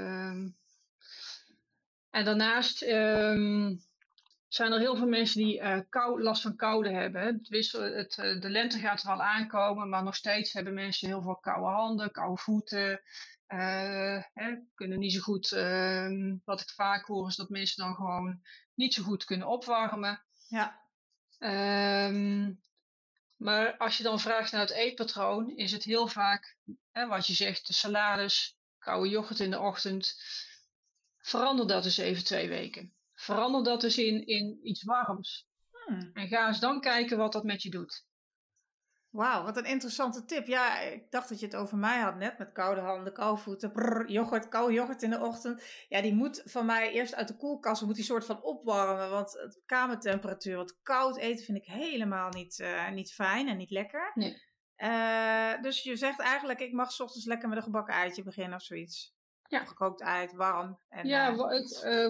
en 2.11 2.25
daarnaast 2.25 2.83
um, 2.83 3.83
zijn 4.55 4.73
er 4.73 4.79
heel 4.79 4.97
veel 4.97 5.07
mensen 5.09 5.43
die 5.45 5.61
uh, 5.61 5.79
kou, 5.89 6.23
last 6.23 6.43
van 6.43 6.57
koude 6.57 6.91
hebben. 6.91 7.23
Het 7.23 7.49
wissel, 7.49 7.83
het, 7.83 8.17
uh, 8.17 8.41
de 8.41 8.51
lente 8.51 8.79
gaat 8.79 9.03
er 9.03 9.11
al 9.11 9.23
aankomen, 9.23 9.89
maar 9.89 10.03
nog 10.03 10.17
steeds 10.17 10.53
hebben 10.53 10.75
mensen 10.75 11.09
heel 11.09 11.23
veel 11.23 11.37
koude 11.37 11.67
handen, 11.67 12.11
koude 12.11 12.41
voeten. 12.41 13.03
Uh, 13.49 14.23
hè, 14.33 14.57
kunnen 14.75 14.99
niet 14.99 15.13
zo 15.13 15.21
goed, 15.21 15.53
uh, 15.53 16.35
wat 16.45 16.61
ik 16.61 16.69
vaak 16.69 17.07
hoor, 17.07 17.29
is 17.29 17.37
dat 17.37 17.49
mensen 17.49 17.85
dan 17.85 17.95
gewoon 17.95 18.41
niet 18.75 18.95
zo 18.95 19.03
goed 19.03 19.25
kunnen 19.25 19.49
opwarmen. 19.49 20.25
Ja. 20.49 20.83
Um, 21.39 22.61
maar 23.37 23.77
als 23.77 23.97
je 23.97 24.03
dan 24.03 24.21
vraagt 24.21 24.53
naar 24.53 24.61
het 24.61 24.71
eetpatroon, 24.71 25.57
is 25.57 25.73
het 25.73 25.85
heel 25.85 26.07
vaak, 26.07 26.57
hè, 26.93 27.07
wat 27.07 27.27
je 27.27 27.35
zegt, 27.35 27.67
de 27.67 27.73
salades, 27.73 28.57
koude 28.79 29.09
yoghurt 29.09 29.41
in 29.41 29.51
de 29.51 29.61
ochtend. 29.61 30.23
Verander 31.19 31.67
dat 31.67 31.85
eens 31.85 31.97
even 31.97 32.25
twee 32.25 32.49
weken. 32.49 32.95
Verander 33.25 33.65
dat 33.65 33.83
eens 33.83 33.99
in, 33.99 34.27
in 34.27 34.59
iets 34.63 34.83
warms. 34.83 35.47
Hmm. 35.87 36.11
En 36.15 36.29
ga 36.29 36.47
eens 36.47 36.61
dan 36.61 36.81
kijken 36.81 37.19
wat 37.19 37.33
dat 37.33 37.45
met 37.45 37.63
je 37.63 37.71
doet. 37.71 38.07
Wauw, 39.11 39.43
wat 39.43 39.57
een 39.57 39.65
interessante 39.65 40.25
tip. 40.25 40.47
Ja, 40.47 40.81
ik 40.81 41.11
dacht 41.11 41.29
dat 41.29 41.41
je 41.41 41.47
het 41.47 41.57
over 41.57 41.77
mij 41.77 42.01
had 42.01 42.17
net 42.17 42.39
met 42.39 42.53
koude 42.53 42.81
handen, 42.81 43.13
koude 43.13 43.43
voeten, 43.43 43.73
brrr, 43.73 44.11
yoghurt, 44.11 44.49
koude 44.49 44.75
yoghurt 44.75 45.03
in 45.03 45.11
de 45.11 45.21
ochtend. 45.21 45.63
Ja, 45.89 46.03
die 46.03 46.15
moet 46.15 46.43
van 46.45 46.67
mij 46.67 46.93
eerst 46.93 47.15
uit 47.15 47.29
de 47.29 47.37
koelkast, 47.37 47.83
moet 47.83 47.95
die 47.95 48.05
soort 48.05 48.25
van 48.25 48.43
opwarmen, 48.43 49.11
want 49.11 49.33
het 49.33 49.63
kamertemperatuur, 49.67 50.57
wat 50.57 50.79
koud 50.83 51.17
eten 51.17 51.45
vind 51.45 51.59
ik 51.59 51.65
helemaal 51.65 52.29
niet, 52.29 52.59
uh, 52.59 52.91
niet 52.91 53.13
fijn 53.13 53.49
en 53.49 53.57
niet 53.57 53.71
lekker. 53.71 54.11
Nee. 54.15 54.43
Uh, 54.77 55.63
dus 55.63 55.83
je 55.83 55.97
zegt 55.97 56.21
eigenlijk, 56.21 56.61
ik 56.61 56.73
mag 56.73 56.93
s 56.93 57.01
ochtends 57.01 57.27
lekker 57.27 57.49
met 57.49 57.57
een 57.59 57.65
gebakken 57.65 57.95
eitje 57.95 58.23
beginnen 58.23 58.57
of 58.57 58.63
zoiets. 58.63 59.15
Ja. 59.55 59.65
Gekookt 59.65 60.03
uit, 60.03 60.33
warm. 60.33 60.79
En, 60.89 61.07
ja, 61.07 61.31
uh, 61.31 61.37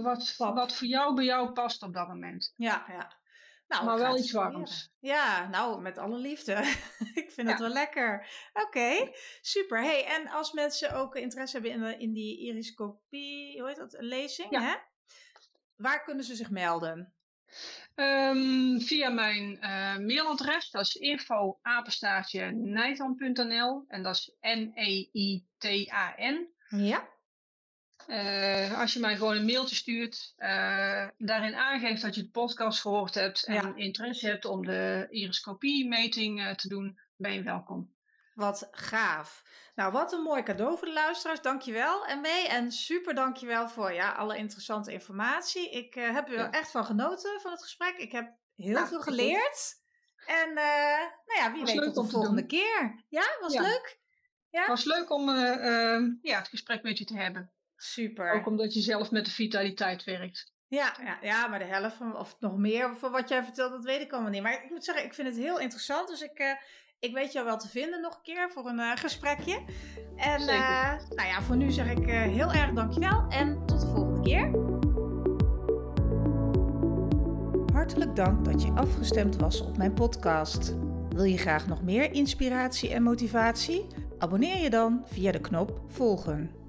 wat, 0.02 0.34
wat 0.36 0.76
voor 0.76 0.86
jou 0.86 1.14
bij 1.14 1.24
jou 1.24 1.52
past 1.52 1.82
op 1.82 1.94
dat 1.94 2.08
moment. 2.08 2.52
Ja, 2.56 2.84
ja. 2.88 3.22
Nou, 3.66 3.84
maar 3.84 3.98
wel 3.98 4.18
iets 4.18 4.32
warms. 4.32 4.92
Ja, 4.98 5.48
nou, 5.48 5.80
met 5.80 5.98
alle 5.98 6.18
liefde. 6.18 6.52
ik 7.22 7.30
vind 7.30 7.48
het 7.48 7.58
wel 7.58 7.68
lekker. 7.68 8.28
Oké, 8.52 9.10
super. 9.40 9.82
Hey, 9.82 10.06
en 10.06 10.28
als 10.28 10.52
mensen 10.52 10.92
ook 10.92 11.16
interesse 11.16 11.60
hebben 11.60 11.72
in, 11.72 11.80
de, 11.80 11.96
in 11.98 12.12
die 12.12 12.38
iriscopie, 12.38 13.60
hoe 13.60 13.68
heet 13.68 13.76
dat, 13.76 13.96
lezing, 13.98 14.50
ja. 14.50 14.60
hè? 14.60 14.74
Waar 15.76 16.04
kunnen 16.04 16.24
ze 16.24 16.34
zich 16.34 16.50
melden? 16.50 17.14
Um, 17.94 18.80
via 18.80 19.08
mijn 19.08 19.58
uh, 19.60 19.96
mailadres, 19.96 20.70
dat 20.70 20.82
is 20.82 20.94
info 20.94 21.58
en 21.62 21.84
dat 24.02 24.14
is 24.14 24.36
N-E-I-T-A-N. 24.40 26.48
Ja. 26.68 27.08
Uh, 28.06 28.80
als 28.80 28.92
je 28.92 29.00
mij 29.00 29.16
gewoon 29.16 29.36
een 29.36 29.44
mailtje 29.44 29.74
stuurt, 29.74 30.34
uh, 30.38 31.08
daarin 31.18 31.54
aangeeft 31.54 32.02
dat 32.02 32.14
je 32.14 32.22
de 32.22 32.30
podcast 32.30 32.80
gehoord 32.80 33.14
hebt 33.14 33.44
en 33.44 33.76
interesse 33.76 34.26
hebt 34.26 34.44
om 34.44 34.66
de 34.66 35.06
iriscopie-meting 35.10 36.40
uh, 36.40 36.50
te 36.50 36.68
doen, 36.68 36.98
ben 37.16 37.32
je 37.32 37.42
welkom. 37.42 37.92
Wat 38.34 38.68
gaaf. 38.70 39.42
Nou, 39.74 39.92
wat 39.92 40.12
een 40.12 40.22
mooi 40.22 40.42
cadeau 40.42 40.78
voor 40.78 40.86
de 40.86 40.92
luisteraars. 40.92 41.40
Dankjewel, 41.40 42.04
MW. 42.06 42.26
En 42.48 42.72
super 42.72 43.14
dankjewel 43.14 43.68
voor 43.68 43.92
ja, 43.92 44.12
alle 44.12 44.36
interessante 44.36 44.92
informatie. 44.92 45.70
Ik 45.70 45.94
heb 45.94 46.28
er 46.28 46.50
echt 46.50 46.70
van 46.70 46.84
genoten 46.84 47.40
van 47.40 47.50
het 47.50 47.62
gesprek. 47.62 47.96
Ik 47.96 48.12
heb 48.12 48.32
heel 48.56 48.86
veel 48.86 49.00
geleerd. 49.00 49.82
En 50.26 50.54
nou 50.54 51.40
ja, 51.40 51.52
wie 51.52 51.60
was 51.60 51.74
weet 51.74 51.94
tot 51.94 52.04
de 52.04 52.10
volgende 52.10 52.46
keer. 52.46 53.04
Ja, 53.08 53.36
was 53.40 53.54
leuk? 53.54 53.98
Ja? 54.50 54.66
was 54.66 54.84
leuk 54.84 55.10
om 55.10 55.30
ja, 56.22 56.38
het 56.38 56.48
gesprek 56.48 56.82
met 56.82 56.98
je 56.98 57.04
te 57.04 57.16
hebben. 57.16 57.52
Super. 57.84 58.32
Ook 58.32 58.46
omdat 58.46 58.74
je 58.74 58.80
zelf 58.80 59.10
met 59.10 59.24
de 59.24 59.30
vitaliteit 59.30 60.04
werkt. 60.04 60.52
Ja, 60.68 60.96
ja, 61.04 61.18
ja, 61.22 61.46
maar 61.46 61.58
de 61.58 61.64
helft 61.64 61.96
van, 61.96 62.16
of 62.16 62.36
nog 62.40 62.56
meer 62.56 62.96
van 62.96 63.12
wat 63.12 63.28
jij 63.28 63.44
vertelt, 63.44 63.70
dat 63.70 63.84
weet 63.84 64.00
ik 64.00 64.12
allemaal 64.12 64.30
niet. 64.30 64.42
Maar 64.42 64.64
ik 64.64 64.70
moet 64.70 64.84
zeggen, 64.84 65.04
ik 65.04 65.14
vind 65.14 65.28
het 65.28 65.36
heel 65.36 65.60
interessant. 65.60 66.08
Dus 66.08 66.20
ik, 66.22 66.38
uh, 66.38 66.46
ik 66.98 67.14
weet 67.14 67.32
jou 67.32 67.46
wel 67.46 67.58
te 67.58 67.68
vinden 67.68 68.00
nog 68.00 68.14
een 68.14 68.22
keer 68.22 68.50
voor 68.50 68.66
een 68.66 68.78
uh, 68.78 68.96
gesprekje. 68.96 69.64
En 70.16 70.40
uh, 70.40 70.92
nou 71.08 71.28
ja, 71.28 71.42
voor 71.42 71.56
nu 71.56 71.70
zeg 71.70 71.90
ik 71.90 72.06
heel 72.08 72.52
erg 72.52 72.72
dankjewel 72.72 73.26
en 73.28 73.66
tot 73.66 73.80
de 73.80 73.86
volgende 73.86 74.20
keer. 74.20 74.50
Hartelijk 77.72 78.16
dank 78.16 78.44
dat 78.44 78.62
je 78.62 78.72
afgestemd 78.72 79.36
was 79.36 79.60
op 79.60 79.76
mijn 79.76 79.94
podcast. 79.94 80.74
Wil 81.08 81.24
je 81.24 81.38
graag 81.38 81.66
nog 81.66 81.82
meer 81.82 82.12
inspiratie 82.12 82.94
en 82.94 83.02
motivatie? 83.02 83.86
Abonneer 84.18 84.62
je 84.62 84.70
dan 84.70 85.02
via 85.06 85.32
de 85.32 85.40
knop 85.40 85.80
volgen. 85.88 86.63